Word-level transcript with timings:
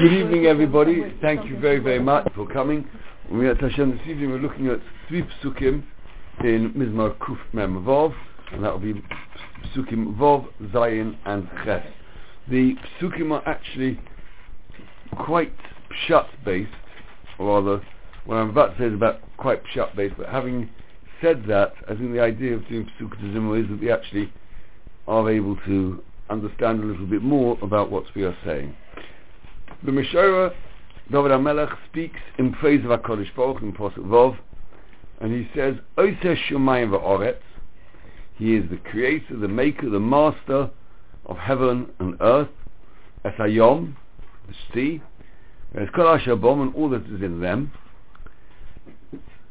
Good 0.00 0.14
evening, 0.14 0.46
everybody. 0.46 1.14
Thank 1.20 1.44
you 1.44 1.60
very, 1.60 1.78
very 1.78 1.98
much 1.98 2.26
for 2.34 2.48
coming. 2.48 2.88
We 3.30 3.50
at 3.50 3.60
Hashem 3.60 3.90
this 3.90 4.00
evening. 4.08 4.30
We're 4.30 4.38
looking 4.38 4.68
at 4.68 4.80
three 5.06 5.22
psukim 5.22 5.84
in 6.42 6.72
Mizmar 6.72 7.18
Kuf 7.18 7.36
Mem 7.52 7.84
Vov, 7.84 8.14
and 8.50 8.64
that 8.64 8.72
will 8.72 8.78
be 8.78 8.94
psukim 9.74 10.16
Vov, 10.16 10.48
Zayin, 10.72 11.18
and 11.26 11.46
Ches. 11.66 11.84
The 12.48 12.76
psukim 12.98 13.30
are 13.30 13.46
actually 13.46 14.00
quite 15.18 15.52
pshat 16.08 16.28
based, 16.46 16.72
or 17.38 17.60
rather, 17.60 17.84
what 18.24 18.36
I'm 18.36 18.48
about 18.48 18.78
to 18.78 18.78
say 18.78 18.86
is 18.86 18.94
about 18.94 19.20
quite 19.36 19.62
pshat 19.66 19.94
based. 19.96 20.14
But 20.16 20.30
having 20.30 20.70
said 21.20 21.44
that, 21.48 21.74
I 21.90 21.94
think 21.94 22.14
the 22.14 22.22
idea 22.22 22.54
of 22.54 22.66
doing 22.68 22.86
psukim 22.98 23.62
is 23.62 23.68
that 23.68 23.78
we 23.78 23.92
actually 23.92 24.32
are 25.06 25.30
able 25.30 25.56
to 25.66 26.02
understand 26.30 26.82
a 26.82 26.86
little 26.86 27.06
bit 27.06 27.20
more 27.20 27.58
about 27.60 27.90
what 27.90 28.04
we 28.14 28.24
are 28.24 28.36
saying. 28.46 28.74
The 29.84 29.90
Mishora, 29.90 30.52
David 31.10 31.30
HaMelech, 31.30 31.74
speaks 31.90 32.20
in 32.38 32.52
praise 32.52 32.84
of 32.84 32.90
HaKadosh 32.90 33.34
Baruch 33.34 33.62
in 33.62 33.72
Pasuk 33.72 33.98
Vov, 33.98 34.36
and 35.20 35.32
he 35.32 35.48
says, 35.54 35.74
Oiseh 35.96 36.36
Shemayim 36.48 36.90
V'Oretz, 36.90 37.36
he 38.36 38.56
is 38.56 38.68
the 38.70 38.76
creator, 38.76 39.36
the 39.36 39.48
maker, 39.48 39.88
the 39.88 40.00
master 40.00 40.70
of 41.26 41.36
heaven 41.36 41.88
and 41.98 42.16
earth, 42.20 42.48
Es 43.24 43.32
Hayom, 43.38 43.94
the 44.48 44.54
sea, 44.74 45.02
Es 45.74 45.88
Kol 45.94 46.18
Ashabom, 46.18 46.62
and 46.62 46.74
all 46.74 46.88
that 46.90 47.06
is 47.06 47.22
in 47.22 47.40
them, 47.40 47.72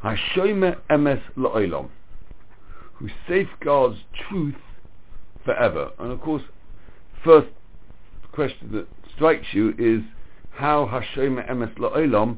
Hashoime 0.03 0.77
Emes 0.89 1.21
La'olam, 1.37 1.89
who 2.93 3.09
safeguards 3.27 3.97
truth 4.27 4.55
forever. 5.43 5.91
And 5.99 6.11
of 6.11 6.21
course, 6.21 6.43
first 7.23 7.49
question 8.31 8.71
that 8.73 8.87
strikes 9.19 9.47
you 9.51 9.75
is 9.77 10.01
how 10.51 10.85
Hashem 10.85 11.35
Emes 11.35 11.75
La'olam 11.75 12.37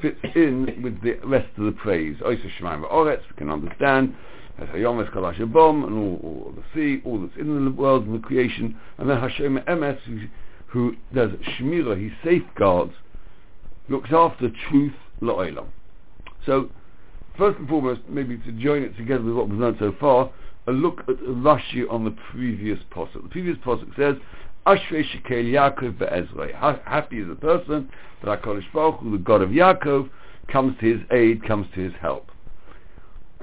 fits 0.00 0.18
in 0.34 0.82
with 0.82 1.00
the 1.02 1.14
rest 1.24 1.48
of 1.56 1.66
the 1.66 1.70
praise. 1.72 2.16
Oisa 2.16 2.50
Shemaim 2.58 2.90
Oretz, 2.90 3.20
we 3.30 3.36
can 3.36 3.48
understand, 3.48 4.12
as 4.58 4.68
Hayom 4.70 5.00
Es 5.06 5.08
Kalash 5.14 5.52
Bom, 5.52 5.84
and 5.84 5.94
all, 5.94 6.20
all, 6.24 6.54
the 6.56 6.64
sea, 6.74 7.00
all 7.04 7.20
that's 7.20 7.38
in 7.38 7.64
the 7.64 7.70
world 7.70 8.06
and 8.06 8.16
the 8.16 8.26
creation, 8.26 8.76
and 8.98 9.08
then 9.08 9.20
Hashem 9.20 9.60
Emes, 9.68 10.00
who, 10.00 10.20
who 10.66 10.96
does 11.14 11.30
Shemira, 11.56 11.96
he 11.96 12.10
safeguards, 12.24 12.94
looks 13.88 14.10
after 14.12 14.50
truth 14.68 14.94
La'olam. 15.20 15.66
So, 16.44 16.70
first 17.38 17.60
and 17.60 17.68
foremost, 17.68 18.00
maybe 18.08 18.36
to 18.38 18.50
join 18.50 18.82
it 18.82 18.96
together 18.96 19.22
with 19.22 19.34
what 19.34 19.48
we've 19.48 19.60
learned 19.60 19.76
so 19.78 19.94
far, 20.00 20.28
a 20.66 20.72
look 20.72 21.02
at 21.08 21.20
Rashi 21.20 21.84
on 21.88 22.04
the 22.04 22.16
previous 22.32 22.80
posuk. 22.92 23.22
The 23.22 23.28
previous 23.28 23.58
posuk 23.58 23.94
says, 23.96 24.16
Ashrei 24.66 25.04
Shekel 25.10 25.42
Yaakov 25.42 25.98
be'ezrei. 25.98 26.54
Happy 26.84 27.18
is 27.18 27.28
a 27.28 27.34
person 27.34 27.90
that 28.22 28.42
HaKadosh 28.42 28.72
Baruch 28.72 29.00
Hu, 29.00 29.10
the 29.10 29.18
God 29.18 29.42
of 29.42 29.50
Yaakov, 29.50 30.08
comes 30.46 30.78
to 30.78 30.86
his 30.86 31.00
aid, 31.10 31.44
comes 31.44 31.66
to 31.74 31.80
his 31.80 31.92
help. 32.00 32.30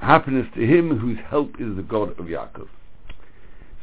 Happiness 0.01 0.47
to 0.55 0.65
him 0.65 0.97
whose 0.97 1.17
help 1.29 1.49
is 1.59 1.75
the 1.75 1.83
God 1.83 2.11
of 2.11 2.25
Yaakov. 2.25 2.69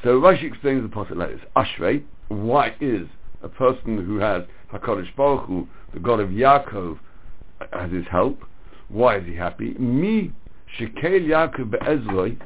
So 0.02 0.18
Rashi 0.18 0.44
explains 0.44 0.82
the 0.82 0.88
posuk 0.88 1.16
like 1.16 1.30
this. 1.30 1.40
Ashrei, 1.54 2.04
why 2.28 2.74
is 2.80 3.06
a 3.42 3.48
person 3.50 4.02
who 4.02 4.16
has 4.16 4.44
HaKadosh 4.72 5.14
Baruch 5.14 5.46
Hu, 5.46 5.68
the 5.92 6.00
God 6.00 6.20
of 6.20 6.30
Yaakov, 6.30 6.98
as 7.74 7.92
his 7.92 8.06
help? 8.10 8.42
Why 8.88 9.18
is 9.18 9.26
he 9.26 9.34
happy? 9.34 9.74
Me, 9.74 10.32
Shekel 10.78 11.20
Yaakov 11.20 11.70
be'ezrei, 11.70 12.38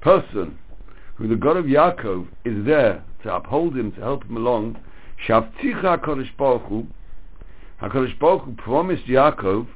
person 0.00 0.56
the 1.20 1.36
God 1.36 1.56
of 1.56 1.66
Yaakov 1.66 2.28
is 2.44 2.64
there 2.66 3.04
to 3.22 3.34
uphold 3.34 3.76
him, 3.76 3.92
to 3.92 4.00
help 4.00 4.24
him 4.24 4.36
along, 4.36 4.76
Shavticha 5.26 5.98
HaKadosh 5.98 6.36
Baruch 6.36 6.62
Hu, 6.62 6.86
HaKadosh 7.80 8.18
Baruch 8.18 8.42
Hu 8.42 8.52
promised 8.54 9.06
Yaakov, 9.06 9.66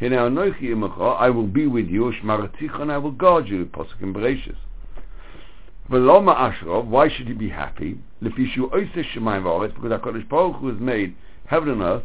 I 0.00 1.30
will 1.30 1.46
be 1.46 1.66
with 1.66 1.86
you, 1.86 2.12
Shmaraticha, 2.22 2.80
and 2.80 2.92
I 2.92 2.98
will 2.98 3.12
guard 3.12 3.48
you, 3.48 3.64
Pasuk 3.66 4.02
in 4.02 4.12
Bereshis. 4.12 4.56
Veloma 5.90 6.34
Ashrov, 6.36 6.86
why 6.86 7.08
should 7.08 7.28
he 7.28 7.34
be 7.34 7.48
happy? 7.48 7.98
Lefishu 8.22 8.70
oiseh 8.70 9.04
shemayim 9.14 9.42
v'aretz, 9.42 9.74
because 9.74 9.92
HaKadosh 9.92 10.28
Baruch 10.28 10.56
Hu 10.56 10.68
has 10.68 10.80
made 10.80 11.14
heaven 11.46 11.68
and 11.70 11.82
earth, 11.82 12.04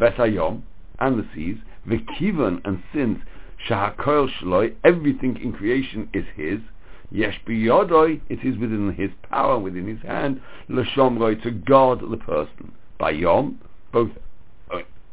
Vesayom, 0.00 0.62
and 0.98 1.18
the 1.18 1.26
seas, 1.34 1.56
V'kivan, 1.86 2.60
and 2.64 2.82
since 2.92 3.20
Shahakoil 3.68 4.28
Shaloi, 4.40 4.74
everything 4.84 5.38
in 5.40 5.52
creation 5.52 6.08
is 6.12 6.24
his, 6.36 6.60
Yesh 7.12 7.40
biyodoi, 7.44 8.20
it 8.28 8.44
is 8.44 8.56
within 8.58 8.92
his 8.92 9.10
power, 9.28 9.58
within 9.58 9.86
his 9.86 10.00
hand, 10.02 10.40
l'shomroi, 10.68 11.42
to 11.42 11.50
guard 11.50 12.00
the 12.08 12.16
person. 12.16 12.72
By 12.98 13.10
yom, 13.10 13.58
both 13.92 14.10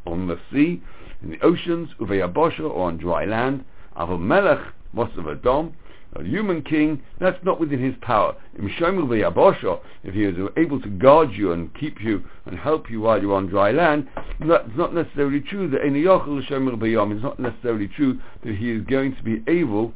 on 0.05 0.27
the 0.27 0.39
sea, 0.51 0.81
in 1.23 1.31
the 1.31 1.39
oceans, 1.41 1.89
uveyabosha, 1.99 2.59
or 2.59 2.87
on 2.87 2.97
dry 2.97 3.25
land, 3.25 3.65
avol 3.97 4.19
melech, 4.19 4.59
mosav 4.95 5.25
adom, 5.25 5.73
a 6.15 6.23
human 6.23 6.61
king, 6.61 7.01
that's 7.19 7.43
not 7.43 7.59
within 7.59 7.83
his 7.83 7.95
power. 8.01 8.35
If 8.55 10.13
he 10.13 10.23
is 10.23 10.35
able 10.55 10.81
to 10.81 10.89
guard 10.89 11.31
you 11.33 11.51
and 11.51 11.73
keep 11.75 12.01
you 12.01 12.23
and 12.45 12.57
help 12.57 12.89
you 12.89 13.01
while 13.01 13.21
you're 13.21 13.35
on 13.35 13.47
dry 13.47 13.71
land, 13.71 14.07
that's 14.39 14.69
not 14.75 14.93
necessarily 14.93 15.41
true 15.41 15.67
that 15.69 15.81
it's 15.83 17.23
not 17.23 17.39
necessarily 17.39 17.87
true 17.87 18.19
that 18.43 18.55
he 18.55 18.71
is 18.71 18.83
going 18.85 19.15
to 19.15 19.23
be 19.23 19.43
able 19.47 19.93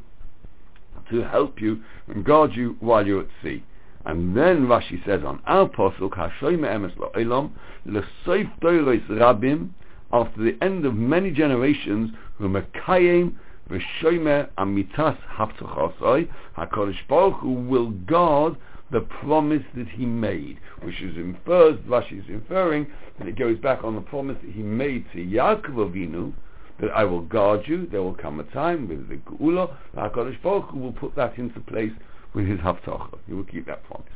to 1.10 1.22
help 1.22 1.60
you 1.60 1.80
and 2.08 2.24
guard 2.24 2.54
you 2.54 2.76
while 2.80 3.06
you're 3.06 3.22
at 3.22 3.28
sea. 3.42 3.62
And 4.04 4.36
then 4.36 4.66
Rashi 4.66 5.04
says 5.06 5.22
on 5.24 5.40
our 5.46 5.68
posuk, 5.68 6.10
Hashoyme 6.10 6.60
emes 6.60 6.96
lo'elam, 6.96 7.52
l'soif 7.86 8.50
doiros 8.60 9.06
rabim, 9.08 9.70
after 10.12 10.42
the 10.42 10.56
end 10.60 10.84
of 10.84 10.94
many 10.94 11.30
generations, 11.30 12.10
who 12.38 12.48
mekayim 12.48 13.34
v'shoyme 13.70 14.48
amitas 14.58 15.16
haftuchosoi, 15.36 16.28
HaKadosh 16.58 17.06
Baruch 17.08 17.40
Hu 17.40 17.52
will 17.52 17.90
guard 17.90 18.56
the 18.90 19.00
promise 19.00 19.62
that 19.74 19.88
he 19.88 20.04
made, 20.04 20.58
which 20.82 21.00
is 21.00 21.16
infers, 21.16 21.78
Rashi 21.88 22.22
is 22.22 22.28
inferring, 22.28 22.88
that 23.18 23.28
it 23.28 23.38
goes 23.38 23.58
back 23.58 23.84
on 23.84 23.94
the 23.94 24.02
promise 24.02 24.36
that 24.42 24.52
he 24.52 24.62
made 24.62 25.04
to 25.12 25.18
Yaakov 25.18 25.74
Avinu, 25.74 26.32
that 26.80 26.90
I 26.90 27.04
will 27.04 27.22
guard 27.22 27.62
you, 27.66 27.86
there 27.86 28.02
will 28.02 28.14
come 28.14 28.40
a 28.40 28.44
time 28.44 28.88
with 28.88 29.08
the 29.08 29.16
Geula, 29.16 29.74
HaKadosh 29.96 30.42
Baruch 30.42 30.70
Hu 30.70 30.78
will 30.78 30.92
put 30.92 31.14
that 31.16 31.38
into 31.38 31.60
place 31.60 31.92
with 32.34 32.46
his 32.46 32.58
Haftacha. 32.60 33.18
He 33.26 33.34
will 33.34 33.44
keep 33.44 33.66
that 33.66 33.84
promise. 33.84 34.06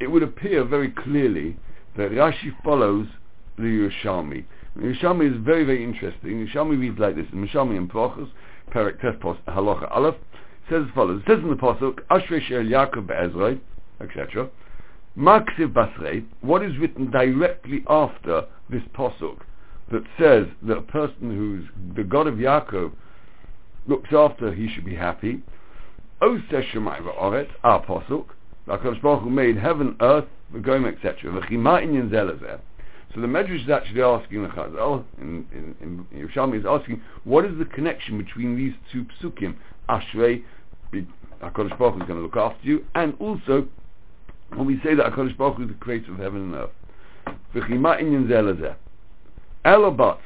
It 0.00 0.08
would 0.08 0.22
appear 0.22 0.64
very 0.64 0.90
clearly 0.90 1.56
that 1.96 2.10
Rashi 2.10 2.54
follows 2.62 3.06
the 3.56 3.62
Yerushalmi. 3.62 4.44
The 4.76 4.82
Yerushalmi 4.82 5.36
is 5.36 5.44
very, 5.44 5.64
very 5.64 5.82
interesting. 5.82 6.44
The 6.44 6.50
Yerushalmi 6.50 6.80
reads 6.80 6.98
like 6.98 7.16
this, 7.16 7.26
in 7.32 7.46
Yerushalmi 7.46 7.76
and 7.76 7.90
Brochus, 7.90 8.28
Perek 8.72 9.00
Tespos, 9.00 9.38
Halacha 9.46 9.90
Aleph, 9.94 10.16
says 10.68 10.84
as 10.86 10.94
follows, 10.94 11.22
it 11.22 11.30
says 11.30 11.38
in 11.42 11.50
the 11.50 11.56
Pasuk, 11.56 12.00
Ashrei 12.10 12.40
Shel 12.42 12.64
Yaakov 12.64 13.06
Be'ezrei, 13.06 13.60
etc., 14.00 14.48
Maksiv 15.16 15.72
Basrei, 15.72 16.24
what 16.40 16.62
is 16.62 16.76
written 16.78 17.10
directly 17.10 17.84
after 17.88 18.46
this 18.68 18.82
Pasuk, 18.96 19.38
that 19.94 20.02
says 20.18 20.48
that 20.62 20.76
a 20.76 20.82
person 20.82 21.30
who's 21.30 21.94
the 21.94 22.02
God 22.02 22.26
of 22.26 22.34
Yaakov 22.34 22.90
looks 23.86 24.10
after, 24.12 24.52
he 24.52 24.68
should 24.68 24.84
be 24.84 24.94
happy. 24.94 25.40
O 26.20 26.38
Shemai 26.50 27.00
Oret, 27.16 27.48
our 27.62 27.84
posuk, 27.84 28.26
HaKadosh 28.66 29.00
Baruch 29.00 29.22
Hu 29.22 29.30
made 29.30 29.56
heaven, 29.56 29.96
earth, 30.00 30.24
the 30.52 30.58
Gom, 30.58 30.84
etc. 30.86 31.40
So 33.14 33.20
the 33.20 33.26
Medrash 33.28 33.64
is 33.64 33.70
actually 33.70 34.02
asking 34.02 34.42
the 34.42 34.48
Chazal, 34.48 35.04
in, 35.20 35.46
in, 35.52 36.06
in 36.10 36.54
is 36.54 36.66
asking, 36.68 37.00
what 37.22 37.44
is 37.44 37.56
the 37.56 37.66
connection 37.66 38.18
between 38.18 38.56
these 38.56 38.72
two 38.90 39.06
psukim? 39.22 39.54
Ashrei, 39.88 40.42
HaKadosh 41.40 41.78
Baruch 41.78 41.94
Hu 41.94 42.00
is 42.00 42.08
going 42.08 42.18
to 42.18 42.22
look 42.22 42.36
after 42.36 42.66
you, 42.66 42.84
and 42.96 43.14
also, 43.20 43.68
when 44.54 44.66
we 44.66 44.80
say 44.82 44.96
that 44.96 45.12
HaKadosh 45.12 45.36
Baruch 45.36 45.58
Hu 45.58 45.62
is 45.64 45.68
the 45.68 45.74
creator 45.74 46.12
of 46.12 46.18
heaven 46.18 46.52
and 46.52 46.54
earth. 46.56 46.70
Elabat, 49.64 50.18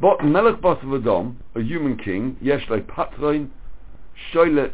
but 0.00 0.24
Melech 0.24 0.60
Bas 0.60 0.78
Vadom, 0.84 1.36
a 1.54 1.60
human 1.60 1.96
king, 1.96 2.36
yesh 2.40 2.64
like 2.70 2.86
patroin, 2.86 3.50
shoylet 4.32 4.72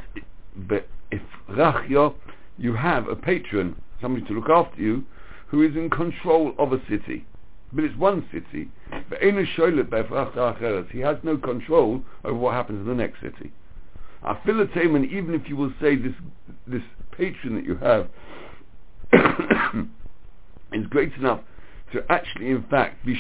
be'ifrachya, 0.67 2.15
you 2.59 2.75
have 2.75 3.09
a 3.09 3.17
patron, 3.17 3.81
somebody 4.01 4.27
to 4.27 4.35
look 4.35 4.51
after 4.51 4.81
you, 4.81 5.05
who 5.49 5.63
is 5.63 5.75
in 5.77 5.89
control 5.89 6.55
of 6.59 6.73
a 6.73 6.81
city. 6.89 7.25
But 7.73 7.85
it's 7.85 7.97
one 7.97 8.27
city. 8.33 8.71
He 10.91 11.01
has 11.01 11.19
no 11.23 11.37
control 11.37 12.03
over 12.25 12.35
what 12.35 12.55
happens 12.55 12.81
in 12.81 12.87
the 12.87 12.95
next 12.95 13.21
city. 13.21 13.53
and 14.23 15.05
even 15.11 15.35
if 15.35 15.49
you 15.49 15.57
will 15.57 15.73
say 15.81 15.97
this 15.97 16.15
this 16.67 16.83
patron 17.13 17.55
that 17.57 17.65
you 17.65 17.77
have 17.77 18.09
is 20.73 20.87
great 20.87 21.13
enough 21.15 21.41
to 21.93 22.05
actually, 22.11 22.51
in 22.51 22.63
fact, 22.65 23.05
be 23.05 23.19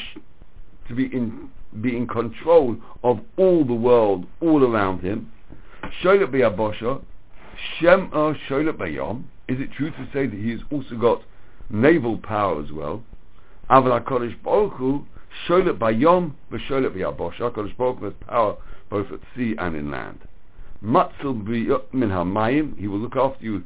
to 0.88 0.94
be 0.94 1.06
in 1.06 1.50
be 1.82 1.96
in 1.96 2.06
control 2.06 2.76
of 3.04 3.20
all 3.36 3.64
the 3.64 3.74
world 3.74 4.26
all 4.40 4.64
around 4.64 5.00
him. 5.00 5.30
Sholet 6.02 6.30
b'yabosha, 6.30 7.02
shem 7.78 8.10
sholet 8.10 8.76
b'yom. 8.76 9.24
Is 9.48 9.60
it 9.60 9.72
true 9.72 9.90
to 9.90 10.08
say 10.12 10.26
that 10.26 10.36
he 10.36 10.50
has 10.50 10.60
also 10.70 10.96
got 10.96 11.22
naval 11.70 12.18
power 12.18 12.62
as 12.62 12.72
well? 12.72 13.02
Aval 13.70 14.02
HaKadosh 14.02 14.42
Baruch 14.42 14.74
Hu, 14.74 15.06
Bayom, 15.48 16.32
V'Sholet 16.50 16.94
V'Yabosh. 16.96 17.36
HaKadosh 17.36 17.76
Baruch 17.76 17.98
Hu 17.98 18.04
has 18.06 18.14
power 18.26 18.56
both 18.90 19.10
at 19.12 19.20
sea 19.36 19.54
and 19.58 19.76
in 19.76 19.90
land. 19.90 20.20
Matzil 20.82 21.44
Min 21.92 22.08
HaMayim, 22.08 22.78
He 22.78 22.88
will 22.88 22.98
look 22.98 23.16
after 23.16 23.44
you 23.44 23.62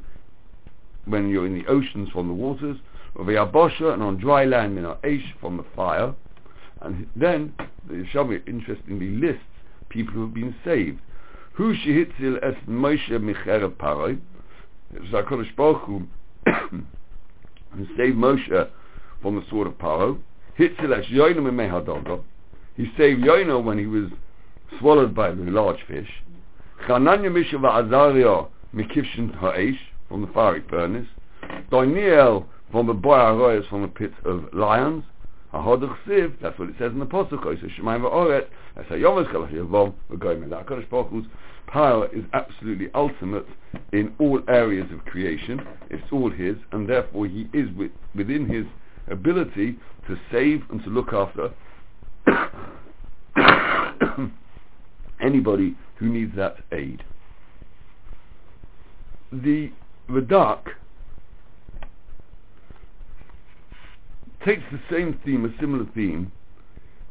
when 1.05 1.29
you're 1.29 1.45
in 1.45 1.53
the 1.53 1.65
oceans 1.67 2.09
from 2.09 2.27
the 2.27 2.33
waters, 2.33 2.77
V'Yabosha, 3.15 3.93
and 3.93 4.03
on 4.03 4.17
dry 4.17 4.45
land 4.45 4.75
Min 4.75 4.85
HaEsh, 4.85 5.23
from 5.39 5.57
the 5.57 5.65
fire. 5.75 6.13
And 6.83 7.07
then, 7.15 7.53
the 7.87 7.95
Yeshavi 7.95 8.47
interestingly 8.47 9.09
lists 9.11 9.41
people 9.89 10.13
who 10.13 10.21
have 10.21 10.33
been 10.33 10.55
saved. 10.65 10.99
Hu 11.53 11.73
shehitzil 11.73 12.43
es 12.43 12.55
Moshe 12.67 13.09
micheret 13.09 13.75
paroi. 13.77 14.19
It 14.93 15.01
was 15.01 15.09
who 17.71 17.87
saved 17.97 18.17
Moshe 18.17 18.69
from 19.21 19.35
the 19.35 19.43
sword 19.49 19.67
of 19.67 19.77
Paro. 19.77 20.19
Hitzil 20.59 20.97
es 20.97 21.05
Yoina 21.05 21.37
mimei. 21.37 22.21
He 22.75 22.91
saved 22.97 23.21
Yoina 23.21 23.63
when 23.63 23.77
he 23.77 23.85
was 23.85 24.09
swallowed 24.79 25.15
by 25.15 25.31
the 25.31 25.43
large 25.43 25.81
fish. 25.87 26.09
Chananya 26.87 27.31
Misha 27.31 27.57
va'azaria 27.57 28.47
mikivshin 28.75 29.33
ha'esh 29.35 29.79
from 30.09 30.21
the 30.21 30.27
fiery 30.27 30.63
furnace. 30.69 31.07
Daniel 31.71 32.47
from 32.71 32.87
the 32.87 32.93
boy 32.93 33.61
from 33.69 33.83
the 33.83 33.87
pit 33.87 34.11
of 34.25 34.53
lions. 34.53 35.03
Siv, 35.53 36.33
that's 36.41 36.57
what 36.57 36.69
it 36.69 36.75
says 36.79 36.91
in 36.91 36.99
the 36.99 37.05
Apostle. 37.05 37.39
So 37.43 37.55
Shemayim 37.55 38.01
va'oret, 38.01 38.47
that's 38.75 38.89
Baruch 40.89 41.09
Hu's 41.09 41.25
power 41.67 42.07
is 42.13 42.23
absolutely 42.33 42.89
ultimate 42.93 43.45
in 43.91 44.13
all 44.19 44.41
areas 44.47 44.91
of 44.91 45.03
creation. 45.05 45.61
It's 45.89 46.03
all 46.11 46.31
His, 46.31 46.55
and 46.71 46.89
therefore 46.89 47.27
He 47.27 47.49
is 47.53 47.69
with, 47.75 47.91
within 48.15 48.47
His 48.47 48.65
ability 49.09 49.77
to 50.07 50.17
save 50.31 50.63
and 50.69 50.81
to 50.83 50.89
look 50.89 51.13
after 51.13 51.51
anybody 55.21 55.75
who 55.95 56.07
needs 56.09 56.35
that 56.35 56.57
aid. 56.71 57.03
The 59.31 59.71
Radak 60.09 60.67
takes 64.45 64.63
the 64.71 64.79
same 64.91 65.19
theme, 65.25 65.45
a 65.45 65.59
similar 65.59 65.85
theme, 65.95 66.31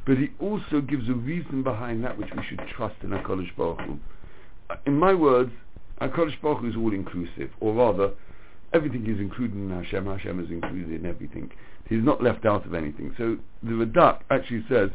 but 0.06 0.18
he 0.18 0.30
also 0.40 0.80
gives 0.80 1.08
a 1.08 1.14
reason 1.14 1.62
behind 1.62 2.04
that 2.04 2.18
which 2.18 2.28
we 2.36 2.42
should 2.48 2.60
trust 2.74 2.96
in 3.02 3.10
HaKadosh 3.10 3.54
Baruch 3.56 3.80
Hu. 3.82 3.98
Uh, 4.70 4.76
In 4.86 4.98
my 4.98 5.14
words, 5.14 5.52
HaKadosh 6.00 6.40
Baruch 6.42 6.60
Hu 6.60 6.70
is 6.70 6.76
all-inclusive, 6.76 7.50
or 7.60 7.74
rather, 7.74 8.12
everything 8.72 9.06
is 9.06 9.20
included 9.20 9.56
in 9.56 9.70
Hashem, 9.70 10.06
Hashem 10.06 10.44
is 10.44 10.50
included 10.50 10.92
in 10.92 11.06
everything. 11.06 11.50
He's 11.88 12.02
not 12.02 12.22
left 12.22 12.44
out 12.44 12.66
of 12.66 12.74
anything. 12.74 13.14
So 13.16 13.36
the 13.62 13.72
Radak 13.72 14.20
actually 14.30 14.64
says, 14.68 14.90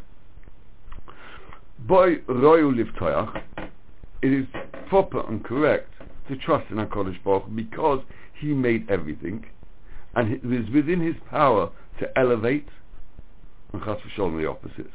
Boy 1.80 2.18
Royal 2.28 2.74
Livtoyach, 2.74 3.44
it 4.22 4.34
is 4.34 4.46
proper 4.90 5.26
and 5.28 5.44
correct 5.44 5.94
to 6.28 6.36
trust 6.36 6.70
in 6.70 6.78
HaKadosh 6.78 7.24
Baruch 7.24 7.46
Hu 7.46 7.52
because 7.52 8.02
He 8.34 8.48
made 8.48 8.90
everything, 8.90 9.46
and 10.16 10.34
it 10.34 10.42
is 10.44 10.70
within 10.74 11.00
His 11.00 11.16
power 11.30 11.70
to 12.00 12.18
elevate, 12.18 12.68
and 13.74 13.84
Chas 13.84 14.00
v'sholom 14.02 14.42
the 14.42 14.48
opposite. 14.48 14.92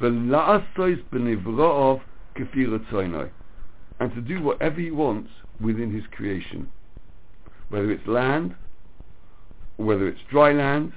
V'la'asois 0.00 1.02
b'nivra'ov 1.12 2.00
kefir 2.36 2.78
etzoinoi, 2.78 3.30
and 4.00 4.14
to 4.14 4.20
do 4.20 4.42
whatever 4.42 4.80
He 4.80 4.90
wants 4.90 5.30
within 5.60 5.92
His 5.92 6.04
creation, 6.10 6.70
whether 7.68 7.90
it's 7.90 8.06
land, 8.06 8.54
whether 9.76 10.08
it's 10.08 10.20
dry 10.30 10.52
land, 10.52 10.92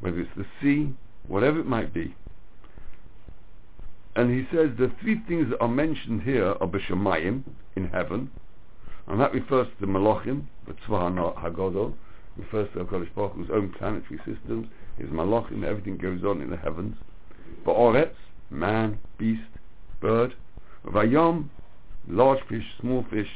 whether 0.00 0.20
it's 0.20 0.30
the 0.36 0.46
sea, 0.60 0.94
whatever 1.26 1.60
it 1.60 1.66
might 1.66 1.92
be. 1.92 2.14
And 4.14 4.30
he 4.30 4.46
says 4.54 4.70
the 4.78 4.90
three 5.00 5.20
things 5.28 5.50
that 5.50 5.60
are 5.60 5.68
mentioned 5.68 6.22
here 6.22 6.54
are 6.60 6.66
b'shamayim, 6.66 7.42
in 7.76 7.88
heaven, 7.88 8.30
and 9.06 9.20
that 9.20 9.34
refers 9.34 9.66
to 9.66 9.80
the 9.80 9.86
Malachim, 9.86 10.46
the 10.66 10.72
Tzvah 10.72 11.36
HaGodol, 11.38 11.92
refers 12.38 12.68
to 12.72 12.84
HaKadosh 12.84 13.14
Baruch 13.14 13.34
Hu's 13.34 13.48
own 13.52 13.72
planetary 13.78 14.18
systems, 14.18 14.68
his 14.98 15.08
Malachim, 15.10 15.64
everything 15.64 15.96
goes 15.96 16.24
on 16.24 16.40
in 16.40 16.50
the 16.50 16.56
heavens. 16.56 16.96
But 17.64 17.74
Ba'oretz, 17.74 18.14
man, 18.50 18.98
beast, 19.18 19.42
bird. 20.00 20.34
Vayom, 20.86 21.48
large 22.08 22.40
fish, 22.48 22.64
small 22.80 23.04
fish. 23.10 23.28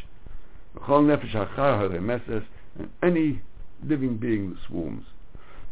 V'chol 0.77 1.05
nefesh 1.05 1.33
hachar 1.33 1.91
haremeses, 1.91 2.45
and 2.79 2.89
any 3.03 3.41
living 3.85 4.17
being 4.17 4.51
that 4.51 4.59
swarms. 4.67 5.05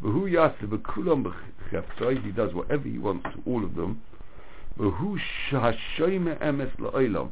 V'hu 0.03 0.31
yasa 0.31 0.63
v'kulam 0.67 1.33
b'cheftzoi, 1.71 2.25
he 2.25 2.33
does 2.33 2.53
whatever 2.55 2.89
he 2.89 2.99
wants 2.99 3.25
to 3.35 3.43
all 3.47 3.65
of 3.65 3.75
them. 3.75 4.01
V'hu 4.79 5.19
shashoyme 5.51 6.39
emes 6.41 6.77
la'olam, 6.79 7.31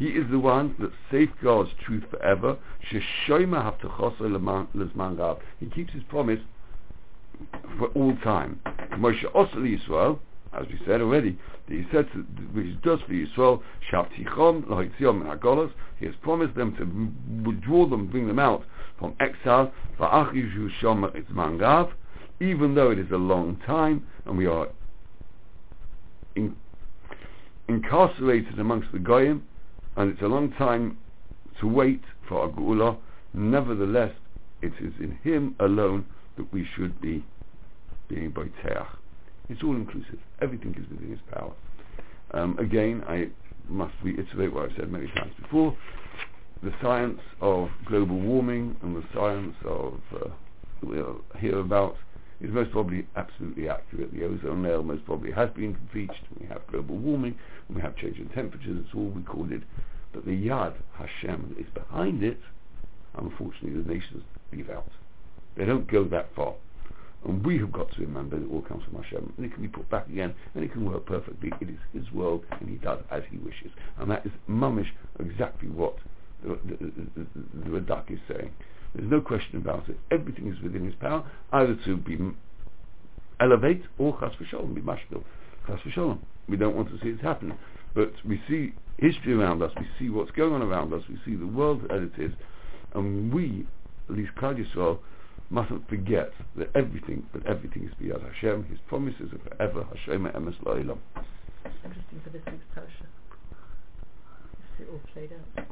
he 0.00 0.06
is 0.06 0.24
the 0.30 0.38
one 0.38 0.74
that 0.78 0.90
safeguards 1.10 1.70
truth 1.84 2.04
forever. 2.10 2.56
He 2.88 3.00
keeps 5.66 5.92
his 5.92 6.02
promise 6.08 6.40
for 7.76 7.88
all 7.88 8.16
time. 8.24 8.60
Moshe 8.92 9.26
also 9.34 9.56
Yisrael, 9.56 10.18
as 10.58 10.66
we 10.68 10.80
said 10.86 11.02
already, 11.02 11.38
he 11.68 11.84
said 11.92 12.10
to, 12.14 12.20
which 12.54 12.64
he 12.64 12.78
does 12.82 13.00
for 13.06 13.12
Yisrael, 13.12 13.62
lahitziom 13.92 15.22
hagolos. 15.22 15.70
He 15.98 16.06
has 16.06 16.14
promised 16.22 16.54
them 16.54 16.74
to 16.76 17.46
withdraw 17.46 17.86
them, 17.86 18.06
bring 18.06 18.26
them 18.26 18.38
out 18.38 18.64
from 18.98 19.14
exile. 19.20 19.70
Va'achishu 19.98 20.70
shoma 20.80 21.14
etzman 21.14 21.58
gav. 21.58 21.90
Even 22.40 22.74
though 22.74 22.90
it 22.90 22.98
is 22.98 23.10
a 23.10 23.18
long 23.18 23.60
time, 23.66 24.06
and 24.24 24.38
we 24.38 24.46
are 24.46 24.68
in, 26.36 26.56
incarcerated 27.68 28.58
amongst 28.58 28.90
the 28.92 28.98
goyim, 28.98 29.42
and 30.00 30.12
it's 30.12 30.22
a 30.22 30.26
long 30.26 30.50
time 30.52 30.96
to 31.60 31.66
wait 31.66 32.00
for 32.26 32.40
our. 32.40 32.96
Nevertheless, 33.34 34.12
it 34.62 34.72
is 34.80 34.94
in 34.98 35.18
Him 35.22 35.54
alone 35.60 36.06
that 36.36 36.50
we 36.52 36.66
should 36.74 37.00
be 37.02 37.24
being 38.08 38.32
Boiteach. 38.32 38.86
It's 39.50 39.62
all 39.62 39.76
inclusive. 39.76 40.18
Everything 40.40 40.74
is 40.78 40.88
within 40.90 41.10
His 41.10 41.20
power. 41.30 41.52
Um, 42.32 42.58
again, 42.58 43.02
I 43.06 43.28
must 43.68 43.92
reiterate 44.02 44.54
what 44.54 44.70
I've 44.70 44.76
said 44.76 44.90
many 44.90 45.06
times 45.08 45.32
before. 45.40 45.76
The 46.62 46.72
science 46.82 47.20
of 47.42 47.68
global 47.86 48.18
warming 48.18 48.76
and 48.82 48.96
the 48.96 49.04
science 49.14 49.54
of 49.64 50.00
uh, 50.14 50.28
we'll 50.82 51.20
hear 51.38 51.58
about 51.58 51.96
is 52.40 52.50
most 52.50 52.70
probably 52.70 53.06
absolutely 53.16 53.68
accurate. 53.68 54.12
The 54.12 54.24
ozone 54.24 54.62
layer 54.62 54.82
most 54.82 55.04
probably 55.04 55.30
has 55.32 55.50
been 55.50 55.76
breached. 55.92 56.24
We 56.38 56.46
have 56.46 56.66
global 56.70 56.96
warming, 56.96 57.36
we 57.68 57.80
have 57.82 57.96
change 57.96 58.18
in 58.18 58.28
temperatures, 58.30 58.82
it's 58.84 58.94
all 58.94 59.10
recorded. 59.10 59.64
But 60.12 60.24
the 60.24 60.32
Yad 60.32 60.74
Hashem 60.94 61.56
is 61.58 61.66
behind 61.72 62.22
it, 62.22 62.38
unfortunately 63.16 63.82
the 63.82 63.88
nations 63.88 64.22
leave 64.52 64.70
out. 64.70 64.90
They 65.56 65.64
don't 65.64 65.90
go 65.90 66.04
that 66.04 66.34
far. 66.34 66.54
And 67.24 67.44
we 67.44 67.58
have 67.58 67.70
got 67.70 67.92
to 67.92 68.00
remember 68.00 68.38
that 68.38 68.46
it 68.46 68.50
all 68.50 68.62
comes 68.62 68.82
from 68.84 69.02
Hashem, 69.02 69.34
and 69.36 69.46
it 69.46 69.52
can 69.52 69.62
be 69.62 69.68
put 69.68 69.88
back 69.90 70.08
again, 70.08 70.34
and 70.54 70.64
it 70.64 70.72
can 70.72 70.90
work 70.90 71.04
perfectly. 71.04 71.52
It 71.60 71.68
is 71.68 71.78
His 71.92 72.10
world, 72.12 72.44
and 72.58 72.68
He 72.68 72.76
does 72.76 73.00
as 73.10 73.22
He 73.30 73.36
wishes. 73.36 73.70
And 73.98 74.10
that 74.10 74.24
is 74.24 74.32
mummish 74.48 74.88
exactly 75.18 75.68
what 75.68 75.96
the, 76.42 76.58
the, 76.64 76.76
the, 76.76 77.26
the, 77.54 77.80
Radak 77.80 78.10
is 78.10 78.18
saying. 78.26 78.52
There's 78.94 79.10
no 79.10 79.20
question 79.20 79.58
about 79.58 79.88
it. 79.88 79.98
Everything 80.10 80.50
is 80.50 80.60
within 80.62 80.84
his 80.84 80.94
power, 80.94 81.24
either 81.52 81.76
to 81.84 81.96
be 81.96 82.18
elevate 83.38 83.82
or 83.98 84.18
chas 84.18 84.32
v'sholem, 84.40 84.74
be 84.74 84.80
mashbil. 84.80 85.22
Chas 85.66 85.78
v'sholem. 85.86 86.18
We 86.48 86.56
don't 86.56 86.74
want 86.74 86.88
to 86.88 86.98
see 87.00 87.10
it 87.10 87.20
happen. 87.20 87.54
But 87.94 88.12
we 88.24 88.40
see 88.48 88.72
history 89.00 89.32
around 89.32 89.62
us, 89.62 89.72
we 89.78 89.86
see 89.98 90.10
what's 90.10 90.30
going 90.32 90.52
on 90.52 90.62
around 90.62 90.92
us, 90.92 91.02
we 91.08 91.18
see 91.24 91.36
the 91.36 91.46
world 91.46 91.82
as 91.90 92.02
it 92.02 92.22
is, 92.22 92.32
and 92.94 93.32
we, 93.32 93.66
at 94.08 94.16
least 94.16 94.32
Klal 94.36 94.54
Yisrael, 94.54 94.98
mustn't 95.48 95.88
forget 95.88 96.32
that 96.56 96.70
everything, 96.74 97.26
but 97.32 97.44
everything 97.46 97.84
is 97.84 97.94
beyond 97.98 98.22
Hashem, 98.22 98.64
His 98.64 98.78
promises 98.88 99.32
are 99.32 99.50
forever, 99.50 99.84
Hashem 99.94 100.24
emes 100.24 100.56
la'ilam. 100.64 100.98
Interesting 101.84 102.20
for 102.22 102.30
this 102.30 102.42
week's 102.46 102.64
parasha. 102.74 103.06
See 104.76 104.84
it 104.84 104.88
all 104.92 105.00
played 105.12 105.30
out. 105.32 105.66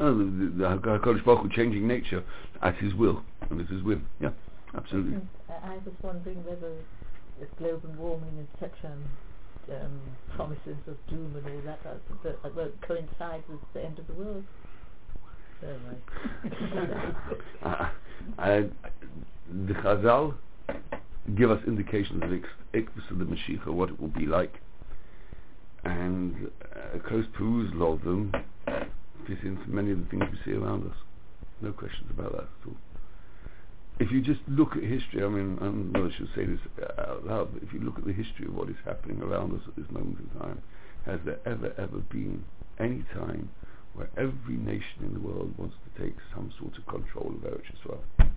Oh, 0.00 0.16
the, 0.16 0.24
the, 0.24 0.46
the 0.56 0.64
HaKadosh 0.64 1.24
Baruch 1.24 1.42
Hu 1.42 1.48
changing 1.50 1.86
nature 1.86 2.22
at 2.62 2.76
His 2.76 2.94
will, 2.94 3.22
and 3.50 3.60
at 3.60 3.68
His 3.68 3.82
whim. 3.82 4.06
Yeah, 4.20 4.30
absolutely. 4.74 5.12
Mm, 5.12 5.26
I 5.50 5.72
I 5.72 5.74
was 5.84 5.94
wondering 6.02 6.44
whether 6.44 6.72
if 7.40 7.48
global 7.58 7.90
warming 7.96 8.38
and 8.38 8.48
such 8.60 8.74
um, 8.84 9.04
um, 9.74 10.00
promises 10.34 10.76
of 10.86 10.96
doom 11.08 11.34
and 11.36 11.46
all 11.46 11.62
that, 11.64 11.82
that, 11.82 12.42
that, 12.42 12.56
won't 12.56 12.80
coincide 12.82 13.42
with 13.48 13.60
the 13.74 13.84
end 13.84 13.98
of 13.98 14.06
the 14.06 14.14
world. 14.14 14.44
Mind. 15.62 17.14
uh, 17.64 17.88
the 19.66 19.74
Chazal 19.74 20.34
give 21.36 21.50
us 21.50 21.60
indications 21.66 22.22
of 22.22 22.30
Ikvus 22.72 23.10
of 23.10 23.18
the 23.18 23.24
Mashiach, 23.24 23.66
what 23.66 23.90
it 23.90 24.00
will 24.00 24.08
be 24.08 24.26
like, 24.26 24.60
and 25.84 26.50
a 26.94 26.98
close 26.98 27.26
perusal 27.36 27.94
of 27.94 28.02
them 28.02 28.32
fit 29.26 29.38
into 29.42 29.66
many 29.68 29.90
of 29.90 29.98
the 29.98 30.04
things 30.06 30.24
we 30.30 30.38
see 30.44 30.56
around 30.56 30.88
us. 30.88 30.96
No 31.60 31.72
questions 31.72 32.08
about 32.10 32.32
that 32.32 32.42
at 32.42 32.66
all. 32.66 32.76
If 34.00 34.12
you 34.12 34.20
just 34.20 34.40
look 34.46 34.76
at 34.76 34.82
history, 34.82 35.24
I 35.24 35.28
mean, 35.28 35.58
I 35.60 35.64
don't 35.64 35.92
know 35.92 36.06
if 36.06 36.12
I 36.12 36.16
should 36.16 36.28
say 36.34 36.44
this 36.44 36.60
out 36.98 37.26
loud, 37.26 37.52
but 37.52 37.62
if 37.62 37.72
you 37.72 37.80
look 37.80 37.98
at 37.98 38.06
the 38.06 38.12
history 38.12 38.46
of 38.46 38.54
what 38.54 38.68
is 38.68 38.76
happening 38.84 39.20
around 39.20 39.54
us 39.54 39.62
at 39.66 39.76
this 39.76 39.90
moment 39.90 40.18
in 40.20 40.40
time, 40.40 40.62
has 41.04 41.18
there 41.24 41.38
ever, 41.44 41.72
ever 41.78 41.98
been 42.10 42.44
any 42.78 43.04
time 43.14 43.50
where 43.94 44.08
every 44.16 44.54
nation 44.54 45.02
in 45.02 45.14
the 45.14 45.20
world 45.20 45.52
wants 45.58 45.74
to 45.84 46.02
take 46.02 46.14
some 46.34 46.52
sort 46.60 46.78
of 46.78 46.86
control 46.86 47.34
of 47.34 47.50
Eretz 47.50 47.64
Yisrael? 47.74 48.28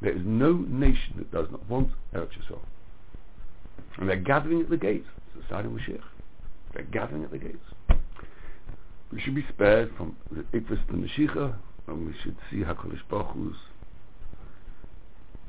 There 0.00 0.12
is 0.12 0.22
no 0.24 0.52
nation 0.52 1.14
that 1.18 1.30
does 1.30 1.46
not 1.50 1.68
want 1.68 1.90
Eretz 2.12 2.32
Yisrael. 2.32 2.64
And 3.98 4.08
they're 4.08 4.16
gathering 4.16 4.60
at 4.60 4.70
the 4.70 4.76
gates. 4.76 5.06
It's 5.28 5.46
the 5.46 5.54
sign 5.54 5.66
of 5.66 5.72
Mashiach. 5.72 6.02
They're 6.74 6.84
gathering 6.84 7.22
at 7.22 7.30
the 7.30 7.38
gates. 7.38 7.64
We 9.12 9.20
should 9.20 9.36
be 9.36 9.46
spared 9.48 9.92
from 9.96 10.16
the 10.32 10.42
Ikvis 10.58 10.80
and 10.88 11.08
Mashiach, 11.08 11.54
and 11.86 12.06
we 12.06 12.14
should 12.24 12.36
see 12.50 12.58
HaKadosh 12.58 12.98
Baruch 13.08 13.28
Hu's 13.34 13.56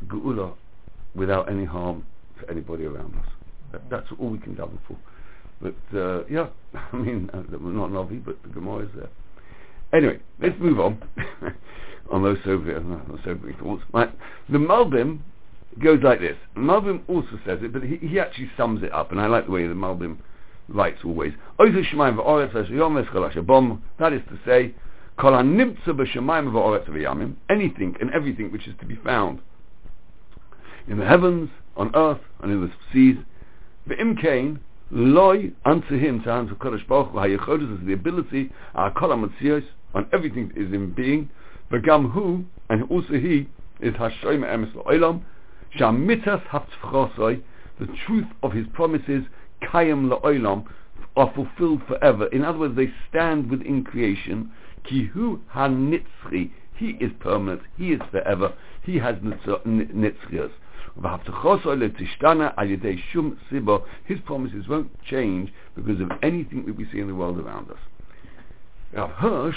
Geula 0.07 0.53
without 1.15 1.49
any 1.49 1.65
harm 1.65 2.05
to 2.39 2.49
anybody 2.49 2.85
around 2.85 3.15
us. 3.15 3.27
That, 3.71 3.89
that's 3.89 4.07
all 4.19 4.29
we 4.29 4.37
can 4.37 4.55
gather 4.55 4.77
for. 4.87 4.97
But 5.61 5.97
uh, 5.97 6.25
yeah, 6.29 6.47
I 6.93 6.95
mean, 6.95 7.29
uh, 7.33 7.37
not 7.37 7.91
Navi, 7.91 8.23
but 8.23 8.41
the 8.43 8.49
Gemara 8.49 8.85
is 8.85 8.91
there. 8.95 9.09
Anyway, 9.93 10.19
let's 10.41 10.59
move 10.59 10.79
on. 10.79 11.01
on 12.11 12.23
those 12.23 12.37
sobering, 12.43 13.19
sobering 13.23 13.57
thoughts. 13.57 13.83
Right. 13.93 14.11
The 14.49 14.57
Malbim 14.57 15.19
goes 15.83 16.01
like 16.03 16.19
this. 16.19 16.35
Malbim 16.55 17.01
also 17.07 17.39
says 17.45 17.59
it, 17.61 17.73
but 17.73 17.83
he, 17.83 17.97
he 17.97 18.19
actually 18.19 18.49
sums 18.55 18.83
it 18.83 18.93
up, 18.93 19.11
and 19.11 19.19
I 19.19 19.27
like 19.27 19.45
the 19.45 19.51
way 19.51 19.67
the 19.67 19.73
Malbim 19.73 20.17
writes 20.67 20.99
always. 21.03 21.33
That 21.57 21.67
is 24.13 24.21
to 24.29 24.39
say, 24.45 24.75
anything 27.49 27.95
and 27.99 28.11
everything 28.13 28.51
which 28.51 28.67
is 28.67 28.75
to 28.79 28.85
be 28.85 28.95
found 29.03 29.39
in 30.87 30.97
the 30.99 31.05
heavens, 31.05 31.49
on 31.75 31.91
earth, 31.95 32.21
and 32.41 32.51
in 32.51 32.61
the 32.61 32.71
seas. 32.91 33.17
V'im 33.89 34.19
kain, 34.21 34.59
loy 34.91 35.51
unto 35.65 35.97
him, 35.97 36.21
to 36.23 36.33
unto 36.33 36.55
Kodesh 36.55 36.87
Baruch 36.87 37.11
Hu, 37.11 37.17
hayechodes 37.17 37.79
is 37.79 37.85
the 37.87 37.93
ability, 37.93 38.51
kol 38.95 39.11
on 39.11 40.09
everything 40.13 40.51
is 40.55 40.73
in 40.73 40.91
being, 40.91 41.29
v'gam 41.71 42.11
hu, 42.11 42.45
and 42.69 42.83
also 42.89 43.13
he, 43.13 43.47
is 43.79 43.93
hashoym 43.95 44.43
emes 44.43 44.73
lo'olam, 44.75 45.21
shamitas 45.77 46.41
haftzchosoi, 46.47 47.41
the 47.79 47.87
truth 48.05 48.27
of 48.43 48.51
his 48.53 48.65
promises, 48.73 49.23
kayam 49.63 50.09
lo'olam, 50.09 50.65
are 51.17 51.31
fulfilled 51.33 51.81
forever. 51.87 52.27
In 52.27 52.43
other 52.43 52.59
words, 52.59 52.75
they 52.75 52.91
stand 53.09 53.49
within 53.49 53.83
creation. 53.83 54.51
Kihu 54.85 55.39
hanitzri, 55.53 56.51
he 56.75 56.89
is 56.99 57.11
permanent, 57.19 57.61
he 57.77 57.93
is 57.93 58.01
forever, 58.11 58.53
he 58.83 58.97
has 58.97 59.15
nitzrias. 59.15 60.51
His 64.05 64.19
promises 64.25 64.67
won't 64.67 65.03
change 65.05 65.53
because 65.75 66.01
of 66.01 66.11
anything 66.21 66.65
that 66.65 66.75
we 66.75 66.85
see 66.91 66.99
in 66.99 67.07
the 67.07 67.15
world 67.15 67.39
around 67.39 67.71
us. 67.71 67.77
Now 68.93 69.07
Hirsch, 69.07 69.55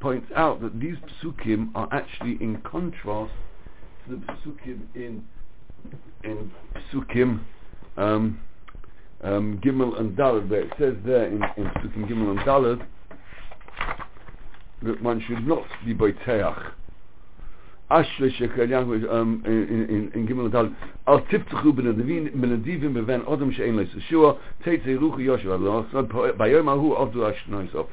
points 0.00 0.30
out 0.36 0.60
that 0.60 0.78
these 0.80 0.96
psukim 1.22 1.70
are 1.74 1.88
actually 1.92 2.38
in 2.40 2.60
contrast 2.62 3.32
to 4.06 4.16
the 4.16 4.22
psukim 4.32 4.80
in 4.94 5.24
in 6.24 6.50
psukim 6.92 7.40
um, 7.96 8.40
um, 9.22 9.60
Gimel 9.64 9.98
and 9.98 10.16
Dalad, 10.16 10.48
where 10.48 10.60
it 10.60 10.72
says 10.78 10.94
there 11.04 11.26
in, 11.26 11.42
in 11.56 11.64
psukim 11.64 12.08
Gimel 12.08 12.30
and 12.30 12.40
Dalad 12.40 12.86
that 14.82 15.02
one 15.02 15.20
should 15.26 15.46
not 15.46 15.64
be 15.84 15.92
by 15.92 16.12
boiteach 16.12 16.72
אשרי 17.89 18.31
שקריין 18.31 18.83
in 20.15 20.25
Gimel 20.25 20.51
Tal 20.51 20.71
al 21.05 21.19
tiftchu 21.27 21.71
benadivin 21.73 22.31
benadivim 22.41 22.93
beven 22.93 23.21
odom 23.25 23.51
she'en 23.51 23.75
lo 23.75 23.83
yeshua 23.83 24.37
teitzei 24.63 24.97
ruchu 24.97 25.19
Yoshua 25.19 25.57
bayom 26.37 26.69
ahu 26.69 26.95
avdu 26.95 27.19
ashnoisov 27.29 27.85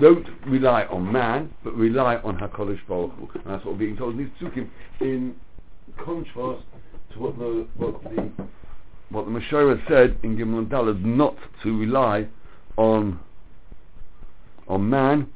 don't 0.00 0.28
rely 0.46 0.84
on 0.90 1.10
man 1.10 1.50
but 1.64 1.74
rely 1.74 2.16
on 2.16 2.36
HaKadosh 2.36 2.86
Baruch 2.86 3.12
Hu 3.18 3.28
and 3.34 3.46
that's 3.46 3.64
what 3.64 3.72
we're 3.74 3.86
being 3.86 3.96
told 3.96 4.14
in 4.14 4.18
these 4.18 4.34
psukim 4.40 4.68
in 5.00 5.34
contrast 6.04 6.62
to 7.12 7.20
what 7.20 7.38
the 7.38 7.66
what 7.76 8.02
the 8.04 8.30
what 9.10 9.24
the 9.24 9.30
Meshorah 9.30 9.80
said 9.88 10.16
in 10.22 10.36
Gimel 10.36 10.68
Dalad 10.68 11.02
not 11.02 11.36
to 11.62 11.78
rely 11.78 12.28
on 12.76 13.18
on 14.68 14.88
man 14.88 15.26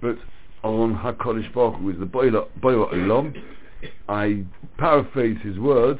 but 0.00 0.16
on 0.63 0.95
HaKadosh 0.95 1.53
Baruch 1.53 1.79
Hu 1.79 1.89
is 1.89 1.99
the 1.99 2.05
Boirei 2.05 2.47
Olam. 2.63 3.33
I 4.07 4.43
paraphrase 4.77 5.37
his 5.43 5.57
words. 5.57 5.99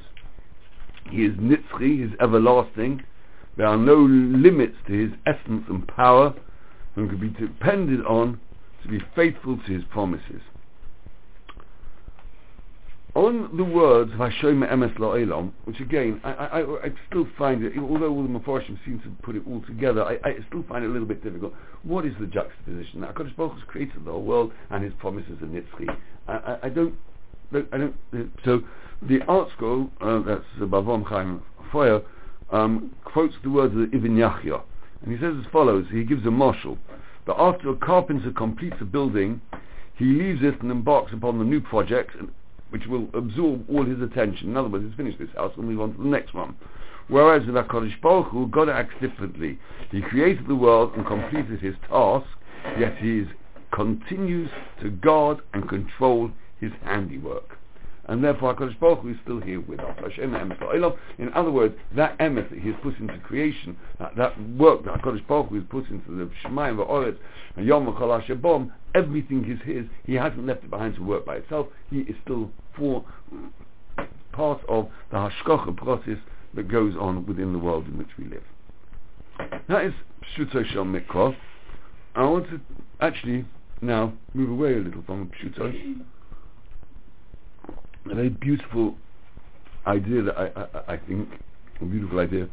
He 1.10 1.26
is 1.26 1.36
Nitzchi, 1.38 1.98
he 1.98 2.04
is 2.04 2.12
everlasting. 2.22 3.04
There 3.58 3.68
are 3.68 3.78
no 3.78 3.96
limits 3.96 4.76
to 4.88 4.94
his 4.94 5.12
essence 5.26 5.66
and 5.70 5.88
power 5.88 6.34
and 6.96 7.10
can 7.10 7.20
be 7.20 7.30
depended 7.30 8.06
on 8.06 8.40
to 8.84 8.88
be 8.88 9.00
faithful 9.16 9.58
to 9.58 9.74
his 9.74 9.84
promises 9.92 10.42
on 13.14 13.56
the 13.58 13.64
words 13.64 14.12
Vashoyma 14.12 14.72
Emes 14.72 14.98
La'olam, 14.98 15.52
which 15.66 15.80
again, 15.82 16.22
I, 16.24 16.32
I, 16.32 16.60
I, 16.62 16.94
still 17.10 17.28
find 17.38 17.64
it, 17.64 17.74
although 17.78 18.10
all 18.10 18.24
the 18.24 18.30
Mepharshim 18.30 18.80
seem 18.86 19.02
to 19.02 19.10
put 19.22 19.36
it 19.36 19.44
all 19.46 19.62
together, 19.68 20.04
I, 20.04 20.14
I, 20.24 20.36
still 20.48 20.64
find 20.70 20.86
it 20.86 20.88
a 20.88 20.92
little 20.92 21.08
bit 21.08 21.22
difficult. 21.22 21.54
What 21.84 22.06
is 22.06 22.14
the 22.22 22.26
juxtaposition? 22.26 23.02
Now, 23.02 23.12
HaKadosh 23.12 23.36
Baruch 23.36 23.56
has 23.56 23.64
created 23.68 24.06
the 24.06 24.12
whole 24.12 24.24
world 24.24 24.54
and 24.70 24.84
his 24.84 24.94
promises 25.00 25.42
are 25.42 25.46
Nitzchi. 25.46 25.88
I, 26.28 26.58
I, 26.64 26.70
don't, 26.70 26.96
I 27.54 27.78
don't, 27.78 27.96
so 28.46 28.62
the 29.02 29.20
ArtScroll, 29.20 29.90
uh, 30.00 30.22
that's 30.26 30.46
Bavom 30.60 31.06
Chaim 31.06 31.42
Feuer, 31.74 32.02
um, 32.52 32.96
quotes 33.04 33.36
the 33.44 33.50
words 33.50 33.76
of 33.76 33.94
Ibn 33.94 34.16
Yahya, 34.16 34.62
and 35.02 35.12
he 35.12 35.18
says 35.22 35.34
as 35.38 35.52
follows, 35.52 35.86
he 35.92 36.04
gives 36.04 36.26
a 36.26 36.32
marshal, 36.32 36.78
that 37.28 37.36
after 37.38 37.70
a 37.70 37.76
carpenter 37.76 38.32
completes 38.32 38.78
a 38.80 38.86
building, 38.86 39.42
he 39.96 40.06
leaves 40.06 40.40
it 40.44 40.62
and 40.62 40.72
embarks 40.72 41.12
upon 41.14 41.40
the 41.40 41.46
new 41.46 41.60
project, 41.60 42.16
and 42.16 42.30
which 42.72 42.88
will 42.88 43.08
absorb 43.14 43.70
all 43.70 43.86
his 43.86 44.02
attention. 44.02 44.50
In 44.50 44.58
other 44.58 44.70
words, 44.70 44.86
he's 44.86 44.96
finished 44.96 45.20
this 45.20 45.30
house 45.36 45.54
and 45.58 45.68
move 45.68 45.82
on 45.82 45.94
to 45.94 46.02
the 46.02 46.10
next 46.10 46.34
one. 46.34 46.56
Whereas 47.08 47.46
with 47.46 47.56
HaKadosh 47.56 48.02
Baruch 48.02 48.30
Hu, 48.32 48.48
God 48.48 48.70
acts 48.70 48.96
differently. 49.02 49.60
He 49.92 50.02
created 50.02 50.48
the 50.48 50.56
world 50.56 50.94
and 50.96 51.06
completed 51.06 51.60
his 51.60 51.76
task, 51.90 52.28
yet 52.80 52.98
he 52.98 53.20
is, 53.20 53.28
continues 53.72 54.50
to 54.82 54.90
guard 54.90 55.40
and 55.54 55.68
control 55.68 56.32
his 56.60 56.72
handiwork. 56.84 57.58
And 58.12 58.22
therefore 58.22 58.54
HaKadosh 58.54 58.78
Baruch 58.78 59.00
Hu 59.00 59.10
is 59.12 59.16
still 59.24 59.40
here 59.40 59.62
with 59.62 59.80
us. 59.80 59.96
In 60.20 61.32
other 61.34 61.50
words, 61.50 61.76
that 61.96 62.20
emet 62.20 62.50
that 62.50 62.60
he 62.60 62.68
has 62.70 62.78
put 62.84 63.00
into 63.00 63.18
creation, 63.20 63.78
that, 64.18 64.38
work 64.58 64.84
that 64.84 65.02
HaKadosh 65.02 65.26
Baruch 65.28 65.48
Hu 65.48 65.56
has 65.56 65.64
put 65.70 65.88
into 65.88 66.12
the 66.12 66.30
Shemayim, 66.44 66.76
the 66.76 66.84
Oretz, 66.84 67.16
and 67.56 67.66
Yom 67.66 67.86
HaKol 67.86 68.70
everything 68.94 69.50
is 69.50 69.62
his. 69.66 69.86
He 70.06 70.16
hasn't 70.16 70.46
left 70.46 70.66
it 70.66 70.70
behind 70.70 70.96
to 70.96 71.04
work 71.04 71.26
by 71.26 71.38
itself. 71.38 71.68
He 71.90 72.00
is 72.00 72.18
still 72.26 72.52
for 72.76 73.06
part 74.34 74.60
of 74.68 74.90
the 75.12 75.16
hashkocha 75.16 75.78
process 75.78 76.18
that 76.54 76.68
goes 76.68 76.96
on 77.00 77.26
within 77.26 77.54
the 77.54 77.60
world 77.60 77.88
in 77.88 77.98
which 77.98 78.10
we 78.20 78.26
live. 78.26 78.44
That 79.70 79.86
is 79.86 79.94
Pshuto 80.36 80.66
Shel 80.66 80.84
Mikra. 80.84 81.34
I 82.16 82.24
want 82.26 82.50
to 82.50 82.60
actually 83.00 83.46
now 83.82 84.12
move 84.34 84.50
away 84.50 84.74
a 84.74 84.80
little 84.80 85.02
from 85.04 85.32
Pshuto. 85.42 86.04
A 88.10 88.16
very 88.16 88.30
beautiful 88.30 88.96
idea 89.86 90.24
that 90.24 90.38
I, 90.38 90.52
I, 90.56 90.94
I 90.94 90.98
think, 90.98 91.30
a 91.80 91.86
beautiful 91.86 92.20
idea, 92.20 92.48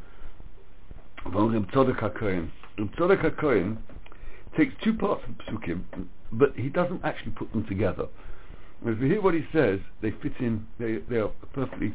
von 1.32 1.52
Reb 1.52 1.70
Tzodek 1.70 2.00
HaKohen. 2.00 2.50
Reb 2.78 2.92
Tzodek 2.96 3.22
HaKohen 3.22 3.78
takes 4.56 4.74
two 4.82 4.94
parts 4.94 5.22
of 5.28 5.34
Psukim, 5.46 5.82
but 6.32 6.54
he 6.56 6.68
doesn't 6.68 7.04
actually 7.04 7.32
put 7.32 7.50
them 7.52 7.64
together. 7.66 8.06
If 8.84 9.00
you 9.00 9.06
hear 9.06 9.20
what 9.20 9.34
he 9.34 9.44
says, 9.52 9.80
they 10.02 10.12
fit 10.22 10.34
in, 10.38 10.66
they, 10.78 10.98
they 11.10 11.16
are 11.16 11.30
perfectly 11.52 11.94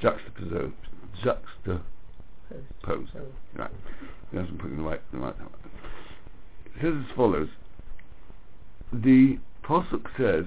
juxtaposed. 0.00 0.74
Juxtaposed. 1.22 1.82
Right. 3.54 3.70
He 4.30 4.36
doesn't 4.36 4.58
put 4.58 4.70
in 4.70 4.78
the 4.78 4.82
right, 4.82 5.00
the 5.12 5.18
right 5.18 5.34
It 6.66 6.82
says 6.82 6.94
as 6.98 7.16
follows. 7.16 7.48
The 8.92 9.38
Pasuk 9.64 10.06
says, 10.18 10.46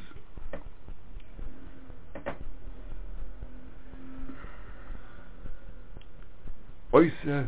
Oise 6.97 7.47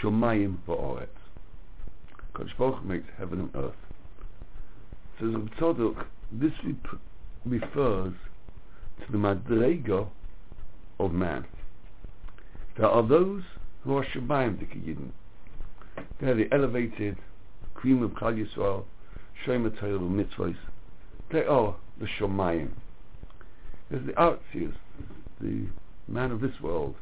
Shomayim 0.00 0.58
Va'oretz. 0.68 1.08
Kodesh 2.32 2.56
Baruch 2.56 2.84
makes 2.84 3.08
heaven 3.18 3.40
and 3.40 3.50
earth. 3.56 3.74
Says 5.18 5.34
Tzadok, 5.58 6.04
this 6.30 6.52
refers 7.44 8.12
to 9.00 9.10
the 9.10 9.18
Madrega 9.18 10.06
of 11.00 11.12
man. 11.12 11.44
There 12.76 12.86
are 12.86 13.02
those 13.02 13.42
who 13.82 13.96
are 13.96 14.06
Shabbayim 14.14 14.58
Yidden. 14.76 15.10
They 16.20 16.28
are 16.28 16.36
the 16.36 16.48
elevated 16.52 17.16
cream 17.74 18.00
of 18.04 18.12
Klal 18.12 18.46
Yisrael, 18.46 18.84
Shema 19.44 19.70
Torah 19.70 19.98
Mitzvahs, 19.98 20.54
say, 21.32 21.42
oh, 21.48 21.74
the 21.98 22.06
Shomayim. 22.06 22.70
There's 23.90 24.06
the 24.06 24.12
Artzius, 24.12 24.74
the 25.40 25.66
man 26.06 26.30
of 26.30 26.40
this 26.40 26.60
world, 26.62 26.94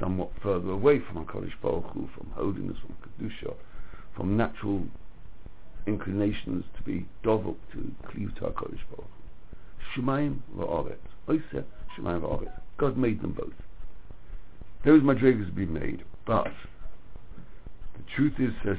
somewhat 0.00 0.30
further 0.42 0.70
away 0.70 1.00
from 1.00 1.24
HaKadosh 1.24 1.52
Baruch 1.62 1.86
Hu, 1.92 2.08
from 2.16 2.30
holiness, 2.34 2.76
from 2.78 2.96
Kedusha, 3.02 3.54
from 4.14 4.36
natural 4.36 4.84
inclinations 5.86 6.64
to 6.76 6.82
be 6.82 7.06
dovok, 7.24 7.56
to 7.72 7.92
cleave 8.08 8.34
to 8.36 8.42
HaKadosh 8.42 8.80
Baruch 8.90 9.10
Hu. 9.94 10.02
Shemayim 10.02 10.38
va'aretz. 10.56 10.96
Oiseh 11.28 11.64
Shemayim 11.96 12.20
va'aretz. 12.20 12.60
God 12.78 12.96
made 12.96 13.22
them 13.22 13.32
both. 13.32 13.54
Those 14.84 15.02
madrigas 15.02 15.54
be 15.54 15.66
made, 15.66 16.04
but 16.26 16.52
the 17.96 18.02
truth 18.14 18.34
is, 18.38 18.52
says, 18.64 18.76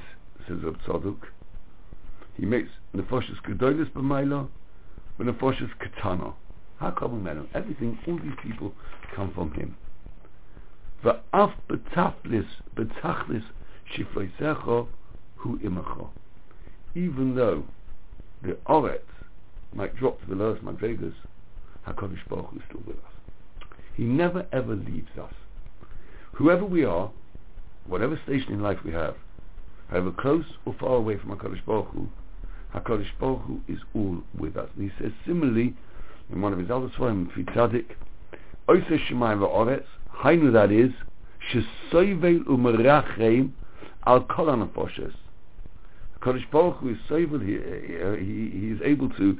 says 0.48 0.58
Rab 0.64 0.78
Tzadok, 0.88 1.18
he 2.36 2.46
makes 2.46 2.70
nefoshes 2.96 3.42
gedolis 3.44 3.92
b'mayla, 3.92 4.48
but 5.18 5.28
nefoshes 5.28 5.70
katana. 5.80 6.34
How 6.78 6.92
come 6.92 7.24
man? 7.24 7.48
Everything, 7.56 7.98
all 8.08 8.20
these 8.20 8.38
people 8.44 8.74
come 9.16 9.34
from 9.34 9.52
him. 9.54 9.76
Va'af 11.04 11.54
betaflis 11.70 12.48
betachlis 12.76 13.44
shifloisecho 13.96 14.88
hu 15.38 15.60
imacho. 15.60 16.10
Even 16.96 17.36
though 17.36 17.64
the 18.42 18.58
oretz 18.68 19.00
might 19.74 19.96
drop 19.96 20.20
to 20.22 20.28
the 20.28 20.36
lowest 20.36 20.64
madrigas, 20.64 21.14
Hakadosh 21.88 22.28
Baruch 22.30 22.48
Hu 22.48 22.58
is 22.58 22.64
still 22.68 22.82
with 22.86 22.98
us. 22.98 23.12
He 23.96 24.04
never 24.04 24.46
ever 24.52 24.76
leaves 24.76 25.18
us. 25.22 25.34
Whoever 26.34 26.66
we 26.66 26.84
are, 26.84 27.12
whatever 27.86 28.20
station 28.26 28.54
in 28.54 28.62
life 28.62 28.80
we 28.84 28.92
have, 28.92 29.16
however 29.90 30.12
close 30.12 30.46
or 30.66 30.76
far 30.80 30.96
away 30.96 31.18
from 31.18 31.36
HaKadosh 31.38 31.66
Baruch 31.66 31.88
Hu, 31.90 32.08
HaKadosh 32.76 33.18
Baruch 33.20 33.42
Hu 33.42 33.62
is 33.68 33.80
all 33.96 34.24
with 34.38 34.58
us. 34.58 34.70
And 34.76 34.92
he 34.92 35.04
says 35.04 35.12
similarly 35.26 35.76
in 36.32 36.42
one 36.42 36.54
of 36.54 36.60
his 36.60 36.70
other 36.70 36.90
Svarim, 36.90 37.32
Tzadik, 37.32 37.96
Oise 38.70 38.84
Shemayim 39.10 39.40
Va'oretz, 39.40 39.86
Hainu 40.22 40.52
that 40.54 40.72
is, 40.72 40.92
Shesoivel 41.52 42.44
Umerachem 42.46 43.52
Al 44.06 44.24
Kol 44.24 44.48
HaNefoshes. 44.48 45.14
HaKadosh 46.20 46.50
Baruch 46.52 46.78
Hu 46.78 46.90
is 46.90 46.98
soivel, 47.10 47.42
he, 47.42 48.26
he, 48.26 48.60
he 48.60 48.68
is 48.70 48.82
able 48.84 49.10
to 49.12 49.38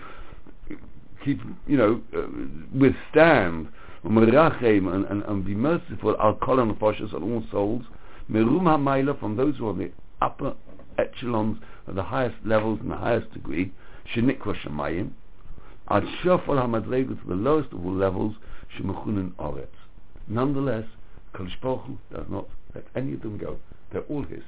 keep, 1.26 1.40
you 1.66 1.78
know, 1.78 2.02
uh, 2.16 2.28
withstand 2.78 3.70
Umerachem 4.06 4.94
and, 4.94 5.06
and, 5.06 5.24
and 5.24 5.46
be 5.46 5.56
merciful 5.56 6.16
Al 6.20 6.36
Kol 6.36 6.58
HaNefoshes 6.58 7.14
on 7.14 7.24
all 7.24 7.44
souls, 7.52 7.84
Merum 8.30 8.64
HaMaila 8.64 9.20
from 9.20 9.36
those 9.36 9.58
who 9.58 9.70
are 9.70 9.74
the 9.74 9.92
upper 10.22 10.54
echelons 10.98 11.58
of 11.88 11.96
the 11.96 12.04
highest 12.04 12.36
levels 12.46 12.80
and 12.82 12.92
the 12.92 12.98
highest 12.98 13.32
degree, 13.34 13.72
Shenikra 14.14 14.56
Shemayim, 14.64 15.12
Ad 15.90 16.04
Shofal 16.24 16.62
HaMadrega 16.62 17.20
to 17.22 17.28
the 17.28 17.36
lowest 17.36 17.72
of 17.72 17.86
all 17.86 17.96
levels, 17.96 18.36
Shemechunin 18.78 19.32
Oretz. 19.34 19.68
Nonetheless, 20.28 20.86
Baruch 21.62 21.98
does 22.12 22.26
not 22.30 22.48
let 22.76 22.86
any 22.96 23.14
of 23.14 23.22
them 23.22 23.38
go. 23.38 23.58
They're 23.92 24.02
all 24.04 24.24
his. 24.24 24.44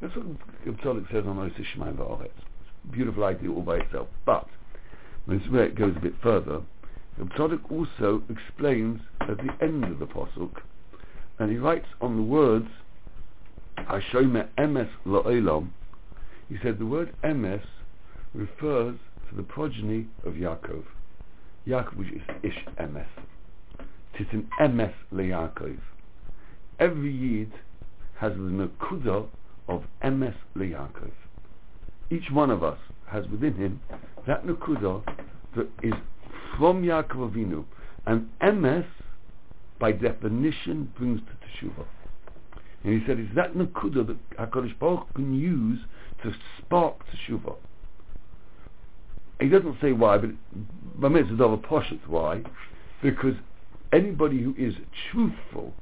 That's 0.00 0.14
what 0.16 0.26
Rav 0.64 0.76
Tzadok 0.76 1.10
says 1.10 1.24
on 1.26 1.36
Oseh 1.36 1.64
Shemayim 1.74 1.96
Va'oretz. 1.96 2.30
Beautiful 2.90 3.24
idea 3.24 3.50
all 3.50 3.62
by 3.62 3.76
itself. 3.78 4.08
But, 4.24 4.48
this 5.26 5.40
is 5.42 5.50
where 5.50 5.64
it 5.64 5.74
goes 5.74 5.94
a 5.96 6.00
bit 6.00 6.14
further, 6.22 6.62
Rav 7.18 7.28
Tzadok 7.28 7.70
also 7.70 8.22
explains 8.28 9.00
at 9.20 9.38
the 9.38 9.56
end 9.62 9.84
of 9.84 9.98
the 9.98 10.06
Pasuk, 10.06 10.60
and 11.38 11.50
he 11.50 11.56
writes 11.56 11.86
on 12.00 12.16
the 12.16 12.22
words, 12.22 12.68
Hashomer 13.78 14.48
Emes 14.58 14.90
La'olam, 15.06 15.68
he 16.48 16.56
said 16.62 16.78
the 16.78 16.86
word 16.86 17.14
Emes 17.24 17.62
refers 18.34 18.96
to 19.28 19.36
the 19.36 19.42
progeny 19.42 20.06
of 20.24 20.34
Yaakov. 20.34 20.84
Yaakov, 21.66 21.96
which 21.96 22.12
is 22.12 22.22
Ish 22.42 22.64
Emes. 22.78 23.06
It's 24.18 24.32
an 24.32 24.48
Emes 24.58 24.94
LeYaakov. 25.12 25.78
Every 26.80 27.12
Yid 27.12 27.52
has 28.18 28.32
the 28.32 28.38
Nakuda 28.38 29.26
of 29.68 29.84
Emes 30.02 30.34
LeYaakov. 30.56 31.10
Each 32.10 32.30
one 32.30 32.50
of 32.50 32.64
us 32.64 32.78
has 33.08 33.26
within 33.28 33.54
him 33.54 33.80
that 34.26 34.46
Nakuda 34.46 35.02
that 35.54 35.68
is 35.82 35.92
from 36.56 36.82
Yaakov 36.82 37.30
Avinu. 37.30 37.64
And 38.06 38.30
Emes, 38.40 38.86
by 39.78 39.92
definition, 39.92 40.90
brings 40.96 41.20
to 41.20 41.66
Teshuvah. 41.66 41.84
And 42.84 42.98
he 42.98 43.06
said, 43.06 43.18
it's 43.18 43.34
that 43.34 43.54
Nakuda 43.54 44.06
that 44.06 44.30
HaKadosh 44.38 44.78
Baruch 44.78 45.12
can 45.14 45.38
use 45.38 45.80
to 46.22 46.32
spark 46.58 46.94
Teshuvah. 47.08 47.56
He 49.40 49.50
doesn't 49.50 49.76
say 49.82 49.92
why, 49.92 50.16
but 50.16 50.30
by 50.98 51.08
mitzvah 51.08 51.44
of 51.44 51.60
poshut 51.60 52.06
why, 52.06 52.42
because 53.02 53.34
anybody 53.92 54.42
who 54.42 54.54
is 54.58 54.74
truthful 55.10 55.72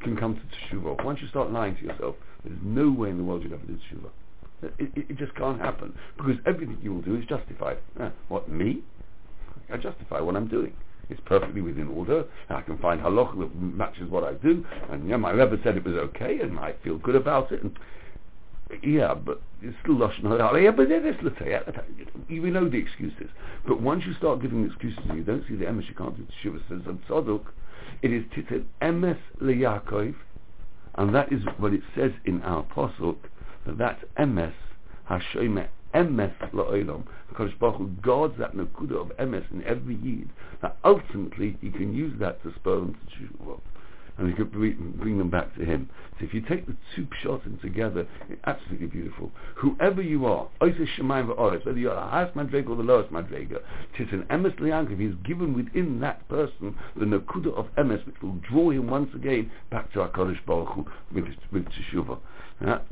can 0.00 0.16
come 0.16 0.34
to 0.34 0.76
teshuva. 0.76 1.02
Once 1.04 1.20
you 1.22 1.28
start 1.28 1.50
lying 1.50 1.76
to 1.76 1.82
yourself, 1.82 2.16
there's 2.44 2.58
no 2.62 2.90
way 2.90 3.10
in 3.10 3.18
the 3.18 3.24
world 3.24 3.42
you'll 3.42 3.54
ever 3.54 3.66
do 3.66 3.74
teshuva. 3.74 4.10
It, 4.78 4.92
it, 4.96 5.06
it, 5.10 5.18
just 5.18 5.34
can't 5.34 5.60
happen 5.60 5.92
because 6.16 6.36
everything 6.46 6.78
you 6.82 6.94
will 6.94 7.02
do 7.02 7.16
is 7.16 7.24
justified. 7.26 7.78
What 8.28 8.48
me? 8.48 8.82
I 9.72 9.76
justify 9.76 10.20
what 10.20 10.36
I'm 10.36 10.46
doing. 10.46 10.72
It's 11.10 11.20
perfectly 11.26 11.60
within 11.60 11.88
order. 11.88 12.24
I 12.48 12.60
can 12.62 12.78
find 12.78 13.00
halach 13.00 13.36
that 13.38 13.54
matches 13.60 14.08
what 14.08 14.22
I 14.22 14.34
do, 14.34 14.64
and 14.90 15.08
my 15.20 15.30
Rebbe 15.30 15.58
said 15.64 15.76
it 15.76 15.84
was 15.84 15.94
okay, 15.94 16.38
and 16.40 16.58
I 16.58 16.74
feel 16.84 16.98
good 16.98 17.16
about 17.16 17.50
it. 17.50 17.62
And 17.62 17.76
yeah, 18.82 19.14
but 19.14 19.40
it's 19.60 19.76
still 19.82 19.96
lashon 19.96 20.22
hara. 20.22 20.62
Yeah, 20.62 20.70
but 20.70 20.88
this, 20.88 21.16
let's 21.22 21.38
say, 21.38 21.58
we 22.28 22.50
know 22.50 22.68
the 22.68 22.78
excuses. 22.78 23.30
But 23.66 23.80
once 23.80 24.04
you 24.06 24.14
start 24.14 24.42
giving 24.42 24.64
excuses 24.64 25.00
and 25.08 25.18
you 25.18 25.24
don't 25.24 25.44
see 25.48 25.56
the 25.56 25.66
emes, 25.66 25.88
you 25.88 25.94
can't 25.94 26.16
do 26.16 26.26
shiva. 26.42 26.58
Says 26.68 26.80
Tzadok, 27.08 27.44
it 28.02 28.12
is 28.12 28.24
titel 28.34 28.64
emes 28.80 29.18
leYaakov, 29.40 30.14
and 30.96 31.14
that 31.14 31.32
is 31.32 31.42
what 31.58 31.72
it 31.72 31.82
says 31.96 32.12
in 32.24 32.42
our 32.42 32.64
pasuk 32.64 33.16
that 33.66 33.78
that's 33.78 34.04
emes 34.18 34.54
hashomer 35.08 35.68
emes 35.94 36.34
la'olam. 36.52 37.04
Because 37.28 37.50
Baruch 37.60 37.76
Hu 37.76 37.88
guards 38.02 38.34
that 38.38 38.54
nakuda 38.54 39.00
of 39.00 39.16
emes 39.18 39.50
in 39.52 39.62
every 39.64 39.96
yid. 39.96 40.30
That 40.60 40.76
ultimately 40.84 41.56
he 41.60 41.70
can 41.70 41.94
use 41.94 42.14
that 42.20 42.42
to 42.42 42.52
spur 42.54 42.76
them 42.76 42.94
to 42.94 43.44
tshuva 43.44 43.60
and 44.18 44.28
he 44.28 44.34
could 44.34 44.52
bring 44.52 45.18
them 45.18 45.30
back 45.30 45.54
to 45.56 45.64
him. 45.64 45.88
So 46.18 46.26
if 46.26 46.34
you 46.34 46.40
take 46.42 46.66
the 46.66 46.76
two 46.94 47.06
pshatim 47.22 47.60
together, 47.60 48.06
it's 48.28 48.40
absolutely 48.44 48.88
beautiful. 48.88 49.30
Whoever 49.56 50.02
you 50.02 50.26
are, 50.26 50.48
Oiseh 50.60 50.86
Shemayim 50.98 51.34
Va'oretz, 51.34 51.64
whether 51.64 51.78
you're 51.78 51.94
the 51.94 52.00
highest 52.00 52.36
madrega 52.36 52.68
or 52.68 52.76
the 52.76 52.82
lowest 52.82 53.10
madrega, 53.12 53.58
tis 53.96 54.08
an 54.12 54.24
emes 54.30 54.58
liyankov, 54.58 55.00
he's 55.00 55.14
given 55.24 55.54
within 55.54 56.00
that 56.00 56.28
person 56.28 56.76
the 56.96 57.04
nakuda 57.04 57.54
of 57.54 57.66
emes, 57.76 58.04
which 58.06 58.16
will 58.22 58.38
draw 58.50 58.70
him 58.70 58.88
once 58.88 59.10
again 59.14 59.50
back 59.70 59.92
to 59.92 60.00
HaKadosh 60.00 60.44
Baruch 60.46 60.68
Hu 60.68 60.86
with, 61.14 61.24
with 61.50 61.64
Teshuvah. 61.64 62.18
And 62.60 62.68
that, 62.68 62.86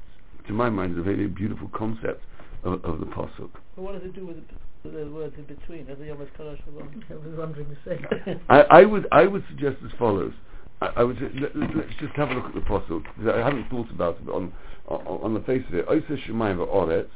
to 0.46 0.52
my 0.52 0.70
mind, 0.70 0.92
is 0.92 0.98
a 0.98 1.02
very 1.02 1.26
beautiful 1.26 1.70
concept 1.74 2.24
of, 2.64 2.84
of 2.84 3.00
the 3.00 3.06
Pasuk. 3.06 3.50
But 3.76 3.82
what 3.82 3.92
does 3.92 4.02
it 4.02 4.14
do 4.14 4.26
with 4.26 4.36
the, 4.36 4.54
with 4.88 4.94
the 4.94 5.10
words 5.10 5.34
in 5.36 5.44
between? 5.44 5.88
Are 5.90 5.94
they 5.94 6.10
almost 6.10 6.32
Kadosh 6.34 6.60
I 7.10 7.14
was 7.14 7.38
wondering 7.38 7.68
the 7.68 7.90
same. 7.90 8.40
I, 8.48 8.62
I 8.62 8.84
would 8.84 9.06
I 9.12 9.26
would 9.26 9.44
suggest 9.48 9.76
as 9.84 9.90
follows. 9.98 10.32
I, 10.80 10.86
I 10.96 11.04
would 11.04 11.20
let, 11.20 11.54
us 11.54 11.92
just 12.00 12.14
have 12.14 12.30
a 12.30 12.34
look 12.34 12.46
at 12.46 12.54
the 12.54 12.60
Pasuk. 12.60 13.04
I 13.32 13.44
haven't 13.44 13.68
thought 13.68 13.90
about 13.90 14.18
it 14.22 14.28
on 14.30 14.52
on, 14.88 15.00
on 15.22 15.34
the 15.34 15.40
face 15.40 15.62
of 15.68 15.74
it. 15.74 15.86
Oiseh 15.86 16.26
Shemayim 16.26 16.66
Va'oretz, 16.66 17.08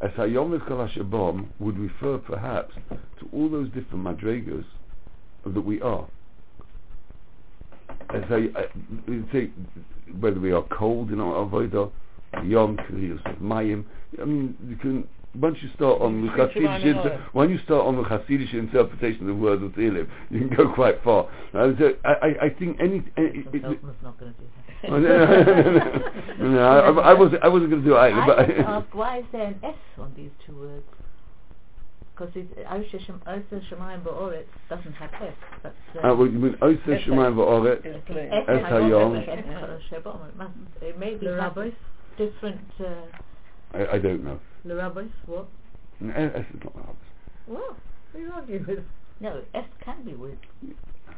as 0.00 0.10
Hayom 0.12 0.58
V'Kol 0.58 1.48
would 1.58 1.78
refer 1.78 2.18
perhaps 2.18 2.74
to 2.90 3.28
all 3.32 3.48
those 3.48 3.68
different 3.68 4.04
madrigas 4.04 4.64
that 5.44 5.60
we 5.60 5.80
are. 5.80 6.06
As 8.14 8.22
I, 8.30 8.48
I 8.56 9.32
say, 9.32 9.50
whether 10.18 10.40
we 10.40 10.52
are 10.52 10.62
cold 10.62 11.10
in 11.10 11.20
our 11.20 11.46
avodah, 11.46 11.90
Yom 12.44 12.76
Mayim. 13.40 13.84
I 14.20 14.24
mean, 14.24 14.56
you 14.68 14.76
can 14.76 15.08
once 15.38 15.58
you 15.62 15.68
start 15.76 16.00
on 16.00 16.26
the 16.26 16.32
Hasidic, 16.32 16.84
inter- 16.84 17.24
when 17.32 17.50
you 17.50 17.58
start 17.64 17.86
on 17.86 17.96
the 17.96 18.02
Hasidic 18.02 18.52
interpretation 18.52 19.22
of 19.22 19.26
the 19.28 19.34
words 19.34 19.62
of 19.62 19.70
Tehillim, 19.72 20.08
you 20.30 20.40
can 20.40 20.56
go 20.56 20.72
quite 20.72 21.02
far. 21.04 21.28
Uh, 21.54 21.70
so 21.78 21.94
I, 22.04 22.08
I, 22.08 22.44
I 22.46 22.50
think 22.58 22.78
any. 22.80 23.02
any 23.16 23.28
it, 23.28 23.54
it, 23.54 23.84
not 24.02 24.18
going 24.18 24.34
to 24.34 24.40
do 24.40 24.46
that. 24.82 24.90
no, 24.90 24.98
no, 24.98 26.50
no, 26.50 26.60
I, 26.60 27.10
I, 27.10 27.14
wasn't. 27.14 27.44
I 27.44 27.48
wasn't 27.48 27.70
going 27.70 27.82
to 27.82 27.88
do 27.88 27.94
it 27.94 27.98
either. 27.98 28.20
I 28.20 28.46
but 28.46 28.50
ask 28.66 28.94
why 28.94 29.18
is 29.18 29.24
there 29.30 29.46
an 29.46 29.60
S 29.62 29.74
on 29.98 30.12
these 30.16 30.30
two 30.46 30.58
words? 30.58 30.84
Because 32.16 32.34
Oiseh 32.34 33.70
Shemayim 33.70 34.02
Ba'oretz 34.02 34.44
doesn't 34.68 34.92
have 34.92 35.10
S. 35.22 35.32
That's, 35.62 35.74
uh, 36.02 36.08
uh, 36.08 36.14
well, 36.14 36.26
you 36.26 36.38
mean 36.38 36.54
Oiseh 36.60 37.06
Shemayim 37.06 37.34
Va'oretz? 37.34 37.84
It's 37.84 38.06
plain. 38.06 38.30
S 38.32 38.44
Es 38.48 38.62
Hayom. 38.64 39.16
It 39.16 40.36
must. 40.36 40.98
May 40.98 41.14
be 41.14 41.26
The 41.26 41.40
have 41.40 41.56
rabbis? 41.56 41.72
different. 42.18 42.60
I, 43.74 43.86
I 43.94 43.98
don't 43.98 44.24
know. 44.24 44.38
The 44.64 44.74
rabbis, 44.76 45.06
what? 45.26 45.46
No, 46.00 46.12
S 46.14 46.32
S 46.34 46.44
is 46.54 46.60
not 46.64 46.74
Arabs. 46.76 46.98
well, 47.46 47.58
What 47.60 47.76
Who 48.12 48.18
are 48.18 48.22
you 48.22 48.32
arguing 48.32 48.66
with? 48.66 48.78
no, 49.20 49.42
S 49.54 49.64
can 49.84 50.02
be 50.04 50.14
with 50.14 50.34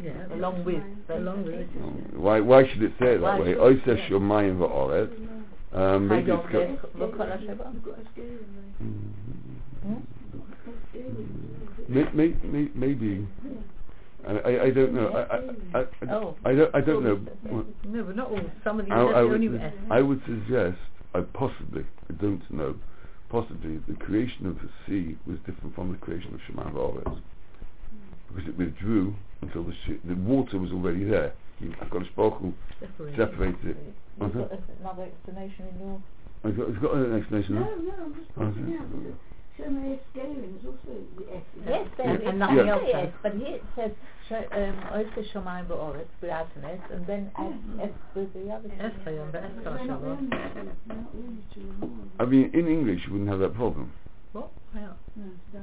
Yeah. 0.03 0.27
along 0.35 0.65
with. 0.65 0.83
but- 1.07 1.19
Along 1.19 1.45
with. 1.45 1.69
No. 1.77 2.21
Why? 2.21 2.41
Why 2.41 2.67
should 2.69 2.83
it 2.83 2.93
say 3.01 3.15
it 3.15 3.21
that 3.21 3.41
way? 3.41 3.53
should 3.55 3.59
it 3.59 3.59
Oiseh 3.59 3.85
say? 3.97 4.09
Shemayim 4.11 4.59
Va'oretz. 4.59 5.13
Um, 5.75 6.09
maybe 6.09 6.31
Hayom 6.31 6.45
it's. 6.53 6.83
co- 6.83 6.89
V'Kol 6.99 7.27
HaShabbat. 7.33 7.75
Mhm. 8.83 9.13
Hmm? 9.83 9.97
May, 11.89 12.05
may, 12.13 12.35
may, 12.45 12.69
maybe. 12.75 13.27
I, 14.29 14.33
I, 14.33 14.63
I 14.65 14.71
don't 14.71 14.93
know. 14.95 15.09
I, 15.09 15.79
I, 15.79 15.81
I, 15.81 15.83
I, 15.83 16.15
Oh. 16.15 16.37
I 16.45 16.53
don't, 16.55 16.75
I 16.77 16.81
don't 16.81 17.03
know. 17.05 17.21
No, 17.89 18.05
but 18.05 18.17
not 18.17 18.31
all. 18.31 18.41
Some 18.63 18.79
of 18.81 18.87
the 18.87 18.93
I, 18.93 18.99
I, 18.99 19.01
are 19.21 19.27
would, 19.27 19.35
only 19.43 19.59
S. 19.59 19.73
I 19.91 20.01
would 20.01 20.21
suggest, 20.27 20.79
I 21.15 21.21
possibly, 21.21 21.85
I 22.09 22.13
don't 22.15 22.43
know, 22.51 22.75
possibly 23.29 23.81
the 23.89 23.95
creation 23.95 24.47
of 24.47 24.57
the 24.57 24.69
sea 24.87 25.17
was 25.27 25.39
different 25.47 25.75
from 25.75 25.93
the 25.93 25.99
creation 25.99 26.35
of 26.35 26.41
Shema 26.47 26.71
V'Aretz. 26.71 27.21
Because 28.29 28.49
it 28.49 28.57
withdrew 28.57 29.15
until 29.43 29.65
the, 29.65 29.73
sh- 29.73 30.01
the 30.05 30.15
water 30.15 30.59
was 30.59 30.73
already 30.73 31.05
there. 31.05 31.33
HaKadosh 31.63 32.15
Baruch 32.17 32.41
Hu 32.41 32.55
Separated. 32.81 33.17
separated 33.17 33.67
it. 33.67 33.77
You've 34.21 34.31
Okay. 34.31 34.39
got 34.39 34.53
uh-huh. 34.53 34.73
another 34.81 35.03
explanation 35.05 35.67
in 35.69 35.81
your... 35.81 36.03
It's 36.45 36.59
got, 36.59 36.69
it's 36.71 36.79
got 36.79 36.95
an 36.95 37.17
explanation. 37.17 37.55
No, 37.55 37.61
no, 37.61 38.05
I'm 38.05 38.15
just 38.15 38.31
uh-huh. 38.31 38.51
pointing 38.51 38.77
out 38.77 38.87
that 39.59 39.65
Shema 39.65 39.81
Escaling 39.81 40.59
is 40.59 40.65
also 40.67 41.01
the 41.17 41.25
Yes, 41.69 41.87
it. 41.99 42.25
And- 42.25 42.43
I 42.43 42.47
nothing 42.47 42.69
else 42.69 42.83
yes, 42.87 43.13
but 43.23 43.33
here 43.35 43.57
it 43.57 43.65
says 43.77 43.91
sh- 44.29 44.33
um, 44.53 44.77
Oiseh 44.93 45.33
Shomayim 45.33 45.67
Ba'oretz 45.67 46.07
without 46.21 46.49
and 46.93 47.07
then 47.07 47.31
S, 47.39 47.53
S 47.83 47.91
with 48.15 48.33
the 48.35 48.51
other 48.51 48.71
S 48.81 48.93
thing. 49.05 49.15
Hayom, 49.15 49.33
but 49.33 49.43
S 49.45 49.51
They're 49.63 49.73
Kalash 49.73 49.87
not 49.87 50.01
the 50.01 50.07
Shabbat. 50.09 50.19
only 50.19 50.31
two. 50.31 50.55
They're 50.55 50.97
not 50.97 51.13
the 51.13 51.19
only 51.19 51.45
two 51.55 51.61
in 51.61 52.11
I 52.19 52.25
mean, 52.25 52.51
in 52.55 52.67
English 52.69 53.01
you 53.07 53.13
wouldn't 53.13 53.31
have 53.31 53.41
that 53.41 53.55
problem. 53.55 53.93
What? 54.33 54.51
No, 54.75 54.89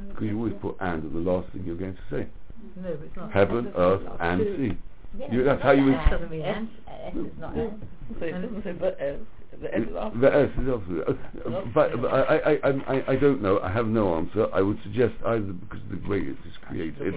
Because 0.10 0.24
you 0.28 0.38
always 0.38 0.54
put 0.62 0.76
and 0.80 1.04
at 1.06 1.12
the 1.14 1.20
last 1.20 1.52
thing 1.52 1.64
you're 1.66 1.76
going 1.76 1.96
to 1.96 2.02
say. 2.16 2.28
No, 2.76 2.94
but 2.96 3.06
it's 3.06 3.16
not. 3.16 3.32
Heaven, 3.32 3.72
earth, 3.76 4.02
and 4.20 4.42
sea. 4.58 4.78
Yeah, 5.18 5.32
You- 5.32 5.44
that's 5.44 5.62
how 5.62 5.72
you 5.72 5.86
would- 5.86 5.94
S, 5.96 6.30
mean 6.30 6.42
S, 6.44 6.64
S. 6.88 7.14
S 7.14 7.16
is 7.16 7.40
not 7.40 7.58
S. 7.58 7.72
So 8.20 8.26
it 8.26 8.32
doesn't 8.32 8.64
say 8.64 8.72
but 8.74 8.98
S. 9.00 9.20
The 9.62 9.74
S 9.76 9.82
is 9.82 9.96
after. 9.98 10.20
The 10.20 10.34
S 10.36 10.50
is 10.62 10.70
after. 10.70 11.10
Uh, 11.10 11.62
But, 11.74 12.02
but 12.02 12.08
I, 12.14 12.22
I, 12.22 12.52
I, 12.54 12.70
I, 12.96 13.04
I 13.12 13.16
don't 13.16 13.42
know. 13.42 13.60
I 13.60 13.72
have 13.72 13.88
no 13.88 14.16
answer. 14.16 14.48
I 14.54 14.62
would 14.62 14.78
suggest 14.84 15.14
either 15.26 15.52
because 15.54 15.82
of 15.92 16.02
the 16.02 16.08
way 16.08 16.20
it 16.20 16.38
is 16.48 16.54
created, 16.68 17.16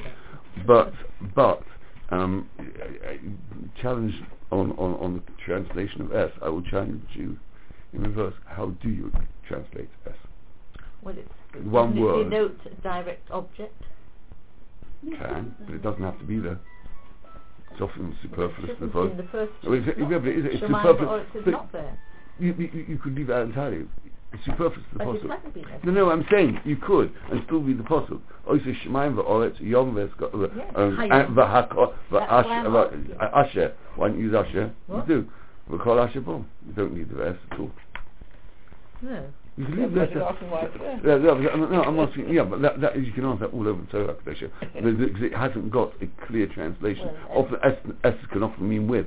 but 0.66 0.92
but 1.36 1.62
um, 2.10 2.48
I- 2.58 3.08
I- 3.10 3.80
challenge 3.80 4.14
on, 4.50 4.72
on, 4.72 4.94
on 4.94 5.14
the 5.14 5.22
translation 5.44 6.00
of 6.00 6.14
S. 6.14 6.30
I 6.42 6.48
will 6.48 6.62
challenge 6.62 7.04
you 7.14 7.38
in 7.92 8.02
reverse. 8.02 8.34
How 8.46 8.66
do 8.82 8.88
you 8.88 9.12
translate 9.46 9.88
S? 10.06 10.12
Well, 11.02 11.14
it's, 11.16 11.28
One 11.64 11.90
doesn't 11.90 11.98
it 11.98 12.00
word. 12.04 12.30
denote 12.30 12.82
direct 12.82 13.30
object? 13.30 13.82
Can, 15.18 15.54
but 15.66 15.74
it 15.74 15.82
doesn't 15.82 16.02
have 16.02 16.18
to 16.18 16.24
be 16.24 16.38
there. 16.38 16.58
It's 17.72 17.80
often 17.80 18.14
superfluous. 18.22 18.58
It 18.58 18.60
in 18.62 18.66
the 18.68 18.74
isn't 18.86 18.92
vote. 18.92 19.10
in 19.12 19.16
the 19.16 19.22
first 19.24 19.52
Well, 19.64 19.74
it's- 19.74 19.88
it's 19.88 19.98
not 19.98 20.10
yeah, 20.10 20.18
but 20.18 20.28
it's- 20.28 20.42
there. 20.42 20.52
it's 20.52 20.60
superfluous, 20.60 20.98
Ba'oretz 21.00 21.36
is 21.36 21.44
but- 21.44 21.50
not 21.52 21.72
there. 21.72 21.98
You, 22.38 22.54
you, 22.58 22.84
you 22.88 22.98
could 22.98 23.14
leave 23.14 23.30
it 23.30 23.32
out 23.32 23.42
entirely. 23.46 23.86
It's 24.32 24.44
superfluous 24.44 24.86
to 24.92 24.98
the 24.98 25.04
But 25.04 25.08
it 25.16 25.22
possible. 25.28 25.62
there. 25.62 25.78
No, 25.84 25.92
no, 25.92 26.10
I'm 26.10 26.24
saying 26.30 26.60
you 26.64 26.76
could 26.76 27.12
and 27.30 27.42
still 27.44 27.60
read 27.60 27.78
the 27.78 27.82
apostle. 27.84 28.20
Oiseh 28.48 28.74
Shemaim 28.82 29.14
v'oretz 29.16 29.60
yom 29.60 29.94
v'esco- 29.94 30.50
Yes. 30.56 30.66
um, 30.74 30.96
Hayom. 30.96 31.12
and 31.26 31.36
v'hako- 31.36 31.92
That's 32.10 32.10
why 32.10 32.20
I'm 32.20 32.64
v'ash- 32.66 32.86
asking. 32.86 33.02
v'a- 33.16 33.32
Asher. 33.36 33.72
Why 33.96 34.08
don't 34.08 34.18
you 34.18 34.24
use 34.26 34.34
Asher? 34.34 34.70
What? 34.86 35.08
You 35.08 35.22
do. 35.22 35.28
V'kol 35.70 36.08
Asher 36.08 36.20
bom. 36.22 36.46
You 36.66 36.72
don't 36.72 36.94
need 36.94 37.08
the 37.10 37.16
rest 37.16 37.38
at 37.50 37.60
all. 37.60 37.70
No. 39.02 39.24
You 39.56 39.66
can 39.66 39.76
leave 39.80 39.90
the 39.90 39.96
but 39.96 40.00
rest. 40.00 40.12
you're 40.14 40.24
out. 40.24 40.34
asking 40.34 40.50
why 40.50 40.60
it's 40.62 40.78
there. 40.78 41.18
Yeah, 41.18 41.40
yeah, 41.40 41.56
but- 41.56 41.70
no, 41.70 41.82
I'm 41.82 42.00
asking. 42.00 42.28
Yeah, 42.32 42.44
but 42.44 42.62
that, 42.62 42.80
that 42.80 42.96
is, 42.96 43.06
you 43.06 43.12
can 43.12 43.24
answer 43.24 43.46
that 43.46 43.54
all 43.54 43.68
over 43.68 43.82
the 43.82 43.86
Torah 43.88 44.14
Kodesh, 44.14 44.40
because 44.74 45.22
it 45.22 45.34
hasn't 45.34 45.70
got 45.70 45.92
a 46.00 46.26
clear 46.26 46.46
translation. 46.46 47.06
Well, 47.28 47.44
often 47.44 47.58
S, 47.62 47.76
S 48.04 48.14
can 48.32 48.42
often 48.42 48.68
mean 48.68 48.88
with. 48.88 49.06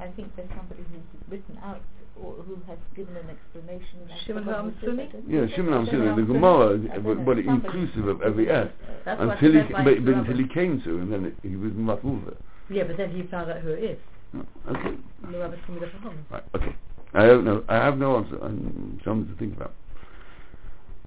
I 0.00 0.08
think 0.08 0.34
there's 0.34 0.48
somebody 0.56 0.82
who's 0.90 1.02
written 1.30 1.58
out 1.62 1.80
or 2.22 2.34
who 2.44 2.58
has 2.66 2.78
given 2.96 3.16
an 3.16 3.30
explanation. 3.30 4.00
I've 4.10 4.26
Shimon 4.26 4.44
forgotten 4.44 4.74
who 4.80 4.86
Hamsuni? 4.90 5.22
Yeah, 5.28 5.56
Shimon 5.56 5.86
Shimon 5.86 5.86
Hamsuni, 5.86 6.16
the 6.16 6.32
Gemara, 6.32 6.74
uh, 6.74 6.98
but, 7.00 7.24
but 7.24 7.38
inclusive 7.38 8.08
of 8.08 8.22
every 8.22 8.50
S. 8.50 8.68
Until 9.06 9.52
he, 9.52 9.60
but, 9.72 9.84
but 10.04 10.14
until 10.14 10.36
he 10.36 10.48
came 10.48 10.80
to, 10.82 10.98
and 10.98 11.12
then 11.12 11.24
it, 11.26 11.34
he 11.42 11.56
was 11.56 11.72
mafulva. 11.72 12.36
Yeah, 12.68 12.84
but 12.84 12.96
then 12.96 13.10
he 13.10 13.22
found 13.28 13.50
out 13.50 13.60
who 13.60 13.70
it 13.70 13.84
is. 13.84 13.98
Oh, 14.34 14.44
okay, 14.70 14.96
The 15.30 15.38
rabbi 15.38 15.56
told 15.66 15.80
me 15.80 15.80
that 15.80 15.90
from 15.92 16.02
home. 16.02 16.26
right, 16.30 16.42
okay. 16.54 16.76
I 17.14 17.26
don't 17.26 17.44
know. 17.44 17.64
I 17.68 17.76
have 17.76 17.98
no 17.98 18.18
answer. 18.18 18.38
I'm 18.42 19.00
something 19.04 19.32
to 19.32 19.38
think 19.38 19.56
about. 19.56 19.74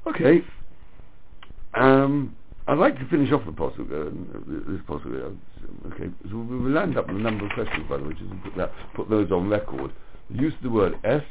Okay. 0.07 0.43
Um, 1.75 2.35
I'd 2.67 2.77
like 2.77 2.97
to 2.99 3.07
finish 3.09 3.31
off 3.31 3.45
the 3.45 3.51
possible, 3.51 3.87
uh, 3.91 4.71
this 4.71 4.81
possible. 4.87 5.15
Uh, 5.15 5.87
okay, 5.93 6.09
so 6.29 6.37
we 6.37 6.57
will 6.57 6.71
land 6.71 6.97
up 6.97 7.07
with 7.07 7.17
a 7.17 7.19
number 7.19 7.45
of 7.45 7.51
questions, 7.51 7.85
by 7.89 7.97
the 7.97 8.03
way, 8.03 8.13
just 8.13 8.29
put, 8.43 8.55
that, 8.55 8.71
put 8.95 9.09
those 9.09 9.31
on 9.31 9.49
record. 9.49 9.91
The 10.29 10.41
use 10.41 10.53
of 10.55 10.63
the 10.63 10.69
word 10.69 10.93
S, 11.03 11.23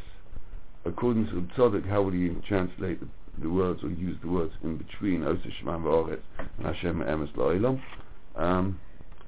according 0.85 1.27
to 1.29 1.49
Tzadok, 1.57 1.89
how 1.89 2.03
would 2.03 2.13
he 2.15 2.29
translate 2.47 3.01
the, 3.01 3.09
the 3.41 3.49
words 3.49 3.83
or 3.83 3.89
use 3.89 4.19
the 4.23 4.29
words 4.29 4.53
in 4.63 4.77
between 4.77 5.25
Osa 5.25 5.49
Shema 5.59 5.79
V'Aretz 5.79 6.21
and 6.59 6.67
Hashem 6.67 7.01
Emes? 7.01 7.81
Um, 8.37 8.79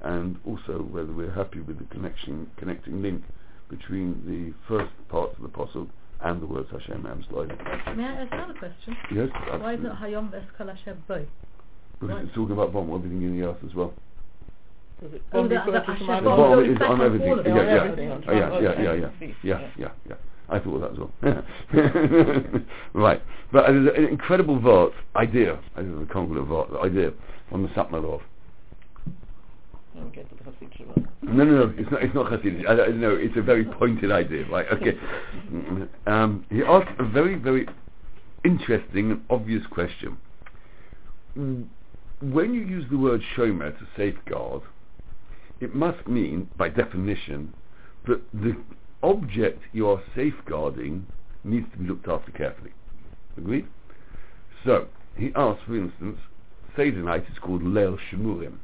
and 0.01 0.37
also 0.45 0.83
whether 0.83 1.11
we're 1.11 1.31
happy 1.33 1.61
with 1.61 1.79
the 1.79 1.85
connection, 1.85 2.51
connecting 2.57 3.01
link 3.01 3.23
between 3.69 4.21
the 4.25 4.53
first 4.67 4.91
parts 5.09 5.33
of 5.35 5.41
the 5.41 5.47
apostle 5.47 5.87
and 6.21 6.41
the 6.41 6.45
words 6.45 6.69
Hashem 6.71 7.03
Emes 7.03 7.27
La'ilam. 7.31 7.97
May 7.97 8.03
I 8.03 8.13
ask 8.23 8.31
another 8.33 8.53
question? 8.53 8.95
Yes, 9.13 9.29
Why 9.33 9.73
is 9.73 9.79
absolutely. 9.79 9.87
it 9.89 9.95
Hayom 10.13 10.31
Ves 10.31 10.43
Kalash 10.59 11.07
Boy? 11.07 11.25
Because 11.99 12.23
it's 12.25 12.35
talking 12.35 12.53
about 12.53 12.73
bomb, 12.73 12.93
everything 12.93 13.21
in 13.21 13.39
the 13.39 13.47
earth 13.47 13.57
as 13.67 13.73
well. 13.75 13.93
Oh, 15.03 15.07
bomb 15.31 15.49
that- 15.49 15.65
refer 15.65 15.71
that 15.71 15.85
to 15.85 15.91
Hashem 15.91 16.07
Shema 16.07 16.19
The 16.21 16.25
bomb 16.25 16.39
V'Aretz? 16.39 16.55
bomb 16.55 16.65
goes 16.65 16.75
is 16.75 16.81
on 16.81 16.91
on 16.91 17.01
everything. 17.01 17.27
Yeah, 17.45 17.53
yeah. 17.53 17.83
everything, 17.83 18.11
on 18.11 18.23
Oh, 18.27 18.31
yeah, 18.33 18.39
yeah, 18.39 18.59
yeah, 18.61 18.93
yeah, 18.93 19.09
yeah, 19.21 19.37
yeah. 19.43 19.69
yeah, 19.77 19.91
yeah. 20.09 20.15
I 20.47 20.59
thought 20.59 20.79
that 20.79 20.91
as 20.91 20.97
well. 20.99 21.11
right, 22.93 23.21
but 23.51 23.65
there's 23.67 23.97
an 23.97 24.05
incredible 24.05 24.59
vort 24.59 24.93
idea. 25.15 25.59
I 25.75 25.81
don't 25.81 25.95
know 25.95 26.05
the 26.05 26.13
congruent 26.13 26.47
vort 26.47 26.69
idea 26.83 27.11
on 27.51 27.63
the 27.63 27.69
Satmarov. 27.69 27.91
Let 27.95 28.03
me 28.03 28.03
get 28.03 28.03
to 28.03 28.03
the 28.03 28.21
Hasid 28.21 28.23
Shema. 29.01 29.84
No, 31.21 31.43
no, 31.43 31.65
no, 31.65 31.73
it's 31.77 31.91
not. 31.91 32.03
It's 32.03 32.15
not 32.15 32.31
Hasidic. 32.31 32.67
I, 32.67 32.85
I 32.85 32.87
know 32.89 33.15
it's 33.15 33.35
a 33.37 33.41
very 33.41 33.65
pointed 33.65 34.11
idea, 34.11 34.45
right? 34.49 34.65
Okay. 34.71 34.97
um, 36.07 36.45
he 36.49 36.63
asked 36.63 36.99
a 36.99 37.03
very, 37.03 37.35
very 37.35 37.67
interesting 38.43 39.11
and 39.11 39.21
obvious 39.29 39.65
question. 39.67 40.17
When 41.35 42.53
you 42.53 42.61
use 42.61 42.85
the 42.89 42.97
word 42.97 43.21
shomer 43.35 43.77
to 43.77 43.87
safeguard, 43.97 44.61
it 45.59 45.75
must 45.75 46.07
mean, 46.07 46.49
by 46.57 46.69
definition, 46.69 47.53
that 48.07 48.21
the 48.33 48.55
object 49.03 49.61
you 49.73 49.89
are 49.89 50.01
safeguarding 50.15 51.05
needs 51.43 51.67
to 51.71 51.77
be 51.77 51.87
looked 51.87 52.07
after 52.07 52.31
carefully. 52.31 52.71
Agreed? 53.37 53.67
So 54.65 54.87
he 55.17 55.31
asked, 55.35 55.61
for 55.67 55.75
instance, 55.75 56.19
Seder 56.75 57.03
night 57.03 57.25
is 57.31 57.37
called 57.39 57.61
Leil 57.61 57.97
Shemurim. 58.11 58.57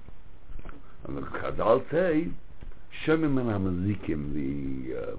And 1.08 1.18
the 1.18 1.22
Chazal 1.22 1.84
say, 1.92 2.28
Shemim 3.06 3.40
and 3.40 3.50
Amazikim, 3.50 4.34
the 4.34 4.98
uh, 4.98 5.16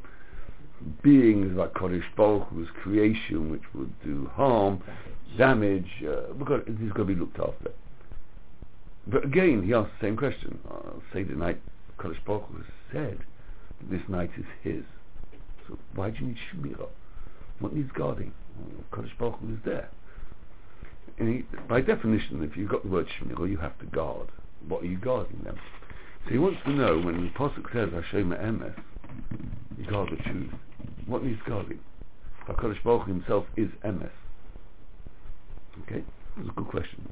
beings 1.03 1.57
like 1.57 1.73
Kodesh 1.75 2.05
Baruch 2.17 2.49
Hu's 2.49 2.69
creation 2.83 3.51
which 3.51 3.63
would 3.75 3.93
do 4.03 4.31
harm, 4.35 4.83
damage, 5.37 5.89
uh, 6.07 6.33
because 6.35 6.63
it 6.67 6.73
is 6.73 6.93
going 6.93 7.09
to 7.09 7.15
be 7.15 7.15
looked 7.15 7.39
after. 7.39 7.73
But 9.07 9.25
again, 9.25 9.65
he 9.65 9.75
asked 9.75 9.91
the 10.01 10.07
same 10.07 10.17
question. 10.17 10.59
Uh, 10.71 11.01
Seder 11.13 11.35
night, 11.35 11.61
Kodesh 11.99 12.25
Baruch 12.25 12.45
Hu 12.49 12.63
said 12.93 13.19
this 13.91 14.03
night 14.09 14.31
is 14.39 14.45
his. 14.63 14.85
So 15.67 15.79
why 15.95 16.11
do 16.11 16.19
you 16.21 16.27
need 16.29 16.37
Shemira? 16.53 16.89
What 17.59 17.75
needs 17.75 17.91
guarding? 17.93 18.33
Kodesh 18.93 19.17
Baruch 19.19 19.41
Hu 19.41 19.55
is 19.55 19.59
there. 19.65 19.89
He, 21.19 21.45
by 21.69 21.81
definition, 21.81 22.43
if 22.43 22.57
you've 22.57 22.71
got 22.71 22.85
the 22.85 22.89
word 22.89 23.07
Shemira, 23.19 23.51
you 23.51 23.59
have 23.59 23.79
to 23.81 23.87
guard. 23.87 24.29
What 24.69 24.83
are 24.83 24.87
you 24.87 24.99
guarding 24.99 25.41
them? 25.45 25.59
So 26.25 26.31
he 26.31 26.39
wants 26.39 26.59
to 26.65 26.73
know 26.73 26.99
when 26.99 27.21
the 27.23 27.29
Apostle 27.29 27.65
says 27.73 27.91
Hashem 27.93 28.31
Emes, 28.31 28.75
you 29.79 29.87
guard 29.91 30.11
the 30.11 30.23
truth. 30.23 30.51
What 31.07 31.25
needs 31.25 31.41
guarding? 31.47 31.81
HaKadosh 32.49 32.83
Baruch 32.85 33.07
himself 33.07 33.45
is 33.57 33.69
Emes. 33.85 34.11
Okay? 35.83 36.05
That's 36.37 36.49
a 36.49 36.53
good 36.53 36.69
question. 36.69 37.03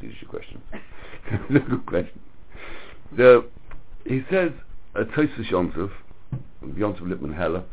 That's 0.00 0.14
a 0.22 0.26
question. 0.26 0.62
That's 1.30 1.66
a 1.66 1.70
good 1.70 1.86
question. 1.86 2.20
The, 3.16 3.46
he 4.04 4.22
says, 4.30 4.52
a 4.94 5.04
Tosfos 5.04 5.50
Yontov, 5.50 5.90
Yontov 6.64 7.08
Lippman 7.08 7.34
Heller, 7.34 7.64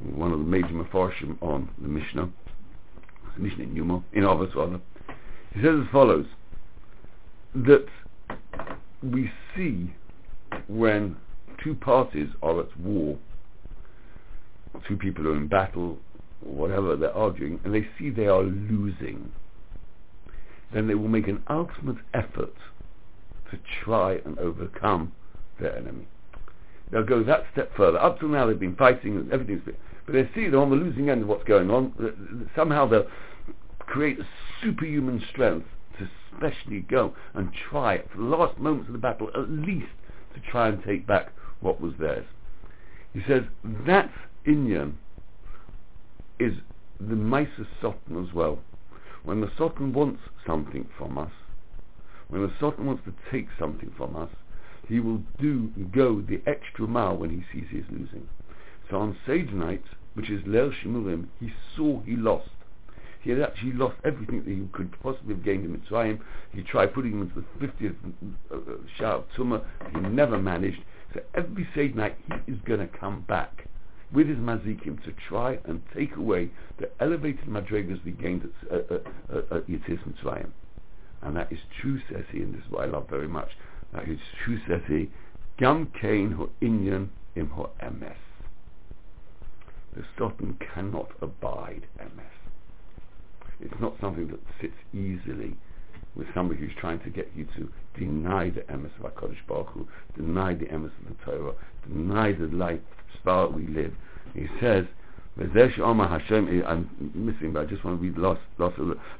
one 0.00 0.32
of 0.32 0.38
the 0.38 0.44
major 0.44 0.68
Mefarshim 0.68 1.40
on 1.42 1.68
the 1.80 1.88
Mishnah, 1.88 2.28
Mishnah 3.36 3.64
in 3.64 3.76
Yuma, 3.76 4.02
in 4.12 4.24
Avos 4.24 4.54
rather, 4.54 4.80
he 5.54 5.62
says 5.62 5.80
as 5.80 5.86
follows, 5.92 6.26
that 7.54 7.86
we 9.02 9.30
see 9.56 9.92
when 10.68 11.16
two 11.62 11.74
parties 11.74 12.28
are 12.42 12.60
at 12.60 12.80
war, 12.80 13.18
two 14.86 14.96
people 14.96 15.26
are 15.28 15.36
in 15.36 15.46
battle, 15.46 15.98
whatever 16.40 16.96
they're 16.96 17.14
arguing, 17.14 17.60
and 17.64 17.74
they 17.74 17.86
see 17.98 18.10
they 18.10 18.26
are 18.26 18.42
losing, 18.42 19.30
then 20.72 20.86
they 20.86 20.94
will 20.94 21.08
make 21.08 21.28
an 21.28 21.42
ultimate 21.48 21.96
effort 22.14 22.54
to 23.50 23.58
try 23.82 24.14
and 24.24 24.38
overcome 24.38 25.12
their 25.58 25.76
enemy. 25.76 26.06
They'll 26.90 27.04
go 27.04 27.22
that 27.24 27.44
step 27.52 27.70
further. 27.76 27.98
Up 27.98 28.18
till 28.18 28.28
now 28.28 28.46
they've 28.46 28.58
been 28.58 28.76
fighting 28.76 29.16
and 29.16 29.32
everything's 29.32 29.64
been, 29.64 29.76
but 30.06 30.12
they 30.12 30.28
see 30.34 30.48
they're 30.48 30.60
on 30.60 30.70
the 30.70 30.76
losing 30.76 31.10
end 31.10 31.22
of 31.22 31.28
what's 31.28 31.44
going 31.44 31.70
on. 31.70 32.48
Somehow 32.56 32.86
they'll 32.86 33.06
create 33.80 34.18
a 34.18 34.26
superhuman 34.62 35.22
strength 35.30 35.66
especially 36.32 36.80
go 36.80 37.14
and 37.34 37.52
try 37.52 38.02
for 38.10 38.18
the 38.18 38.24
last 38.24 38.58
moments 38.58 38.88
of 38.88 38.92
the 38.92 38.98
battle 38.98 39.30
at 39.34 39.48
least 39.48 39.92
to 40.34 40.40
try 40.50 40.68
and 40.68 40.82
take 40.84 41.06
back 41.06 41.32
what 41.60 41.80
was 41.80 41.92
theirs. 41.98 42.26
He 43.12 43.20
says 43.26 43.42
that 43.86 44.10
Inyan 44.46 44.94
is 46.38 46.54
the 46.98 47.16
Mises 47.16 47.66
Sotan 47.82 48.26
as 48.26 48.34
well. 48.34 48.60
When 49.22 49.40
the 49.40 49.50
Sotan 49.58 49.92
wants 49.92 50.22
something 50.46 50.88
from 50.96 51.18
us, 51.18 51.32
when 52.28 52.42
the 52.42 52.52
Sotan 52.60 52.84
wants 52.84 53.04
to 53.04 53.14
take 53.30 53.48
something 53.58 53.92
from 53.96 54.16
us, 54.16 54.30
he 54.88 55.00
will 55.00 55.22
do 55.38 55.70
go 55.92 56.20
the 56.20 56.40
extra 56.46 56.86
mile 56.86 57.16
when 57.16 57.30
he 57.30 57.44
sees 57.52 57.68
he's 57.70 57.84
losing. 57.90 58.28
So 58.88 58.98
on 58.98 59.16
Seder 59.26 59.52
night, 59.52 59.84
which 60.14 60.30
is 60.30 60.42
Leil 60.44 60.72
Shemurim, 60.72 61.26
he 61.38 61.52
saw 61.76 62.00
he 62.02 62.16
lost. 62.16 62.50
He 63.20 63.30
had 63.30 63.40
actually 63.40 63.72
lost 63.72 63.96
everything 64.04 64.42
that 64.44 64.50
he 64.50 64.66
could 64.72 64.92
possibly 65.02 65.34
have 65.34 65.44
gained 65.44 65.64
in 65.64 65.76
Mitzrayim. 65.76 66.20
He 66.52 66.62
tried 66.62 66.94
putting 66.94 67.12
him 67.12 67.22
into 67.22 67.44
the 67.60 67.66
50th 67.66 67.94
uh, 68.50 68.54
uh, 68.54 68.58
Shah 68.96 69.16
of 69.16 69.24
Tumah. 69.36 69.62
He 69.92 70.00
never 70.00 70.38
managed. 70.38 70.80
So 71.12 71.20
every 71.34 71.68
Seder 71.74 71.94
night 71.94 72.16
he 72.46 72.52
is 72.52 72.58
going 72.64 72.80
to 72.80 72.86
come 72.86 73.22
back 73.28 73.66
with 74.12 74.26
his 74.26 74.38
mazikim 74.38 75.02
to 75.04 75.12
try 75.28 75.58
and 75.64 75.82
take 75.94 76.16
away 76.16 76.50
the 76.78 76.90
elevated 77.00 77.44
madrigas 77.46 78.02
we 78.04 78.12
gained 78.12 78.42
at, 78.44 78.72
uh, 78.72 78.94
uh, 78.94 79.36
uh, 79.36 79.56
at 79.56 79.66
Mitzrayim. 79.68 80.50
And 81.22 81.36
that 81.36 81.52
is 81.52 81.58
true, 81.80 82.00
says 82.10 82.24
he, 82.32 82.38
and 82.38 82.54
this 82.54 82.64
is 82.64 82.70
what 82.70 82.88
I 82.88 82.90
love 82.90 83.08
very 83.08 83.28
much. 83.28 83.50
That 83.92 84.08
is 84.08 84.18
true, 84.44 84.58
says 84.66 84.80
he, 84.88 85.10
Gam 85.58 85.92
Kain 86.00 86.32
ho 86.32 86.48
Inyan 86.62 87.08
im 87.36 87.50
ho 87.50 87.70
emes. 87.82 88.14
The 89.94 90.04
Satan 90.16 90.56
cannot 90.74 91.10
abide 91.20 91.86
emes. 92.00 92.39
It's 93.62 93.80
not 93.80 93.94
something 94.00 94.28
that 94.28 94.40
sits 94.60 94.74
easily 94.92 95.56
with 96.16 96.26
somebody 96.34 96.60
who's 96.60 96.74
trying 96.78 97.00
to 97.00 97.10
get 97.10 97.30
you 97.34 97.46
to 97.56 97.70
deny 97.98 98.50
the 98.50 98.60
emes 98.62 98.90
of 98.98 99.12
HaKadosh 99.12 99.46
Baruch 99.46 99.68
Hu, 99.68 99.88
deny 100.16 100.54
the 100.54 100.66
emes 100.66 100.86
of 100.86 101.08
the 101.08 101.24
Torah, 101.24 101.54
deny 101.86 102.32
the 102.32 102.46
life 102.46 102.80
spar 103.20 103.48
we 103.48 103.66
live. 103.66 103.92
He 104.34 104.46
says, 104.60 104.86
"V'zeh 105.38 105.74
she'omar 105.74 106.08
Hashem." 106.08 106.62
I'm 106.66 107.12
missing, 107.14 107.52
but 107.52 107.62
I 107.62 107.66
just 107.66 107.84
want 107.84 108.00
to 108.00 108.02
read 108.02 108.16
the 108.16 108.20
last. 108.20 108.40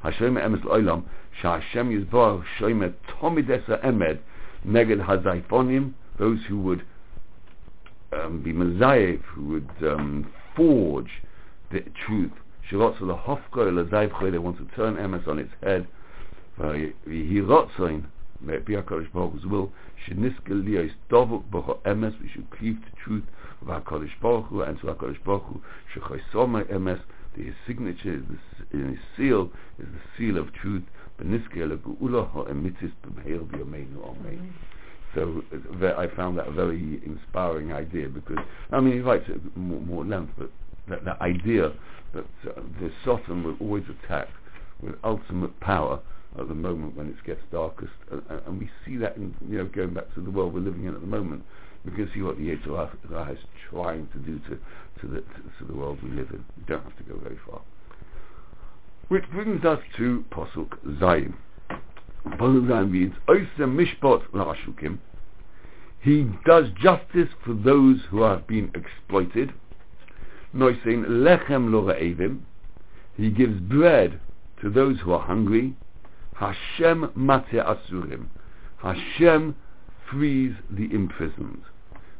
Hashem 0.03 0.35
emes 0.35 0.62
lo'olam 0.64 1.05
she'Hashem 1.40 1.90
yizbar 1.90 2.44
shoyme 2.59 2.94
tomid 3.20 3.50
esa 3.50 3.79
emed 3.85 4.18
neged 4.66 5.05
hazayfonim. 5.05 5.92
Those 6.18 6.40
who 6.48 6.59
would 6.61 6.85
um, 8.12 8.42
be 8.42 8.53
mazayev, 8.53 9.22
who 9.22 9.44
would 9.48 9.70
um, 9.83 10.33
forge 10.57 11.22
the 11.70 11.81
truth. 12.07 12.33
Lahofko 12.77 13.41
lazayvcho. 13.55 14.31
They 14.31 14.39
want 14.39 14.59
to 14.59 14.77
turn 14.77 14.97
emes 14.97 15.27
on 15.29 15.39
its 15.39 15.53
head. 15.63 15.87
V'hirotzoin. 16.59 18.07
May 18.41 18.55
it 18.55 18.67
be 18.67 18.75
HaKadosh 18.75 19.13
Baruch 19.13 19.33
Hu's 19.33 19.47
will. 19.47 19.73
Sheniske 20.07 20.49
liyos 20.49 20.93
dovuk 21.11 21.45
b'cho 21.51 21.79
emes. 21.83 22.21
We 22.21 22.29
should 22.29 22.51
cleave 22.51 22.77
to 22.77 23.05
truth 23.05 23.25
of 23.61 23.69
HaKadosh 23.69 24.21
Baruch 24.23 24.47
Hu 24.47 24.63
and 24.63 24.79
to 24.81 24.87
HaKadosh 24.87 25.23
Baruch 25.25 25.45
Hu. 25.45 25.61
Shechoisoma 25.95 26.65
emes. 26.73 27.01
The, 27.37 27.45
his 27.45 27.55
signature, 27.67 28.15
is 28.15 28.23
the, 28.73 28.79
his 28.79 28.99
seal, 29.17 29.51
is 29.79 29.87
the 29.87 30.01
seal 30.17 30.37
of 30.37 30.53
truth. 30.53 30.83
Beniske 31.21 31.57
legu'ula 31.57 32.31
ha'emitis 32.33 32.93
b'meir 33.05 33.41
b'yomeinu 33.47 34.03
amen. 34.05 34.39
Mm-hmm. 34.39 34.71
So 35.15 35.43
I 35.97 36.07
found 36.15 36.39
that 36.39 36.47
a 36.47 36.53
very 36.53 37.01
inspiring 37.05 37.73
idea 37.73 38.09
because, 38.09 38.39
I 38.71 38.81
mean, 38.81 38.95
he 38.95 39.01
writes 39.01 39.25
it 39.29 39.41
more, 39.57 39.81
more 39.81 40.05
length, 40.05 40.33
but 40.39 40.51
that, 40.88 41.05
that 41.05 41.21
idea 41.21 41.73
that 42.14 42.25
uh, 42.49 42.61
the 42.81 42.90
Satan 43.05 43.45
will 43.45 43.57
always 43.61 43.85
attack 44.05 44.29
with 44.83 44.95
ultimate 45.05 45.59
power 45.61 46.01
at 46.38 46.49
the 46.49 46.55
moment 46.55 46.97
when 46.97 47.09
it 47.09 47.16
gets 47.27 47.40
darkest, 47.51 47.93
uh, 48.12 48.19
and 48.47 48.59
we 48.59 48.71
see 48.85 48.97
that 48.97 49.16
in, 49.16 49.35
you 49.49 49.59
know, 49.59 49.64
going 49.66 49.95
back 49.95 50.12
to 50.14 50.21
the 50.21 50.31
world 50.31 50.55
we're 50.55 50.61
living 50.61 50.85
in 50.85 50.95
at 50.95 51.01
the 51.01 51.07
moment, 51.07 51.45
we 51.85 51.93
can 51.93 52.11
see 52.14 52.23
what 52.23 52.37
the 52.37 52.45
Yetzer 52.45 52.88
Hara 53.09 53.33
is 53.33 53.38
trying 53.71 54.07
to 54.12 54.19
do 54.19 54.38
to, 54.40 54.59
to, 55.01 55.07
the, 55.09 55.21
to, 55.21 55.43
to 55.59 55.64
the 55.66 55.75
world 55.75 55.99
we 56.03 56.11
live 56.11 56.29
in. 56.31 56.45
We 56.57 56.64
don't 56.66 56.83
have 56.85 56.97
to 56.99 57.03
go 57.05 57.19
very 57.19 57.38
far. 57.49 57.61
Which 59.09 59.25
brings 59.33 59.64
us 59.64 59.81
to 59.97 60.25
Posuk 60.31 60.79
Zayin. 61.01 61.35
Posuk 62.27 62.66
Zayin 62.69 62.93
reads, 62.93 63.14
Oisem 63.29 63.75
Mishpot 63.77 64.23
La'ashukim. 64.33 64.99
He 66.01 66.27
does 66.47 66.66
justice 66.81 67.29
for 67.45 67.55
those 67.55 67.99
who 68.11 68.23
have 68.23 68.47
been 68.47 68.71
exploited. 68.75 69.53
Noisein 70.55 71.05
Lechem 71.07 71.71
Lo. 71.71 72.39
He 73.17 73.31
gives 73.31 73.61
bread 73.61 74.21
to 74.61 74.71
those 74.71 74.99
who 75.01 75.13
are 75.13 75.21
hungry. 75.21 75.75
Hashem 76.35 77.11
Mate 77.15 77.53
Asurim. 77.53 78.27
Hashem 78.79 79.55
frees 80.11 80.55
the 80.71 80.93
imprisoned. 80.93 81.63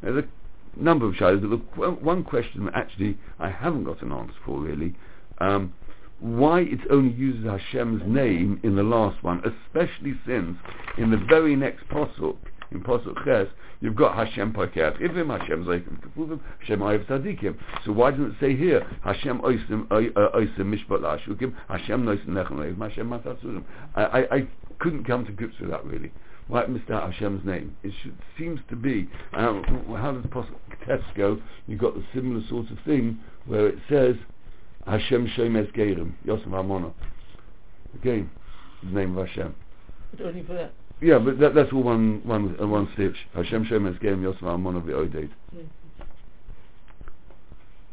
There's 0.03 0.25
a 0.25 0.83
number 0.83 1.07
of 1.07 1.17
shadows. 1.17 1.43
But 1.77 2.03
one 2.03 2.23
question 2.25 2.67
that 2.67 2.75
actually 2.75 3.19
I 3.39 3.51
haven't 3.51 3.85
got 3.85 4.03
an 4.03 4.13
answer 4.13 4.35
for 4.45 4.61
really. 4.61 4.95
Um, 5.39 5.73
why 6.21 6.61
it 6.61 6.81
only 6.91 7.15
uses 7.15 7.47
Hashem's 7.47 8.03
name 8.07 8.61
in 8.63 8.77
the 8.77 8.83
last 8.83 9.23
one, 9.25 9.39
especially 9.39 10.15
since 10.27 10.59
in 10.99 11.11
the 11.11 11.17
very 11.17 11.57
next 11.57 11.89
posuk, 11.89 12.37
in 12.73 12.81
posuk 12.83 13.25
Ches, 13.25 13.49
you've 13.81 13.97
got 13.97 14.15
Hashem 14.15 14.53
Pakeach 14.53 15.01
Ivim, 15.01 15.39
Hashem 15.39 15.65
Zaykim 15.65 16.01
Kefuvim, 16.01 16.41
Hashem 16.61 16.81
Ayev 16.81 17.07
Tzadikim. 17.07 17.57
So 17.85 17.93
why 17.93 18.11
doesn't 18.11 18.33
it 18.33 18.37
say 18.41 18.57
here, 18.57 18.87
Hashem 19.03 19.41
Oisim 19.41 19.87
Oisim 19.89 20.59
Mishpat 20.59 21.01
La'ashukim, 21.01 21.55
Hashem 21.69 22.05
Noisim 22.05 22.29
Nechem 22.29 22.53
Leivim, 22.53 22.89
Hashem 22.89 23.09
Matatzurim? 23.09 23.65
I, 23.97 24.47
couldn't 24.79 25.05
come 25.05 25.27
to 25.27 25.33
grips 25.33 25.61
with 25.61 25.71
that 25.71 25.85
really. 25.85 26.11
Why 26.49 26.67
missed 26.67 26.91
out 26.91 27.13
Hashem's 27.13 27.45
name? 27.45 27.77
It 27.85 27.93
should, 28.03 28.17
seems 28.37 28.59
to 28.71 28.77
be, 28.77 29.09
um, 29.35 29.63
how 29.97 30.13
does 30.13 30.25
posuk 30.33 30.57
Tes 30.87 31.01
go? 31.17 31.41
You've 31.69 31.79
got 31.79 31.95
the 31.95 32.03
similar 32.13 32.43
sort 32.49 32.71
of 32.71 32.79
thing 32.85 33.21
where 33.47 33.69
it 33.69 33.79
says, 33.89 34.17
Hashem 34.87 35.29
Shemes 35.37 35.73
Geirim, 35.77 36.13
Yosef 36.25 36.47
Amona. 36.47 36.93
Again, 37.95 38.31
the 38.83 38.91
name 38.91 39.17
of 39.17 39.29
Hashem. 39.29 39.55
But 40.11 40.27
only 40.27 40.43
for 40.43 40.55
that. 40.55 40.73
Yeah, 41.03 41.19
but 41.19 41.39
that, 41.39 41.55
that's 41.55 41.73
all 41.73 41.83
one 41.83 42.21
one 42.25 42.57
uh, 42.61 42.67
one 42.67 42.89
stitch. 42.95 43.17
Hashem 43.35 43.65
Shemes 43.67 44.01
Geirim, 44.03 44.23
Yosef 44.23 44.43
Amona 44.43 44.83
v'Odeid. 44.83 45.31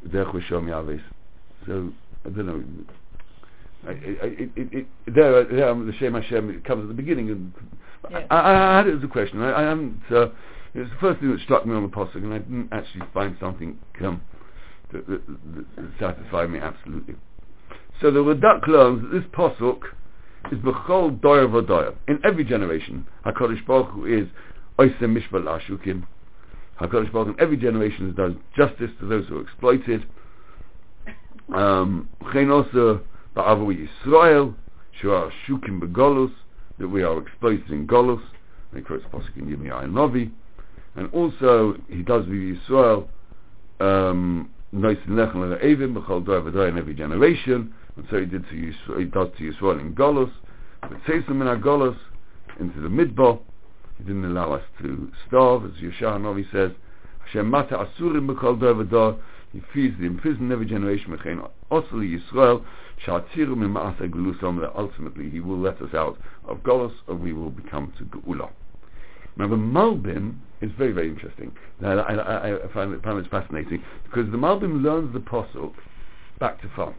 Derech 0.08 0.34
V'Shom 0.34 0.66
Yavis. 0.66 1.02
So, 1.66 1.92
I 2.26 2.30
don't 2.30 2.46
know. 2.46 2.64
I, 3.86 3.92
I, 3.92 3.94
it, 3.94 4.50
it, 4.56 4.70
it, 4.74 4.88
there, 5.14 5.44
there, 5.46 5.74
the 5.74 5.94
Shem 6.00 6.14
Hashem 6.14 6.50
it 6.50 6.66
comes 6.66 6.84
at 6.84 6.88
the 6.90 6.94
beginning, 6.94 7.30
and 7.30 7.54
Yeah. 8.10 8.26
I, 8.30 8.36
I, 8.36 8.74
I 8.74 8.78
had 8.78 8.88
it 8.88 8.98
as 8.98 9.04
a 9.04 9.08
question. 9.08 9.42
I, 9.42 9.62
haven't. 9.62 10.02
Uh, 10.12 10.28
it 10.74 10.80
was 10.82 10.90
the 10.90 10.98
first 11.00 11.20
thing 11.20 11.32
that 11.32 11.40
struck 11.42 11.66
me 11.66 11.76
on 11.76 11.84
the 11.84 11.90
posuk, 11.90 12.16
and 12.16 12.34
I 12.34 12.40
didn't 12.40 12.70
actually 12.72 13.06
find 13.14 13.38
something 13.40 13.78
um, 14.04 14.22
that, 14.92 15.08
that, 15.08 15.22
that, 15.76 15.86
satisfied 16.00 16.50
me 16.50 16.60
absolutely. 16.60 17.16
So 18.02 18.12
the 18.12 18.20
Radak 18.20 18.68
learns 18.68 19.02
that 19.04 19.12
this 19.12 19.28
posuk 19.34 19.80
is 20.52 20.60
b'chol 20.60 21.20
doyer 21.22 21.48
v'doyer. 21.48 21.96
In 22.08 22.20
every 22.24 22.44
generation, 22.44 23.08
Hakadosh 23.26 23.66
Baruch 23.66 23.90
Hu 23.90 24.06
is 24.06 24.28
oisem 24.80 25.18
mishpat 25.18 25.44
la'ashukim. 25.44 26.06
Hakadosh 26.80 27.12
Baruch 27.12 27.28
Hu 27.28 27.34
in 27.34 27.40
every 27.40 27.58
generation 27.58 28.14
does 28.16 28.34
justice 28.56 28.92
to 29.00 29.08
those 29.08 29.28
who 29.28 29.40
are 29.40 29.42
exploited. 29.42 30.06
Um, 31.54 32.10
Chen 32.34 32.52
also 32.52 33.02
ba'avu 33.36 33.88
Yisrael 34.06 34.56
shu 35.00 35.12
are 35.12 35.32
shukim 35.48 35.80
begolus 35.82 36.32
that 36.80 36.88
we 36.88 37.04
are 37.04 37.20
exploited 37.22 37.70
in 37.70 37.88
golus. 37.88 38.22
And 38.74 38.86
quotes 38.86 39.06
posuk 39.06 39.36
in 39.38 39.46
Yirmiyah 39.48 39.86
and 39.86 39.96
Novi. 39.96 40.30
And 40.96 41.10
also 41.14 41.76
he 41.90 42.04
does 42.04 42.26
with 42.26 42.38
Yisrael 42.38 43.08
um, 43.80 44.50
in 44.74 44.84
every 46.78 46.94
generation, 46.94 47.74
and 47.98 48.06
so 48.12 48.20
he 48.20 48.26
did 48.26 48.48
to 48.50 48.56
Yisrael, 48.56 49.00
he 49.00 49.06
does 49.06 49.30
to 49.38 49.52
Yisrael 49.52 49.82
in 49.82 49.94
Golos, 49.96 50.32
but 50.82 50.92
them 51.28 51.42
in 51.42 51.48
our 51.48 51.58
Golos 51.58 51.98
into 52.60 52.80
the 52.80 52.88
Midbar. 52.88 53.40
He 53.98 54.04
didn't 54.04 54.26
allow 54.26 54.54
us 54.54 54.64
to 54.82 55.12
starve, 55.28 55.66
as 55.66 55.72
Yeshua 55.82 56.22
Novi 56.22 56.48
says. 56.52 56.72
Hashem 57.26 57.50
Mata 57.50 57.76
Asurim 57.76 58.28
B'chol 58.28 58.90
Dor 58.90 59.20
He 59.52 59.62
feeds 59.74 59.98
the 60.00 60.06
imprisoned 60.06 60.52
every 60.52 60.68
generation. 60.68 61.18
Mechein 61.18 61.50
Osli 61.72 62.20
Yisrael 62.20 62.64
Sha'atzirim 63.06 63.64
in 63.64 63.74
Ma'asa 63.74 64.10
Gelusam. 64.10 64.62
That 64.62 64.78
ultimately 64.78 65.30
he 65.32 65.40
will 65.40 65.60
let 65.60 65.82
us 65.82 65.94
out 65.96 66.20
of 66.48 66.58
Golos, 66.60 66.94
and 67.08 67.20
we 67.20 67.34
will 67.34 67.50
become 67.50 67.92
to 67.98 68.06
Geula. 68.06 68.52
Now 69.36 69.48
the 69.48 69.56
Malbim 69.56 70.36
is 70.62 70.72
very, 70.78 70.92
very 70.92 71.10
interesting. 71.10 71.52
Now, 71.80 72.00
I, 72.00 72.14
I, 72.14 72.66
I 72.66 72.74
find, 72.74 72.94
it, 72.94 73.04
find 73.04 73.24
it 73.24 73.30
fascinating 73.30 73.84
because 74.06 74.30
the 74.32 74.38
Malbim 74.38 74.84
learns 74.84 75.14
the 75.14 75.20
Posuk 75.20 75.74
back 76.40 76.62
to 76.62 76.70
front. 76.70 76.96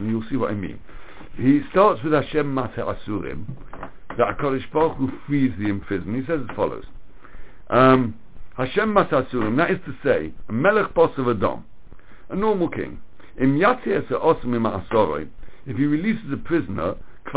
And 0.00 0.10
you'll 0.10 0.24
see 0.30 0.36
what 0.36 0.50
I 0.50 0.54
mean. 0.54 0.80
He 1.36 1.60
starts 1.70 2.02
with 2.02 2.12
Hashem 2.14 2.52
Mate 2.52 2.76
Asurim, 2.76 3.44
that 4.16 4.38
HaKadosh 4.38 4.72
Baruch 4.72 5.10
frees 5.26 5.52
the 5.58 5.68
imprisoned. 5.68 6.16
He 6.16 6.26
says 6.26 6.40
as 6.48 6.56
follows. 6.56 6.84
Um, 7.68 8.16
Hashem 8.56 8.92
Mate 8.92 9.10
Asurim, 9.10 9.56
that 9.58 9.70
is 9.70 9.78
to 9.86 9.94
say, 10.02 10.32
a 10.48 10.52
Melech 10.52 10.94
Posav 10.94 11.36
Adam, 11.36 11.64
a 12.30 12.36
normal 12.36 12.68
king. 12.68 13.00
Im 13.38 13.60
If 15.66 15.76
he 15.76 15.84
releases 15.84 16.32
a 16.32 16.36
prisoner, 16.38 16.96
He's 17.26 17.34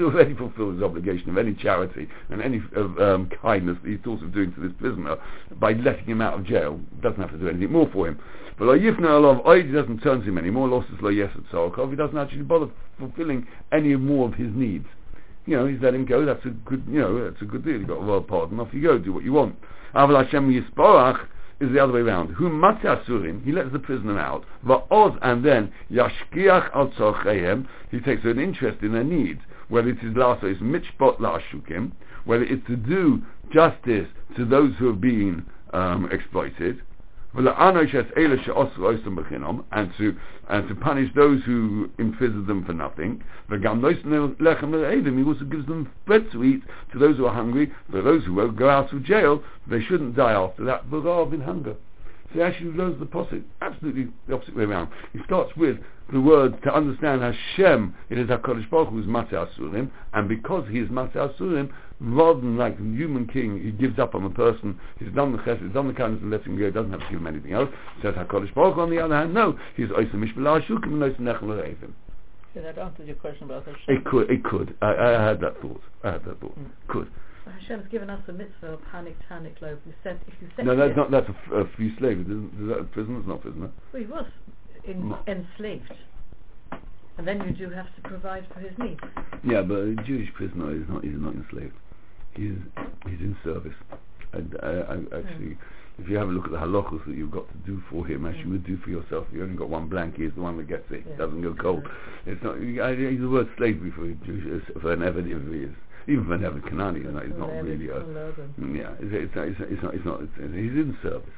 already 0.00 0.34
fulfilled 0.34 0.74
his 0.74 0.82
obligation 0.82 1.30
of 1.30 1.36
any 1.36 1.52
charity 1.52 2.08
and 2.30 2.40
any 2.40 2.62
of, 2.74 2.98
um, 2.98 3.28
kindness 3.42 3.76
that 3.82 3.90
he 3.90 3.96
thought 3.98 4.22
of 4.22 4.32
doing 4.32 4.52
to 4.54 4.60
this 4.60 4.72
prisoner 4.78 5.16
by 5.60 5.72
letting 5.72 6.06
him 6.06 6.22
out 6.22 6.34
of 6.34 6.44
jail. 6.44 6.80
Doesn't 7.02 7.20
have 7.20 7.32
to 7.32 7.38
do 7.38 7.48
anything 7.48 7.72
more 7.72 7.88
for 7.92 8.08
him. 8.08 8.18
But 8.58 8.66
yifna 8.78 9.08
alav 9.08 9.44
oid, 9.44 9.66
he 9.66 9.72
doesn't 9.72 9.98
turn 9.98 10.20
to 10.20 10.26
him 10.26 10.38
anymore. 10.38 10.68
Losses 10.68 11.00
lo 11.02 11.10
yesed 11.10 11.42
tzorkov. 11.52 11.90
He 11.90 11.96
doesn't 11.96 12.16
actually 12.16 12.42
bother 12.42 12.68
fulfilling 12.98 13.46
any 13.72 13.96
more 13.96 14.28
of 14.28 14.34
his 14.34 14.50
needs. 14.54 14.86
You 15.44 15.56
know, 15.56 15.66
he's 15.66 15.80
let 15.82 15.94
him 15.94 16.04
go. 16.06 16.24
That's 16.24 16.44
a 16.46 16.50
good, 16.50 16.84
you 16.88 17.00
know, 17.00 17.24
that's 17.28 17.42
a 17.42 17.46
good 17.46 17.64
deal. 17.64 17.78
You've 17.78 17.88
got 17.88 17.98
a 17.98 18.04
royal 18.04 18.22
pardon. 18.22 18.60
Off 18.60 18.68
you 18.72 18.80
go. 18.80 18.98
Do 18.98 19.12
what 19.12 19.24
you 19.24 19.32
want. 19.32 19.56
Aval 19.94 20.24
Hashem 20.24 20.48
yisparach 20.50 21.26
is 21.62 21.72
the 21.72 21.78
other 21.78 21.92
way 21.92 22.00
around. 22.00 22.34
Who 22.34 22.50
matasurim, 22.50 23.44
he 23.44 23.52
lets 23.52 23.72
the 23.72 23.78
prisoner 23.78 24.18
out. 24.18 24.44
Va'oz, 24.66 25.16
and 25.22 25.44
then 25.44 25.72
yashkiach 25.90 26.74
al 26.74 27.64
he 27.90 28.00
takes 28.00 28.24
an 28.24 28.38
interest 28.38 28.82
in 28.82 28.92
their 28.92 29.04
needs. 29.04 29.40
Whether 29.68 29.90
it 29.90 29.98
is 30.02 30.16
lasa 30.16 30.46
it's 30.46 30.60
mitzbot 30.60 31.18
la'ashukim, 31.18 31.92
whether 32.24 32.44
it's 32.44 32.66
to 32.66 32.76
do 32.76 33.22
justice 33.52 34.08
to 34.36 34.44
those 34.44 34.74
who 34.78 34.86
have 34.88 35.00
been 35.00 35.46
um, 35.72 36.10
exploited, 36.10 36.82
and 37.34 37.46
to 39.96 40.16
and 40.48 40.68
to 40.68 40.74
punish 40.74 41.10
those 41.14 41.42
who 41.44 41.88
imprison 41.98 42.46
them 42.46 42.64
for 42.64 42.74
nothing. 42.74 43.22
He 43.48 43.54
also 43.56 45.44
gives 45.44 45.66
them 45.66 45.90
bread 46.04 46.30
to 46.32 46.44
eat 46.44 46.62
to 46.92 46.98
those 46.98 47.16
who 47.16 47.24
are 47.26 47.34
hungry. 47.34 47.72
For 47.90 48.02
those 48.02 48.24
who 48.24 48.52
go 48.52 48.68
out 48.68 48.92
of 48.92 49.02
jail, 49.02 49.42
they 49.66 49.80
shouldn't 49.80 50.14
die 50.14 50.32
after 50.32 50.62
that, 50.64 50.90
but 50.90 51.06
are 51.06 51.32
in 51.32 51.40
hunger. 51.40 51.76
So 52.32 52.38
he 52.38 52.42
actually 52.42 52.72
learns 52.72 52.98
the 52.98 53.06
posset, 53.06 53.40
absolutely 53.60 54.08
the 54.26 54.34
opposite 54.34 54.56
way 54.56 54.64
around. 54.64 54.90
He 55.12 55.18
starts 55.26 55.54
with 55.56 55.76
the 56.12 56.20
word 56.20 56.62
to 56.62 56.74
understand 56.74 57.22
Hashem, 57.22 57.94
it 58.10 58.18
is 58.18 58.28
HaKadosh 58.28 58.70
Baruch 58.70 58.88
Hu 58.88 59.00
is 59.00 59.06
Mate 59.06 59.30
Asurim, 59.30 59.90
and 60.14 60.28
because 60.28 60.68
he 60.70 60.78
is 60.78 60.90
Mate 60.90 61.12
Asurim, 61.14 61.70
rather 62.00 62.40
than 62.40 62.56
like 62.56 62.78
the 62.78 62.84
human 62.84 63.26
king, 63.26 63.62
he 63.62 63.70
gives 63.70 63.98
up 63.98 64.14
on 64.14 64.24
the 64.24 64.30
person, 64.30 64.78
he's 64.98 65.12
done 65.12 65.32
the 65.32 65.38
chesed, 65.38 65.62
he's 65.62 65.72
done 65.72 65.88
the 65.88 65.94
kindness 65.94 66.22
and 66.22 66.30
lets 66.30 66.44
him 66.46 66.58
go, 66.58 66.66
he 66.66 66.70
doesn't 66.70 66.90
have 66.90 67.00
to 67.00 67.06
give 67.10 67.20
him 67.20 67.26
anything 67.26 67.52
else. 67.52 67.68
Says 68.02 68.14
HaKadosh 68.14 68.54
Baruch 68.54 68.74
Hu, 68.74 68.80
on 68.80 68.90
the 68.90 68.98
other 68.98 69.14
hand, 69.14 69.34
no, 69.34 69.58
he's 69.76 69.88
Oisa 69.88 70.14
Mishbelah 70.14 70.66
Shukim 70.66 70.84
and 70.84 71.02
Oisa 71.02 71.20
Nechem 71.20 71.42
L'Reivim. 71.42 71.92
Yeah, 72.54 72.62
that 72.62 72.78
answers 72.78 73.06
your 73.06 73.16
question 73.16 73.44
about 73.44 73.64
Hashem. 73.64 73.80
It 73.88 74.04
could, 74.04 74.30
it 74.30 74.44
could. 74.44 74.74
I, 74.82 74.94
I 74.94 75.28
had 75.28 75.40
that 75.40 75.60
thought. 75.62 75.80
I 76.04 76.12
had 76.12 76.24
that 76.26 76.40
thought. 76.40 76.58
Mm. 76.58 76.70
Could. 76.88 77.08
Hashem's 77.50 77.88
given 77.90 78.08
us 78.10 78.20
a 78.28 78.32
mitzvah 78.32 78.74
of 78.74 78.80
Hanik 78.92 79.16
Tanik 79.28 79.60
Lo. 79.60 79.76
You 79.86 79.92
said 80.02 80.20
if 80.26 80.34
you 80.40 80.48
set 80.56 80.64
No, 80.64 80.76
that's 80.76 80.92
it- 80.92 80.96
not, 80.96 81.10
that's 81.10 81.28
a, 81.50 81.54
a 81.56 81.68
free 81.76 81.94
slave. 81.98 82.20
Is 82.20 82.26
is 82.28 82.68
that 82.68 82.78
a 82.78 82.84
prisoner? 82.84 83.18
It's 83.18 83.28
not 83.28 83.38
a 83.38 83.42
prisoner. 83.42 83.70
Well, 83.92 84.02
he 84.02 84.08
was 84.08 84.26
in, 84.84 85.08
No. 85.08 85.18
enslaved, 85.26 85.92
and 87.18 87.26
then 87.26 87.40
you 87.46 87.52
do 87.52 87.70
have 87.74 87.86
to 87.96 88.02
provide 88.08 88.46
for 88.52 88.60
his 88.60 88.72
needs. 88.78 89.00
Yeah, 89.44 89.62
but 89.62 89.74
a 89.78 89.94
Jewish 90.06 90.32
prisoner 90.34 90.74
is 90.74 90.88
not, 90.88 91.04
he's 91.04 91.12
not 91.16 91.34
enslaved. 91.34 91.74
He's, 92.34 92.56
he's 93.06 93.20
in 93.20 93.36
service. 93.44 93.74
And 94.32 94.54
uh, 94.62 94.84
I, 94.88 94.94
actually, 95.18 95.58
if 95.98 96.08
you 96.08 96.16
have 96.16 96.28
a 96.28 96.32
look 96.32 96.46
at 96.46 96.52
the 96.52 96.56
halachos 96.56 97.04
that 97.06 97.14
you've 97.14 97.30
got 97.30 97.46
to 97.52 97.58
do 97.66 97.82
for 97.90 98.06
him, 98.06 98.24
as 98.24 98.34
you 98.42 98.48
would 98.50 98.64
do 98.66 98.78
for 98.78 98.88
yourself, 98.90 99.26
you 99.32 99.42
only 99.42 99.56
got 99.56 99.68
one 99.68 99.88
blanket, 99.88 100.20
he's 100.22 100.32
the 100.34 100.40
one 100.40 100.56
that 100.56 100.68
gets 100.68 100.90
it, 100.90 101.04
Yeah. 101.08 101.16
doesn't 101.16 101.42
go 101.42 101.54
cold. 101.54 101.86
It's 102.24 102.42
not, 102.42 102.54
I, 102.56 102.88
I 102.88 102.90
use 102.92 103.20
the 103.20 103.28
word 103.28 103.48
slavery 103.58 103.90
for 103.90 104.06
a 104.08 104.14
Jewish, 104.24 104.62
for 104.80 104.92
an 104.92 105.02
is, 105.02 105.74
even 106.08 106.26
for 106.26 106.34
an 106.34 106.42
Eved 106.42 106.62
Kanani, 106.68 107.04
know, 107.12 107.18
it's 107.18 107.38
not 107.38 107.50
really 107.62 107.88
a, 107.88 107.98
it's 107.98 108.38
yeah, 108.74 108.94
it's, 109.00 109.32
it's, 109.34 109.34
not, 109.36 109.48
it's, 109.48 109.82
not, 109.82 109.94
it's 109.94 110.04
not, 110.04 110.20
it's 110.22 110.32
it's, 110.38 110.54
he's 110.54 110.72
in 110.72 110.96
service. 111.02 111.28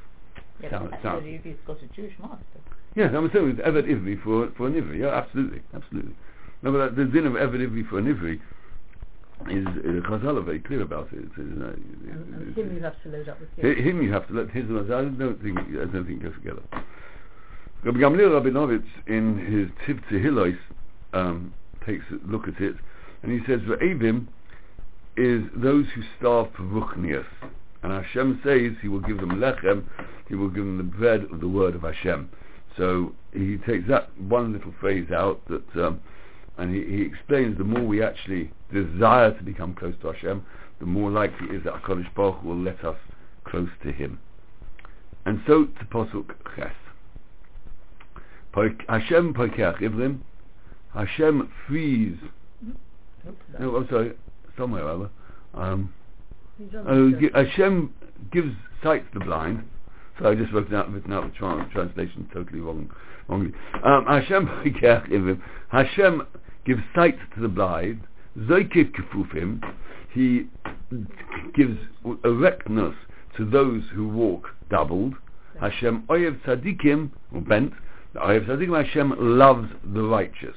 Yeah, 0.61 0.69
Sound- 0.71 0.93
sound- 1.03 1.25
he's 1.25 1.55
got 1.67 1.77
a 1.81 1.87
Jewish 1.95 2.13
master. 2.19 2.59
Yeah, 2.95 3.05
I'm 3.15 3.29
saying 3.33 3.57
it's 3.57 3.67
Eved 3.67 3.85
Ivri 3.87 4.21
for, 4.23 4.49
for 4.55 4.67
an 4.67 4.73
Ivri, 4.73 4.99
yeah, 4.99 5.13
absolutely, 5.13 5.61
absolutely. 5.73 6.15
No, 6.63 6.71
but 6.71 6.95
the 6.95 7.05
din 7.05 7.25
of 7.27 7.33
Eved 7.33 7.59
Ivri 7.61 7.87
for 7.89 7.99
an 7.99 8.05
Ivri 8.05 8.39
is, 9.51 9.67
uh, 9.67 10.07
Chazal 10.09 10.37
are 10.37 10.41
very 10.41 10.59
clear 10.59 10.81
about 10.81 11.09
it. 11.11 11.19
It's, 11.19 11.33
it's, 11.37 11.61
uh, 11.61 11.65
And, 11.75 12.35
and 12.35 12.57
him 12.57 12.73
you 12.75 12.81
have 12.83 12.95
to 13.03 13.09
load 13.09 13.27
up 13.29 13.39
with 13.39 13.49
Hi- 13.61 13.81
him 13.81 14.01
you 14.01 14.11
have 14.13 14.27
to 14.29 14.33
let 14.33 14.49
his 14.49 14.63
I 14.65 15.03
don't 15.03 15.41
think 15.43 15.59
I 15.59 15.85
don't 15.91 16.05
think 16.07 16.23
go 16.23 16.31
together. 16.31 16.61
Rabbi 17.83 17.99
Gamliel 17.99 18.31
Rabinovitz 18.31 18.87
in 19.07 19.37
his 19.45 19.69
Tiv 19.85 20.01
Hilois 20.09 20.57
um, 21.13 21.53
takes 21.85 22.05
a 22.11 22.25
look 22.31 22.47
at 22.47 22.59
it 22.61 22.75
and 23.21 23.31
he 23.31 23.45
says 23.45 23.59
Re'evim 23.61 24.27
is 25.17 25.43
those 25.55 25.85
who 25.95 26.01
starve 26.19 26.47
for 26.55 26.63
ruchnias. 26.63 27.25
And 27.83 27.91
Hashem 27.91 28.41
says 28.43 28.77
he 28.81 28.87
will 28.87 29.01
give 29.01 29.17
them 29.17 29.39
lechem, 29.39 29.83
he 30.27 30.35
will 30.35 30.49
give 30.49 30.65
them 30.65 30.77
the 30.77 30.83
bread 30.83 31.27
of 31.31 31.39
the 31.39 31.47
word 31.47 31.75
of 31.75 31.83
Hashem. 31.83 32.29
So 32.77 33.13
he 33.31 33.57
takes 33.57 33.87
that 33.87 34.09
one 34.19 34.53
little 34.53 34.73
phrase 34.79 35.11
out 35.11 35.41
that 35.47 35.85
um, 35.85 36.01
and 36.57 36.73
he, 36.73 36.97
he 36.97 37.01
explains 37.01 37.57
the 37.57 37.63
more 37.63 37.83
we 37.83 38.01
actually 38.01 38.51
desire 38.73 39.31
to 39.31 39.43
become 39.43 39.73
close 39.73 39.95
to 40.01 40.11
Hashem, 40.11 40.45
the 40.79 40.85
more 40.85 41.11
likely 41.11 41.47
it 41.49 41.55
is 41.55 41.63
that 41.63 41.73
HaKadosh 41.73 42.13
Baruch 42.15 42.43
will 42.43 42.57
let 42.57 42.83
us 42.83 42.97
close 43.45 43.69
to 43.83 43.91
Him. 43.91 44.19
And 45.25 45.41
so 45.47 45.65
to 45.65 45.85
Posuk 45.85 46.31
Ches. 46.55 46.71
Hashem 48.87 49.33
Poikeach 49.33 49.81
Ivrim, 49.81 50.19
Hashem 50.93 51.51
frees, 51.67 52.15
no, 53.59 53.75
I'm 53.75 53.87
sorry, 53.89 54.13
somewhere 54.57 54.83
or 54.83 54.89
other, 54.89 55.09
um, 55.53 55.93
oh, 56.87 57.11
Hashem 57.33 57.93
gives 58.31 58.51
sight 58.83 59.11
to 59.13 59.19
the 59.19 59.25
blind. 59.25 59.63
So 60.19 60.29
I 60.29 60.35
just 60.35 60.53
wrote 60.53 60.73
out, 60.73 60.91
written 60.91 61.11
out 61.11 61.31
the 61.31 61.37
tran- 61.37 61.69
translation 61.71 62.29
totally 62.33 62.59
wrong, 62.59 62.89
wrongly. 63.27 63.51
Um, 63.83 64.05
Hashem 64.05 64.47
Hashem 65.71 66.21
gives 66.65 66.81
sight 66.95 67.17
to 67.35 67.41
the 67.41 67.47
blind, 67.47 68.01
Zoikid 68.37 68.91
Kefufim, 68.93 69.61
he 70.13 70.47
gives 71.53 71.77
erectness 72.23 72.95
to 73.37 73.49
those 73.49 73.83
who 73.93 74.07
walk 74.07 74.47
doubled. 74.69 75.13
Hashem 75.59 76.03
Oyev 76.09 76.41
Tzadikim, 76.41 77.11
or 77.33 77.41
bent, 77.41 77.73
Oyev 78.15 78.47
Tzadikim, 78.47 78.85
Hashem 78.85 79.13
loves 79.17 79.69
the 79.93 80.01
righteous. 80.01 80.55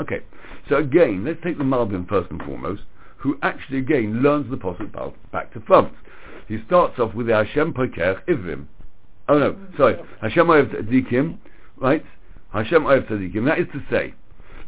Okay, 0.00 0.20
so 0.68 0.76
again, 0.76 1.24
let's 1.24 1.40
take 1.42 1.58
the 1.58 1.64
Malbim 1.64 2.08
first 2.08 2.30
and 2.30 2.42
foremost, 2.42 2.82
who 3.18 3.38
actually 3.42 3.78
again 3.78 4.22
learns 4.22 4.50
the 4.50 4.56
Paul 4.56 4.76
back 5.32 5.52
to 5.52 5.60
front. 5.60 5.92
He 6.48 6.58
starts 6.66 6.98
off 6.98 7.14
with 7.14 7.26
the 7.26 7.34
Hashem 7.34 7.74
Poker 7.74 8.22
Ivrim. 8.28 8.66
Oh 9.28 9.38
no, 9.38 9.52
mm-hmm. 9.52 9.76
sorry, 9.76 9.96
Hashem 10.22 10.46
Oyev 10.46 10.74
Tzadikim, 10.74 11.36
right? 11.76 12.04
Hashem 12.52 12.84
Oyev 12.84 13.08
Tzadikim, 13.08 13.44
that 13.44 13.58
is 13.58 13.66
to 13.72 13.82
say, 13.90 14.14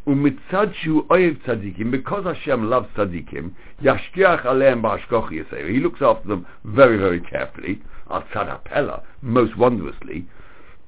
Umitzad 0.06 0.74
shu 0.82 1.02
oyev 1.10 1.42
tzadikim, 1.42 1.90
because 1.90 2.24
Hashem 2.24 2.70
loves 2.70 2.88
tzadikim, 2.96 3.52
yashkiach 3.82 4.44
aleim 4.44 4.80
ba'ashkoch 4.80 5.30
yisei. 5.30 5.70
He 5.70 5.78
looks 5.78 6.00
after 6.02 6.26
them 6.26 6.46
very, 6.64 6.96
very 6.96 7.20
carefully. 7.20 7.82
Al 8.10 8.22
tzadapella, 8.22 9.02
most 9.20 9.56
wondrously. 9.58 10.26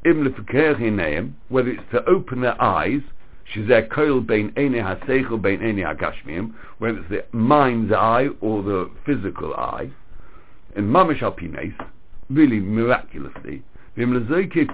Im 0.05 0.25
hineim, 0.25 1.35
whether 1.51 1.70
it's 1.70 1.83
to 1.92 2.05
open 2.07 2.40
their 2.40 2.61
eyes, 2.61 3.03
shizeh 3.55 3.88
koil 3.88 4.27
bein 4.27 4.53
ene 4.59 4.79
haseichel 4.83 5.41
bein 5.41 5.62
ene 5.62 5.83
hagashmiim, 5.83 6.53
whether 6.79 6.99
it's 6.99 7.09
the 7.09 7.25
mind's 7.37 7.93
eye 7.93 8.29
or 8.41 8.62
the 8.62 8.91
physical 9.07 9.55
eye, 9.55 9.91
and 10.77 10.87
mamish 10.87 11.23
al 11.23 11.37
really 12.31 12.61
miraculously, 12.61 13.62
vim 13.97 14.12
lezoikid 14.12 14.71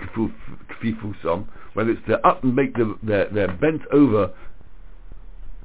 kfifusam, 0.80 1.46
whether 1.74 1.90
it's 1.90 2.00
to 2.06 2.26
up 2.26 2.42
and 2.42 2.54
make 2.54 2.74
the, 2.74 2.96
their, 3.02 3.28
their 3.30 3.48
bent 3.48 3.82
over 3.92 4.32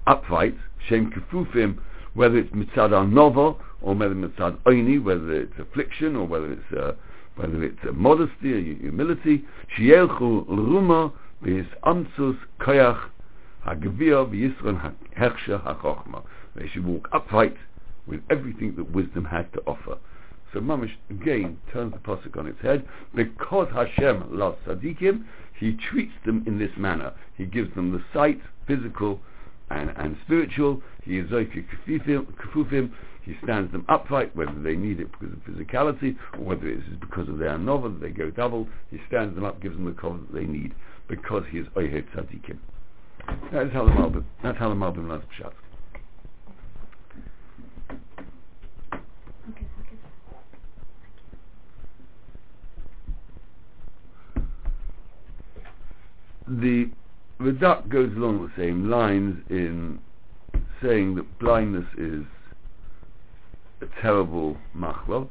upright, 0.07 0.55
shem 0.87 1.11
kefufim, 1.11 1.77
whether 2.13 2.37
it's 2.37 2.53
mitzad 2.53 2.91
nova 3.11 3.55
or 3.81 3.95
whether 3.95 4.15
mitzad 4.15 4.57
oini, 4.63 5.03
whether 5.03 5.33
it's 5.33 5.53
affliction 5.59 6.15
or 6.15 6.25
whether 6.25 6.51
it's 6.51 6.73
uh, 6.77 6.93
whether 7.35 7.63
it's 7.63 7.79
uh, 7.87 7.91
modesty 7.93 8.53
or 8.53 8.61
hu- 8.61 8.75
humility, 8.75 9.43
shielchu 9.77 10.45
ruma 10.47 11.11
v'yis 11.43 11.67
amtzus 11.83 12.37
koyach 12.59 13.09
hagavir 13.65 14.25
v'yisron 14.29 14.95
hechsha 15.17 15.63
hachochma. 15.63 16.23
They 16.55 16.67
should 16.67 16.85
walk 16.85 17.09
upright 17.11 17.55
with 18.05 18.21
everything 18.29 18.75
that 18.75 18.91
wisdom 18.91 19.25
has 19.25 19.45
to 19.53 19.61
offer. 19.65 19.97
So 20.53 20.59
Mamish 20.59 20.93
again 21.09 21.57
turns 21.71 21.93
the 21.93 21.99
pasuk 21.99 22.37
on 22.37 22.45
its 22.45 22.61
head. 22.61 22.85
Because 23.15 23.69
Hashem 23.73 24.37
loves 24.37 24.57
tzaddikim, 24.67 25.23
He 25.59 25.73
treats 25.73 26.13
them 26.25 26.43
in 26.45 26.59
this 26.59 26.71
manner. 26.77 27.13
He 27.35 27.45
gives 27.45 27.73
them 27.73 27.91
the 27.91 28.03
sight, 28.13 28.39
physical 28.67 29.19
and, 29.71 29.91
and 29.97 30.15
spiritual. 30.25 30.81
He 31.03 31.17
is 31.17 31.29
zoifi 31.29 31.65
kufufim. 31.87 32.91
He 33.23 33.35
stands 33.43 33.71
them 33.71 33.85
upright, 33.87 34.35
whether 34.35 34.59
they 34.61 34.75
need 34.75 34.99
it 34.99 35.09
because 35.11 35.33
of 35.33 35.39
physicality 35.45 36.17
or 36.37 36.43
whether 36.43 36.67
it 36.67 36.79
is 36.79 36.83
because 36.99 37.29
of 37.29 37.39
their 37.39 37.57
novel 37.57 37.89
that 37.91 38.01
they 38.01 38.09
go 38.09 38.29
double. 38.29 38.67
He 38.91 38.99
stands 39.07 39.33
them 39.33 39.45
up, 39.45 39.61
gives 39.61 39.75
them 39.75 39.85
the 39.85 39.99
cover 39.99 40.17
that 40.17 40.33
they 40.33 40.45
need 40.45 40.75
because 41.07 41.43
he 41.49 41.59
is 41.59 41.67
oihet 41.75 42.05
tzaddikim. 42.13 42.57
That 43.51 43.67
is 43.67 43.73
how 43.73 43.85
the 43.85 43.91
Malbim. 43.91 44.23
That's 44.41 44.57
how 44.57 44.69
the 44.69 44.75
Malbim 44.75 45.07
learns 45.07 45.23
Pshat. 45.39 45.53
Okay. 49.51 49.67
the 56.47 56.89
Radak 57.39 57.89
goes 57.89 58.11
along 58.15 58.43
the 58.43 58.61
same 58.61 58.89
lines 58.89 59.43
in 59.49 59.99
saying 60.81 61.15
that 61.15 61.39
blindness 61.39 61.85
is 61.97 62.23
a 63.81 64.01
terrible 64.01 64.57
machlo, 64.75 65.27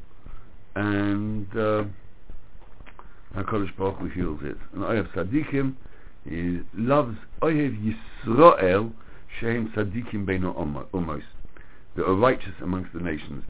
and 0.74 1.47
uh, 1.53 1.84
HaKadosh 3.34 3.76
Baruch 3.76 3.99
Hu 3.99 4.09
heals 4.09 4.40
it. 4.43 4.57
And 4.72 4.82
Oyev 4.82 5.12
Sadikim, 5.12 5.74
he 6.28 6.60
loves 6.74 7.16
Oyev 7.42 7.96
Yisrael, 8.24 8.92
Shehem 9.40 9.72
Sadikim 9.74 10.24
Beino 10.26 10.54
Omos, 10.92 11.22
that 11.96 12.04
are 12.04 12.14
righteous 12.14 12.54
amongst 12.60 12.92
the 12.92 13.00
nations. 13.00 13.44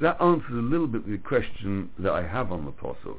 That 0.00 0.20
answers 0.20 0.50
a 0.50 0.54
little 0.54 0.86
bit 0.86 1.08
the 1.08 1.18
question 1.18 1.90
that 1.98 2.12
I 2.12 2.26
have 2.26 2.50
on 2.50 2.64
the 2.64 2.72
Pasuk. 2.72 3.18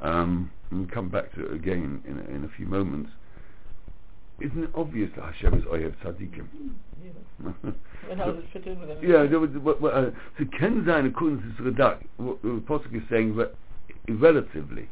Um, 0.00 0.50
and 0.70 0.80
we'll 0.80 0.90
come 0.90 1.08
back 1.08 1.34
to 1.34 1.46
it 1.46 1.52
again 1.52 2.02
in 2.06 2.18
a, 2.18 2.36
in 2.36 2.44
a 2.44 2.48
few 2.56 2.66
moments. 2.66 3.10
Isn't 4.40 4.64
it 4.64 4.70
obvious 4.74 5.10
that 5.16 5.24
Hashem 5.24 5.54
is 5.54 5.64
Oyev 5.64 5.94
Tzadikim? 6.04 6.46
Yeah. 7.00 7.70
And 8.10 8.18
how 8.18 8.32
does 8.32 8.42
it 8.42 8.46
fit 8.52 8.66
in 8.66 8.80
with 8.80 8.90
everything? 8.90 9.08
Yeah, 9.08 9.26
there 9.26 9.38
was, 9.38 9.50
what, 9.62 9.80
what, 9.80 9.94
uh, 9.94 10.10
so 10.36 10.44
Ken 10.58 10.82
Zayin, 10.84 11.06
according 11.06 11.38
to 11.38 11.62
Sradak, 11.62 12.02
what 12.16 12.42
the 12.42 12.60
Pasuk 12.66 12.92
is 12.92 13.02
saying 13.08 13.36
re- 13.36 13.46
relatively, 14.08 14.88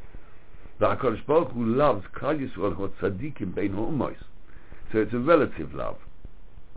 that 0.81 0.99
HaKadosh 0.99 1.27
Baruch 1.27 1.53
Hu 1.53 1.65
loves 1.65 2.05
Klal 2.15 2.39
Yisrael 2.39 2.77
what 2.77 2.99
Tzadikim 2.99 3.55
Bein 3.55 3.73
Ha'umois. 3.73 4.17
So 4.93 4.99
it's 4.99 5.15
a 5.15 5.19
relative 5.19 5.75
love, 5.75 5.97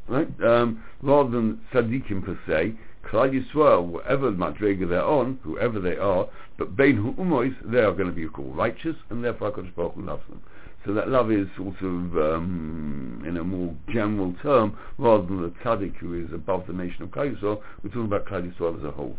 right? 0.08 0.28
Um, 0.43 0.84
rather 1.02 1.30
than 1.30 1.62
Tzadikim 1.74 2.24
per 2.26 2.39
se, 2.47 2.76
Klal 3.10 3.32
Yisrael, 3.32 3.86
whatever 3.86 4.32
Madrega 4.32 4.88
they're 4.88 5.04
on, 5.04 5.39
whoever 5.43 5.80
they 5.80 5.97
are, 5.97 6.28
but 6.58 6.76
Bein 6.76 6.97
Ha'umois, 6.97 7.54
they 7.66 7.80
are 7.80 7.91
going 7.91 8.10
to 8.10 8.16
be 8.16 8.28
called 8.28 8.56
righteous, 8.56 8.95
and 9.10 9.24
therefore 9.24 9.52
HaKadosh 9.52 9.76
Baruch 9.76 9.93
Hu 9.95 10.02
loves 10.04 10.24
them. 10.30 10.41
So 10.86 10.93
that 10.93 11.10
love 11.10 11.30
is 11.30 11.47
sort 11.58 11.76
of 11.82 12.18
um, 12.18 13.24
in 13.28 13.36
a 13.36 13.43
more 13.43 13.76
general 13.89 14.34
term, 14.41 14.78
rather 14.97 15.26
than 15.26 15.41
the 15.41 15.50
tzaddik 15.64 15.97
who 15.97 16.14
is 16.14 16.32
above 16.34 16.68
the 16.68 16.74
nation 16.74 17.04
of 17.04 17.10
Klal 17.10 17.36
Yisrael. 17.36 17.62
We're 17.84 17.89
talking 17.89 18.06
about 18.06 18.26
Klal 18.26 18.50
Yisrael 18.50 18.78
as 18.78 18.86
a 18.86 18.91
whole. 18.91 19.18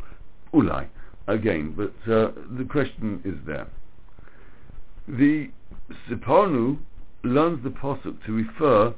Ulai, 0.55 0.89
again, 1.27 1.75
but 1.77 2.13
uh, 2.13 2.33
the 2.57 2.65
question 2.65 3.21
is 3.25 3.35
there. 3.47 3.67
The 5.09 5.51
Sforno 6.07 6.79
learns 7.23 7.63
the 7.65 7.71
posuk 7.71 8.23
to 8.27 8.33
refer 8.35 8.95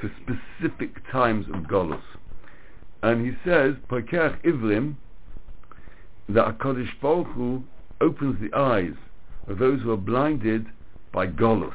to 0.00 0.10
specific 0.22 1.02
times 1.10 1.48
of 1.48 1.64
Golos, 1.64 2.00
and 3.02 3.26
he 3.26 3.36
says, 3.44 3.74
"Pakeach 3.88 4.40
Ivrim," 4.44 4.94
that 6.28 6.56
Hakadosh 6.56 7.00
Baruch 7.00 7.26
Hu 7.32 7.64
opens 8.00 8.38
the 8.40 8.56
eyes 8.56 8.94
of 9.48 9.58
those 9.58 9.82
who 9.82 9.90
are 9.90 9.96
blinded 9.96 10.68
by 11.10 11.26
Golos. 11.26 11.74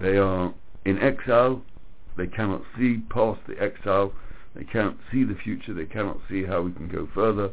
They 0.00 0.16
are 0.16 0.54
in 0.86 0.98
exile, 1.00 1.62
they 2.16 2.26
cannot 2.26 2.62
see 2.78 3.02
past 3.10 3.46
the 3.46 3.60
exile, 3.62 4.14
they 4.54 4.64
cannot 4.64 4.96
see 5.12 5.24
the 5.24 5.34
future, 5.34 5.74
they 5.74 5.84
cannot 5.84 6.20
see 6.28 6.44
how 6.44 6.62
we 6.62 6.72
can 6.72 6.88
go 6.88 7.06
further. 7.14 7.50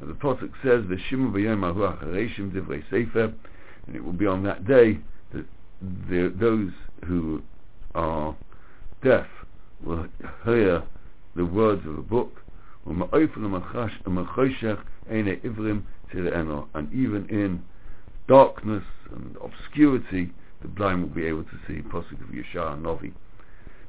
And 0.00 0.08
the 0.08 0.14
Prophet 0.14 0.52
says, 0.62 0.84
"V'shimu 0.84 1.32
v'yom 1.32 1.64
ahu 1.64 1.80
achareshim 1.80 2.52
divrei 2.52 2.88
sefer," 2.88 3.34
and 3.86 3.96
it 3.96 4.04
will 4.04 4.12
be 4.12 4.26
on 4.26 4.42
that 4.44 4.66
day 4.66 4.98
that 5.32 5.46
the, 6.08 6.32
those 6.38 6.70
who 7.06 7.42
are 7.94 8.36
deaf 9.02 9.26
will 9.82 10.06
hear 10.44 10.82
the 11.36 11.44
words 11.44 11.86
of 11.86 11.96
the 11.96 12.02
book, 12.02 12.40
and 12.86 13.02
even 16.92 17.26
in 17.28 17.62
darkness 18.28 18.84
and 19.10 19.36
obscurity, 19.42 20.32
the 20.62 20.68
blind 20.68 21.02
will 21.02 21.10
be 21.10 21.26
able 21.26 21.44
to 21.44 21.58
see 21.66 21.82
Pasuk 21.82 22.20
of 22.20 22.28
Yeshaya 22.28 22.80
Novi. 22.80 23.12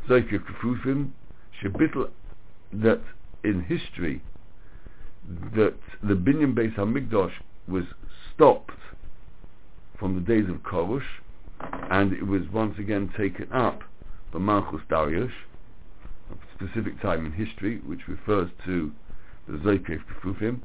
Zoikir 0.08 0.44
Kefufim, 0.46 1.12
Shebitl, 1.62 2.10
that 2.74 3.02
in 3.44 3.62
history, 3.62 4.22
that 5.56 5.76
the 6.04 6.14
Binyan 6.14 6.54
Beis 6.54 6.76
HaMikdash 6.76 7.34
was 7.68 7.86
stopped 8.34 8.72
from 10.00 10.16
the 10.16 10.22
days 10.22 10.50
of 10.50 10.58
Korush, 10.64 11.22
and 11.90 12.14
it 12.14 12.26
was 12.26 12.42
once 12.52 12.78
again 12.80 13.12
taken 13.18 13.52
up 13.52 13.82
by 14.32 14.40
Malchus 14.40 14.82
Darius, 14.90 15.32
a 16.32 16.36
specific 16.58 17.02
time 17.02 17.26
in 17.26 17.32
history, 17.32 17.80
which 17.86 18.08
refers 18.08 18.50
to 18.66 18.92
the 19.48 19.58
Zoikir 19.58 20.00
Kefufim, 20.24 20.62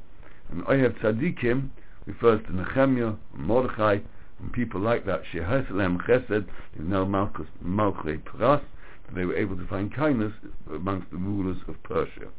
and 0.49 0.63
Oyev 0.65 0.99
Tzadikim 0.99 1.69
refers 2.05 2.41
to 2.47 2.55
Nehemiah, 2.55 3.13
Mordechai, 3.33 3.99
and 4.39 4.53
people 4.53 4.81
like 4.81 5.05
that. 5.05 5.21
Sheheselem 5.31 6.01
Chesed 6.05 6.45
is 6.45 6.85
now 6.85 7.05
Malchus 7.05 7.47
Malchei 7.63 8.23
Paras. 8.25 8.61
They 9.13 9.25
were 9.25 9.35
able 9.35 9.57
to 9.57 9.67
find 9.67 9.93
kindness 9.93 10.31
amongst 10.73 11.11
the 11.11 11.17
rulers 11.17 11.57
of 11.67 11.81
Persia. 11.83 12.29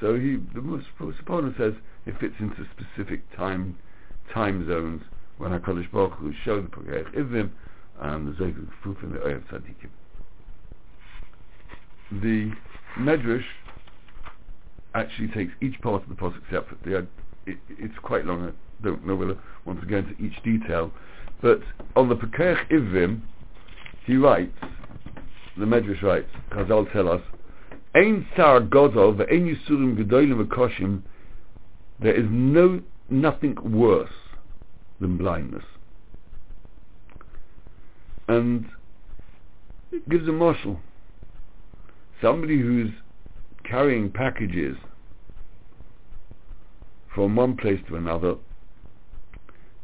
So 0.00 0.18
he, 0.18 0.36
the 0.52 0.60
Sforno 0.60 1.56
says, 1.56 1.74
it 2.04 2.18
fits 2.18 2.34
into 2.40 2.66
specific 2.76 3.22
time 3.36 3.78
time 4.32 4.66
zones 4.66 5.02
when 5.38 5.50
HaKadosh 5.50 5.90
Baruch 5.90 6.14
Hu 6.14 6.32
showed 6.44 6.70
the 6.70 6.76
Pagayach 6.76 7.14
Ivim 7.14 7.50
and 8.00 8.14
um, 8.14 8.26
the 8.26 8.36
Zohar 8.36 8.52
Kufuf 8.52 9.02
and 9.02 9.14
the 9.14 9.18
Oyev 9.18 9.42
Tzadikim. 9.46 9.90
The 12.22 12.52
Medrash 12.98 13.44
actually 14.94 15.28
takes 15.28 15.52
each 15.60 15.80
part 15.80 16.02
of 16.02 16.08
the 16.08 16.14
Pasuk 16.14 16.42
separately. 16.50 16.94
It, 17.46 17.58
it's 17.68 17.98
quite 18.02 18.24
long. 18.24 18.48
I 18.48 18.84
don't 18.84 19.06
know 19.06 19.16
whether 19.16 19.32
I 19.32 19.36
want 19.64 19.80
to 19.80 19.86
go 19.86 19.98
into 19.98 20.14
each 20.22 20.42
detail. 20.42 20.92
But 21.42 21.60
on 21.96 22.08
the 22.08 22.16
Pekech 22.16 22.70
Ivrim, 22.70 23.22
he 24.06 24.16
writes, 24.16 24.56
the 25.56 25.64
Medrash 25.64 26.02
writes, 26.02 26.30
Chazal 26.50 26.90
tell 26.92 27.08
us, 27.08 27.22
Ein 27.94 28.26
Sar 28.36 28.60
Godol 28.60 29.16
ve'ein 29.16 29.54
Yisurim 29.54 29.96
Gedolim 29.96 30.44
v'Koshim, 30.46 31.02
there 32.00 32.14
is 32.14 32.26
no, 32.28 32.82
nothing 33.08 33.56
worse 33.62 34.10
than 35.00 35.16
blindness. 35.16 35.64
And 38.28 38.66
it 39.92 40.08
gives 40.08 40.28
a 40.28 40.32
marshal. 40.32 40.80
Somebody 42.22 42.60
who's 42.60 42.90
carrying 43.64 44.10
packages 44.10 44.76
from 47.14 47.36
one 47.36 47.56
place 47.56 47.80
to 47.88 47.96
another, 47.96 48.36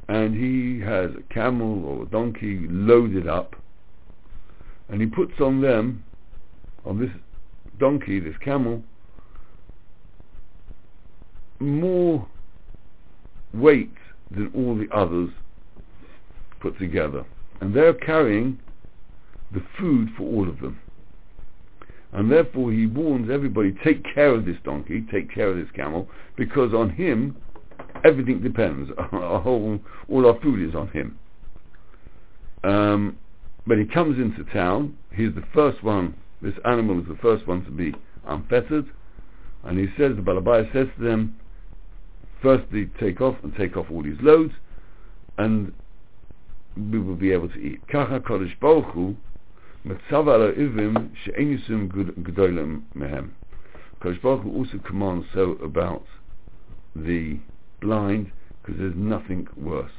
and 0.08 0.34
he 0.34 0.80
has 0.80 1.10
a 1.16 1.34
camel 1.34 1.84
or 1.84 2.02
a 2.02 2.06
donkey 2.06 2.66
loaded 2.68 3.28
up, 3.28 3.54
and 4.88 5.00
he 5.00 5.06
puts 5.06 5.40
on 5.40 5.60
them, 5.60 6.04
on 6.84 6.98
this 6.98 7.10
donkey, 7.78 8.18
this 8.18 8.36
camel, 8.44 8.82
more 11.60 12.26
weight 13.52 13.92
than 14.30 14.50
all 14.54 14.76
the 14.76 14.88
others 14.94 15.30
put 16.60 16.78
together. 16.78 17.24
And 17.60 17.74
they're 17.74 17.94
carrying 17.94 18.58
the 19.52 19.62
food 19.78 20.08
for 20.16 20.24
all 20.24 20.48
of 20.48 20.60
them. 20.60 20.78
And 22.12 22.30
therefore 22.30 22.72
he 22.72 22.86
warns 22.86 23.30
everybody, 23.30 23.74
take 23.84 24.02
care 24.14 24.34
of 24.34 24.44
this 24.44 24.56
donkey, 24.64 25.04
take 25.10 25.32
care 25.32 25.48
of 25.48 25.56
this 25.56 25.70
camel, 25.74 26.08
because 26.36 26.74
on 26.74 26.90
him 26.90 27.36
everything 28.04 28.42
depends. 28.42 28.90
Our 29.12 29.40
whole, 29.40 29.78
all 30.08 30.26
our 30.26 30.40
food 30.40 30.66
is 30.68 30.74
on 30.74 30.88
him. 30.88 31.18
Um, 32.64 33.18
but 33.66 33.78
he 33.78 33.84
comes 33.84 34.18
into 34.18 34.44
town, 34.52 34.96
he's 35.14 35.34
the 35.34 35.44
first 35.54 35.82
one, 35.82 36.14
this 36.42 36.54
animal 36.64 37.00
is 37.00 37.06
the 37.06 37.18
first 37.22 37.46
one 37.46 37.64
to 37.64 37.70
be 37.70 37.94
unfettered, 38.26 38.86
and 39.64 39.78
he 39.78 39.86
says, 39.98 40.16
the 40.16 40.22
Balabai 40.22 40.72
says 40.72 40.88
to 40.96 41.04
them, 41.04 41.36
firstly 42.42 42.90
take 42.98 43.20
off 43.20 43.36
and 43.42 43.54
take 43.56 43.76
off 43.76 43.86
all 43.90 44.02
these 44.02 44.20
loads, 44.20 44.52
and 45.38 45.72
we 46.76 46.98
will 46.98 47.16
be 47.16 47.32
able 47.32 47.48
to 47.48 47.58
eat. 47.58 47.80
Kacha 47.88 48.20
Kodesh 48.20 48.58
Baruch 48.60 48.92
Hu, 48.94 49.16
Metzav 49.86 50.26
ala 50.26 50.52
Ivim, 50.52 51.10
she'en 51.24 51.58
yisum 51.58 51.90
gedolim 52.22 52.82
mehem. 52.96 53.30
Kodesh 54.02 54.20
Baruch 54.22 54.42
Hu 54.42 54.52
also 54.54 54.78
commands 54.86 55.26
so 55.34 55.52
about 55.62 56.04
the 56.94 57.38
blind, 57.80 58.32
because 58.62 58.78
there's 58.78 58.94
nothing 58.96 59.46
worse. 59.56 59.92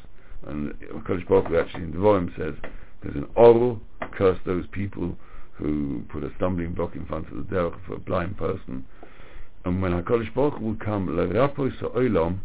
And 0.48 0.74
Kodesh 1.08 1.28
Baruch 1.28 1.48
Hu 1.48 1.58
actually 1.58 1.84
in 1.84 1.94
Devarim 1.94 2.36
says, 2.38 2.56
there's 3.04 3.16
an 3.16 3.28
oral, 3.36 3.82
curse 4.12 4.38
those 4.46 4.66
people 4.72 5.16
who 5.54 6.04
put 6.10 6.24
a 6.24 6.32
stumbling 6.38 6.74
block 6.74 6.96
in 6.96 7.06
front 7.06 7.28
of 7.32 7.38
the 7.38 7.44
derech 7.44 7.76
for 7.86 7.94
a 7.96 8.00
blind 8.00 8.38
person. 8.38 8.86
And 9.66 9.82
when 9.82 9.92
HaKadosh 9.92 10.34
Baruch 10.34 10.56
Hu 10.56 10.66
will 10.66 10.76
come, 10.76 11.08
Le'rapos 11.08 11.78
ha'olam, 11.80 12.40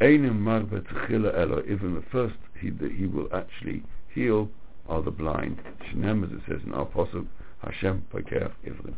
Einim 0.00 0.40
marbe 0.40 0.82
techila 0.82 1.36
elo, 1.38 1.62
even 1.62 1.94
the 1.94 2.04
first 2.10 2.34
he, 2.60 2.70
that 2.70 2.92
he 2.92 3.06
will 3.06 3.28
actually 3.32 3.82
heal 4.14 4.50
are 4.88 5.02
the 5.02 5.10
blind. 5.10 5.60
Shinem, 5.90 6.24
as 6.24 6.32
it 6.32 6.42
says 6.48 6.60
in 6.66 6.72
our 6.72 6.82
Apostle, 6.82 7.26
Hashem 7.62 8.04
Pakeach 8.12 8.52
Ivrim. 8.66 8.94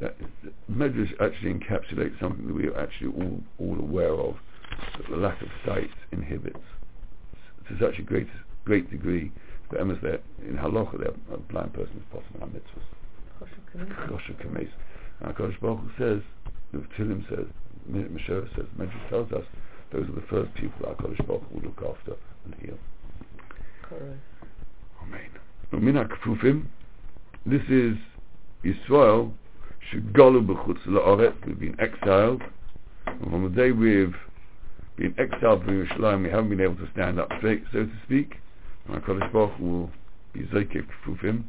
That 0.00 0.16
is, 0.20 0.52
Medrash 0.70 1.12
actually 1.20 1.54
encapsulates 1.54 2.18
something 2.20 2.46
that 2.46 2.54
we 2.54 2.68
are 2.68 2.78
actually 2.78 3.12
all, 3.12 3.40
all 3.58 3.78
aware 3.78 4.14
of, 4.14 4.36
that 4.96 5.08
the 5.08 5.16
lack 5.16 5.40
of 5.42 5.48
sight 5.64 5.90
inhibits 6.12 6.58
to 7.68 7.78
such 7.78 7.98
a 7.98 8.02
great, 8.02 8.28
great 8.64 8.90
degree 8.90 9.32
the 9.70 9.76
emes 9.76 10.00
there 10.00 10.20
in 10.46 10.56
halacha 10.56 10.98
there 10.98 11.12
a 11.32 11.36
blind 11.36 11.72
person 11.74 11.96
is 11.96 12.02
possible 12.10 12.40
on 12.42 12.50
mitzvahs. 12.50 12.82
Choshev 15.22 15.36
kames. 15.36 15.52
And 15.52 15.56
Hakadosh 15.56 15.60
Baruch 15.60 15.80
Hu 15.80 15.90
says, 15.98 16.22
the 16.72 16.84
says, 17.28 17.46
Meshach 17.86 18.48
says, 18.56 18.66
Medrash 18.78 19.08
tells 19.08 19.32
us 19.32 19.44
those 19.92 20.08
are 20.08 20.12
the 20.12 20.26
first 20.28 20.54
people 20.54 20.86
that 20.86 20.98
Hakadosh 20.98 21.26
Baruch 21.26 21.42
Hu 21.50 21.54
will 21.54 21.62
look 21.62 21.96
after 21.96 22.16
and 22.44 22.54
heal. 22.60 22.78
Correct. 23.82 24.20
Amen. 25.02 25.30
Umina 25.72 26.08
Kfufim, 26.08 26.66
this 27.46 27.62
is 27.70 27.96
Israel, 28.64 29.32
Shegolu 29.92 30.46
B'chutz 30.46 30.86
La'oret, 30.86 31.34
we've 31.46 31.58
been 31.58 31.78
exiled, 31.80 32.42
and 33.06 33.30
from 33.30 33.44
the 33.44 33.50
day 33.50 33.70
we've 33.70 34.14
been 34.96 35.14
exiled 35.18 35.64
from 35.64 35.86
Yerushalayim, 35.86 36.24
we 36.24 36.30
haven't 36.30 36.50
been 36.50 36.60
able 36.60 36.76
to 36.76 36.88
stand 36.92 37.18
up 37.18 37.30
straight, 37.38 37.62
so 37.72 37.84
to 37.84 37.92
speak, 38.04 38.36
and 38.86 39.02
HaKadosh 39.02 39.32
Baruch 39.32 39.52
Hu 39.52 39.64
will 39.64 39.90
be 40.32 40.40
Zaykev 40.40 40.86
Kfufim, 41.06 41.44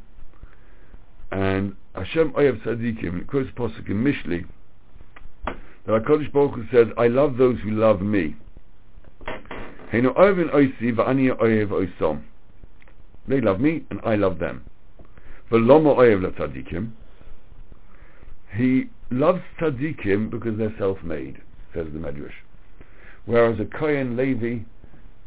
and 1.30 1.76
Hashem 1.94 2.32
Oyev 2.32 2.60
it 2.66 3.26
quotes 3.26 3.50
Posuk 3.52 3.88
in 3.88 4.02
Mishli, 4.04 4.44
that 5.86 6.04
HaKadosh 6.04 6.32
Baruch 6.32 6.54
Hu 6.54 6.64
says, 6.72 6.88
I 6.98 7.08
love 7.08 7.36
those 7.36 7.58
who 7.60 7.70
love 7.70 8.00
me. 8.00 8.36
They 9.92 10.00
love 13.40 13.60
me 13.60 13.84
and 13.90 14.00
I 14.04 14.14
love 14.16 14.38
them. 14.38 14.64
He 18.56 18.88
loves 19.10 19.42
Tzadikim 19.60 20.30
because 20.30 20.58
they're 20.58 20.74
self-made, 20.78 21.42
says 21.74 21.86
the 21.92 21.98
Medrash. 21.98 22.32
Whereas 23.26 23.58
a 23.60 23.64
Kohen 23.64 24.16
Levi, 24.16 24.60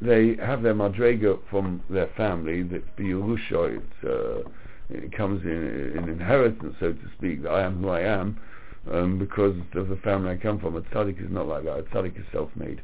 they 0.01 0.35
have 0.43 0.61
their 0.63 0.73
madrega 0.73 1.39
from 1.49 1.81
their 1.89 2.07
family, 2.17 2.63
that's 2.63 2.83
Biyurusha, 2.97 3.77
it's, 3.77 4.03
uh, 4.03 4.49
it 4.89 5.11
comes 5.15 5.43
in, 5.43 5.97
in 5.97 6.09
inheritance, 6.09 6.75
so 6.79 6.93
to 6.93 7.11
speak, 7.17 7.43
that 7.43 7.49
I 7.49 7.63
am 7.63 7.81
who 7.81 7.89
I 7.89 8.01
am, 8.01 8.39
um, 8.91 9.17
because 9.17 9.55
of 9.75 9.87
the 9.87 9.95
family 9.97 10.31
I 10.31 10.37
come 10.37 10.59
from. 10.59 10.75
A 10.75 10.81
tzaddik 10.81 11.23
is 11.23 11.31
not 11.31 11.47
like 11.47 11.63
that. 11.63 11.79
A 11.79 11.83
tzaddik 11.83 12.19
is 12.19 12.25
self-made. 12.31 12.81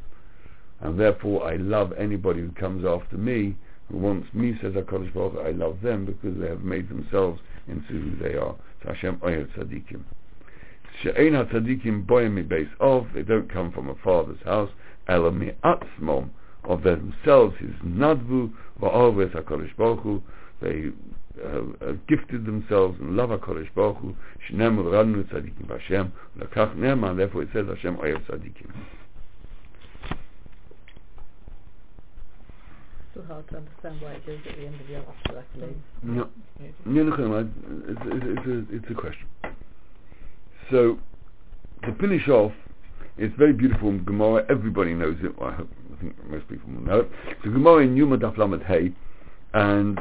And 0.82 1.00
therefore 1.00 1.46
I 1.46 1.58
love 1.58 1.92
anybody 1.98 2.42
who 2.42 2.52
comes 2.52 2.86
after 2.86 3.18
me, 3.18 3.58
who 3.90 3.98
wants 3.98 4.34
me, 4.34 4.58
says 4.62 4.74
HaKadosh 4.74 5.14
Baruch 5.14 5.46
I 5.46 5.52
love 5.52 5.82
them 5.82 6.06
because 6.06 6.40
they 6.40 6.48
have 6.48 6.62
made 6.62 6.90
themselves 6.90 7.42
into 7.68 7.88
who 7.88 8.16
they 8.18 8.36
are. 8.36 8.56
So 8.84 8.94
Hashem 8.94 9.18
Oyev 9.18 9.50
Tzadikim. 9.58 10.04
She'ein 11.02 11.34
HaTzadikim 11.34 12.06
boyim 12.06 12.48
base 12.48 12.70
of, 12.80 13.08
they 13.14 13.24
don't 13.24 13.52
come 13.52 13.72
from 13.72 13.90
a 13.90 13.96
father's 13.96 14.42
house, 14.46 14.72
ela 15.08 15.32
mi 15.32 15.52
atzmom, 15.64 16.30
of 16.64 16.84
themselves, 16.84 17.56
his 17.60 17.72
nadvu, 17.86 18.52
va'oves 18.82 19.34
HaKadosh 19.36 19.76
Baruch 19.76 20.02
Hu, 20.02 20.22
they 20.62 20.92
uh, 21.44 21.86
uh, 21.86 21.94
gifted 22.08 22.46
themselves 22.46 22.98
and 23.00 23.16
love 23.16 23.30
HaKadosh 23.30 23.74
Baruch 23.76 23.98
Hu, 23.98 24.16
shnem 24.50 24.78
ranu 24.78 25.24
tzadikim 25.24 25.68
b'Hashem, 25.68 26.12
lekach 26.38 26.76
ne'eman, 26.76 27.18
therefore 27.18 27.44
it 27.44 27.50
says 27.54 27.66
Hashem 27.68 27.98
Oyev 27.98 28.26
Tzadikim. 28.26 28.72
So 33.14 33.24
hard 33.24 33.48
to 33.50 33.58
understand 33.58 34.02
why 34.02 34.12
it 34.12 34.26
goes 34.26 34.40
at 34.48 34.56
the 34.56 34.66
end 34.66 34.80
of 34.80 34.88
the 34.88 34.96
other 34.96 35.44
accolades. 35.44 35.76
No. 36.04 36.30
Yeah, 36.60 37.04
look, 37.04 37.20
it's, 37.20 38.02
it's, 38.06 38.26
it's, 38.38 38.48
a, 38.48 38.76
it's 38.76 38.86
a 38.92 38.94
question. 38.94 39.28
So, 40.72 41.00
to 41.84 41.96
finish 41.96 42.28
off, 42.28 42.52
it's 43.18 43.36
very 43.38 43.54
beautiful 43.54 43.90
in 43.90 44.06
Gemara. 44.06 44.46
Everybody 44.50 44.94
knows 44.94 45.18
it. 45.24 45.38
Well, 45.38 45.50
I, 45.50 45.56
hope, 45.56 45.70
I 45.94 46.02
think 46.02 46.30
most 46.30 46.48
people 46.48 46.72
will 46.72 46.82
know 46.82 47.00
it. 47.02 47.12
So 47.44 47.52
Gemara 47.52 47.84
in 47.84 47.98
Yuma 47.98 48.18
Daf 48.18 48.38
Lamed 48.38 48.64
Hey, 48.64 48.94
and 49.54 50.00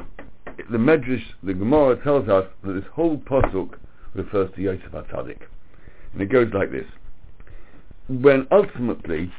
the 0.71 0.79
Medrash, 0.79 1.23
the 1.43 1.55
Gemara 1.55 2.03
tells 2.03 2.29
us 2.29 2.47
that 2.65 2.73
this 2.73 2.85
whole 2.93 3.19
pasuk 3.19 3.79
refers 4.15 4.51
to 4.55 4.63
Yosef 4.63 4.91
HaTzadik, 4.93 5.41
and 6.13 6.23
it 6.23 6.27
goes 6.27 6.49
like 6.53 6.71
this: 6.71 6.87
When 8.09 8.47
ultimately, 8.51 9.33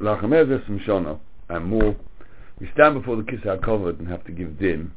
Lachamer 0.00 0.46
Vesem 0.46 0.84
Shana 0.84 1.18
and 1.48 1.66
more, 1.66 1.96
we 2.60 2.70
stand 2.74 2.94
before 2.94 3.16
the 3.16 3.22
Kisei 3.22 3.60
HaKavod 3.60 3.98
and 3.98 4.08
have 4.08 4.24
to 4.24 4.32
give 4.32 4.58
din. 4.58 4.92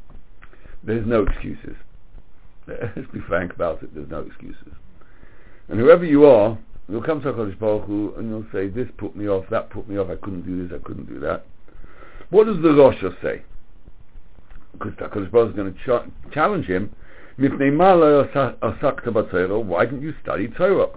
There's 0.84 1.06
no 1.06 1.24
excuses. 1.24 1.76
Let's 2.68 3.12
be 3.12 3.20
frank 3.28 3.54
about 3.54 3.84
it. 3.84 3.94
There's 3.94 4.10
no 4.10 4.22
excuses. 4.22 4.74
And 5.68 5.80
whoever 5.80 6.06
you 6.06 6.26
are, 6.26 6.58
you'll 6.88 7.04
come 7.04 7.22
to 7.22 7.34
HaKadosh 7.34 7.60
Baruch 7.60 7.86
Hu 7.86 8.14
and 8.18 8.30
you'll 8.30 8.46
say, 8.52 8.68
this 8.70 8.88
put 8.98 9.16
me 9.16 9.28
off, 9.28 9.46
that 9.52 9.70
put 9.70 9.90
me 9.90 9.98
off, 9.98 10.10
I 10.10 10.16
couldn't 10.16 10.46
do 10.46 10.68
this, 10.68 10.80
I 10.80 10.84
couldn't 10.86 11.08
do 11.08 11.20
that. 11.20 11.46
What 12.30 12.46
does 12.46 12.62
the 12.62 12.74
Rosh 12.74 13.04
say? 13.22 13.44
Because 14.80 15.30
Baruch 15.30 15.50
is 15.50 15.56
going 15.56 15.74
to 15.74 15.80
ch- 15.80 16.34
challenge 16.34 16.66
him, 16.66 16.90
"Mifnei 17.38 17.74
ma 17.74 17.94
lo 17.94 18.24
asakta 18.26 19.08
b'Torah, 19.08 19.64
why 19.64 19.86
didn't 19.86 20.02
you 20.02 20.14
study 20.22 20.48
Torah? 20.48 20.90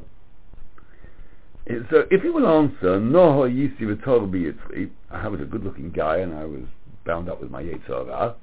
So 1.90 2.04
if 2.10 2.22
he 2.22 2.28
will 2.28 2.46
answer, 2.46 2.98
no 2.98 3.42
yisi 3.42 4.90
I 5.10 5.28
was 5.28 5.40
a 5.40 5.44
good 5.44 5.64
looking 5.64 5.90
guy 5.90 6.18
and 6.18 6.34
I 6.34 6.44
was 6.44 6.62
bound 7.04 7.28
up 7.28 7.40
with 7.40 7.50
my 7.50 7.62
Yetzer 7.62 8.06
Hara, 8.06 8.34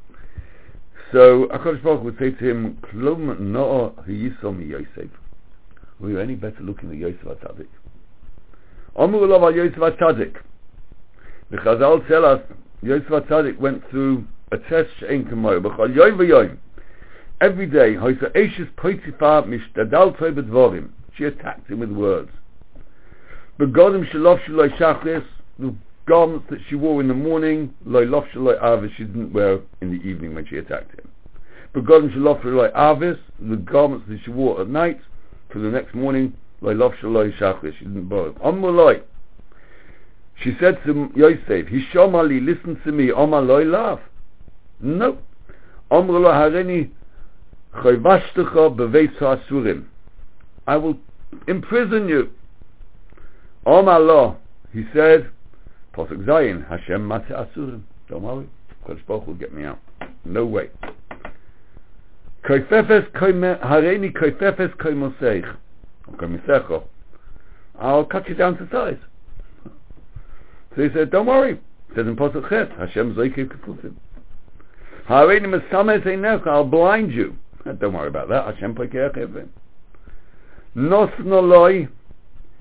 so 1.12 1.48
HaKadosh 1.48 1.84
Baruch 1.84 2.04
would 2.04 2.18
say 2.20 2.32
to 2.32 2.50
him, 2.50 2.78
Klum. 2.94 3.28
Were 6.00 6.10
you 6.10 6.20
any 6.20 6.36
better 6.36 6.62
looking 6.62 6.90
than 6.90 7.00
Yosef 7.00 7.22
HaTzadik? 7.22 7.68
Omer 8.96 9.18
Olav 9.18 9.56
Yosef 9.56 9.78
HaTzadik. 9.78 10.36
The 11.50 11.58
Chazal 11.58 12.08
tell 12.08 12.26
us, 12.26 12.42
Yosef 12.84 13.08
HaTzadik 13.08 13.58
went 13.58 13.90
through 13.90 14.26
Every 17.42 17.68
day. 17.68 17.98
She 21.16 21.24
attacked 21.26 21.70
him 21.70 21.80
with 21.80 21.92
words. 21.92 22.32
The 23.60 23.66
garments 23.68 24.10
that 26.50 26.60
she 26.68 26.76
wore 26.76 27.02
in 27.02 27.08
the 27.08 27.14
morning, 27.14 27.74
she 27.86 29.04
didn't 29.04 29.34
wear 29.34 29.60
in 29.82 29.92
the 29.92 30.02
evening 30.08 30.34
when 30.34 30.48
she 30.48 30.58
attacked 30.58 31.00
him. 31.00 31.10
The 31.76 31.82
garments 31.82 32.16
that 34.10 34.20
she 34.24 34.32
wore 34.32 34.62
at 34.62 34.70
night, 34.70 35.00
for 35.52 35.60
the 35.60 35.70
next 35.70 35.94
morning, 35.94 36.34
she 36.62 36.66
didn't 36.66 38.10
borrow. 38.10 38.34
She 40.44 40.56
said 40.60 40.80
to 40.86 41.12
Yosef, 41.16 41.68
Hishomali, 41.68 42.44
listen 42.44 42.80
to 42.86 42.92
me, 42.92 43.12
Omar 43.12 43.44
laugh. 43.44 44.00
No. 44.82 45.18
Omar 45.92 46.20
lo 46.20 46.30
hareni 46.30 46.90
chayvashtecha 47.76 48.76
beveitz 48.76 49.18
ha'asurim. 49.18 49.86
I 50.68 50.78
will 50.78 50.98
imprison 51.48 52.08
you. 52.08 52.30
Omar 53.66 54.00
lo, 54.00 54.38
he 54.72 54.84
said, 54.94 55.30
Posuk 55.94 56.24
Zayin, 56.26 56.68
Hashem 56.70 57.02
Matze 57.02 57.32
Asurim. 57.32 57.82
Don't 58.10 58.22
worry, 58.22 58.48
Kodesh 58.88 59.06
Baruch 59.06 59.28
will 59.28 59.34
get 59.34 59.54
me 59.54 59.64
out. 59.64 59.80
No 60.26 60.46
way. 60.46 60.70
Koifefes 62.46 63.12
Hareni 63.12 64.14
koifefes 64.14 64.76
koimoseich. 64.78 65.56
Or 66.08 66.14
koimisecho. 66.16 66.84
I'll 67.80 68.06
cut 68.06 68.30
you 68.30 68.36
down 68.36 68.58
to 68.58 68.68
size. 68.72 68.98
So 70.76 70.84
he 70.84 70.90
said, 70.94 71.10
don't 71.10 71.26
worry. 71.26 71.54
It 71.54 71.96
says 71.96 72.06
in 72.06 72.16
Posuk 72.16 72.48
Chet, 72.48 72.70
Hashem 72.78 73.16
Zoikiv 73.16 73.48
Kefufim. 73.48 73.96
I'll 75.12 76.66
blind 76.66 77.12
you. 77.12 77.36
Don't 77.80 77.94
worry 77.94 78.08
about 78.08 78.30
that. 78.30 78.46
Hashem 78.46 78.76
Poikeach 78.76 79.18
Evim. 79.18 79.50
Nos 80.76 81.10
Noloi, 81.22 81.90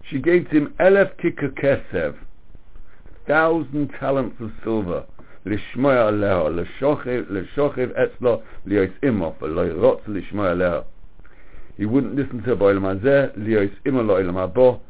she 0.08 0.18
gave 0.18 0.46
him 0.48 0.72
elef 0.80 1.14
kikar 1.22 1.52
kesev, 1.60 2.16
thousand 3.26 3.90
talents 4.00 4.36
of 4.40 4.50
silver, 4.64 5.04
lishmoy 5.44 5.94
aleho, 5.94 6.48
leshochev 6.80 7.92
etzlo, 7.98 8.42
liyos 8.66 8.92
imo, 9.02 9.36
v'lo 9.42 9.70
yirotz 9.70 10.04
lishmoy 10.06 10.54
aleho. 10.54 10.84
He 11.76 11.84
wouldn't 11.84 12.16
listen 12.16 12.38
to 12.38 12.44
her 12.44 12.56
by 12.56 12.72
hazeh, 12.72 13.36
liyos 13.36 13.72
imo 13.86 14.02
lo 14.02 14.22
ilam 14.22 14.36
habo, 14.36 14.80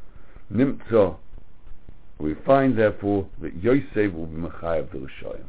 nimtzo. 0.54 1.16
We 2.18 2.34
find 2.46 2.78
therefore 2.78 3.26
that 3.42 3.56
Yosef 3.60 4.14
will 4.14 4.26
be 4.26 4.42
mechayev 4.42 4.94
v'rushoyim. 4.94 5.44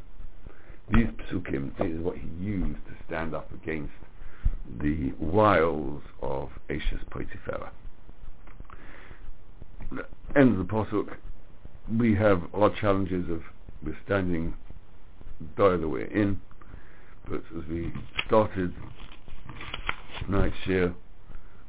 These 0.93 1.07
psukim 1.29 1.71
is 1.79 1.99
what 2.01 2.17
he 2.17 2.27
used 2.43 2.85
to 2.87 2.93
stand 3.07 3.35
up 3.35 3.51
against 3.53 3.93
the 4.81 5.13
wiles 5.19 6.01
of 6.21 6.49
Ashes 6.69 7.01
Potiphar 7.09 7.71
end 10.35 10.51
of 10.51 10.57
the 10.57 10.73
posuk, 10.73 11.17
we 11.97 12.15
have 12.15 12.43
our 12.53 12.69
challenges 12.79 13.29
of 13.29 13.41
withstanding 13.83 14.53
the 15.55 15.77
that 15.77 15.87
we're 15.87 16.05
in. 16.05 16.41
But 17.27 17.43
as 17.57 17.67
we 17.69 17.93
started 18.25 18.73
tonight's 20.19 20.55
share 20.65 20.93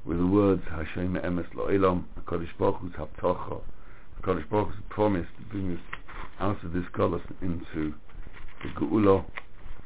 with 0.04 0.18
the 0.18 0.26
words 0.26 0.62
Hashem 0.70 1.14
emes 1.14 1.52
lo'elam, 1.54 2.04
Hakadosh 2.18 2.48
Baruch 2.58 2.80
Hu's 2.80 2.92
haptacha, 2.92 3.60
Hakadosh 4.20 4.48
Baruch 4.50 4.72
promise 4.88 5.26
to 5.38 5.44
bring 5.46 5.76
us 5.76 5.82
out 6.38 6.62
of 6.64 6.72
this 6.72 6.84
galus 6.94 7.22
into 7.40 7.94
Geula, 8.68 9.24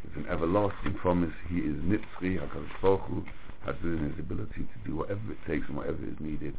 is 0.05 0.17
an 0.17 0.27
everlasting 0.29 0.95
promise. 0.95 1.33
He 1.49 1.59
is 1.59 1.77
Nitzri, 1.83 2.39
HaKadosh 2.39 2.83
Baruch 2.83 3.01
Hu, 3.03 3.25
has 3.65 3.75
within 3.83 4.11
his 4.11 4.19
ability 4.19 4.67
to 4.67 4.89
do 4.89 4.97
whatever 4.97 5.21
it 5.31 5.39
takes 5.47 5.67
and 5.69 5.77
whatever 5.77 6.05
is 6.05 6.19
needed. 6.21 6.55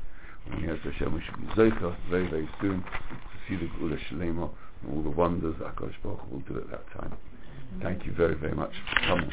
And 0.51 0.61
yes, 0.61 0.78
Hashem, 0.84 1.13
we 1.13 1.22
should 1.22 1.39
be 1.39 1.47
Zoicha 1.53 1.95
very, 2.09 2.30
very 2.30 2.49
soon 2.61 2.84
to 2.84 3.38
see 3.47 3.55
the 3.55 3.70
Gula 3.80 3.97
Shalema 4.09 4.49
and 4.84 4.95
all 4.95 5.03
the 5.03 5.09
wonders 5.09 5.55
HaKadosh 5.55 5.95
Baruch 6.03 6.20
Hu 6.22 6.36
will 6.36 6.39
do 6.41 6.57
at 6.57 6.70
that 6.72 6.91
time. 6.93 7.16
Thank 7.82 8.05
you 8.05 8.13
very, 8.13 8.36
very 8.36 8.55
much 8.55 8.72
for 8.89 9.07
coming. 9.07 9.32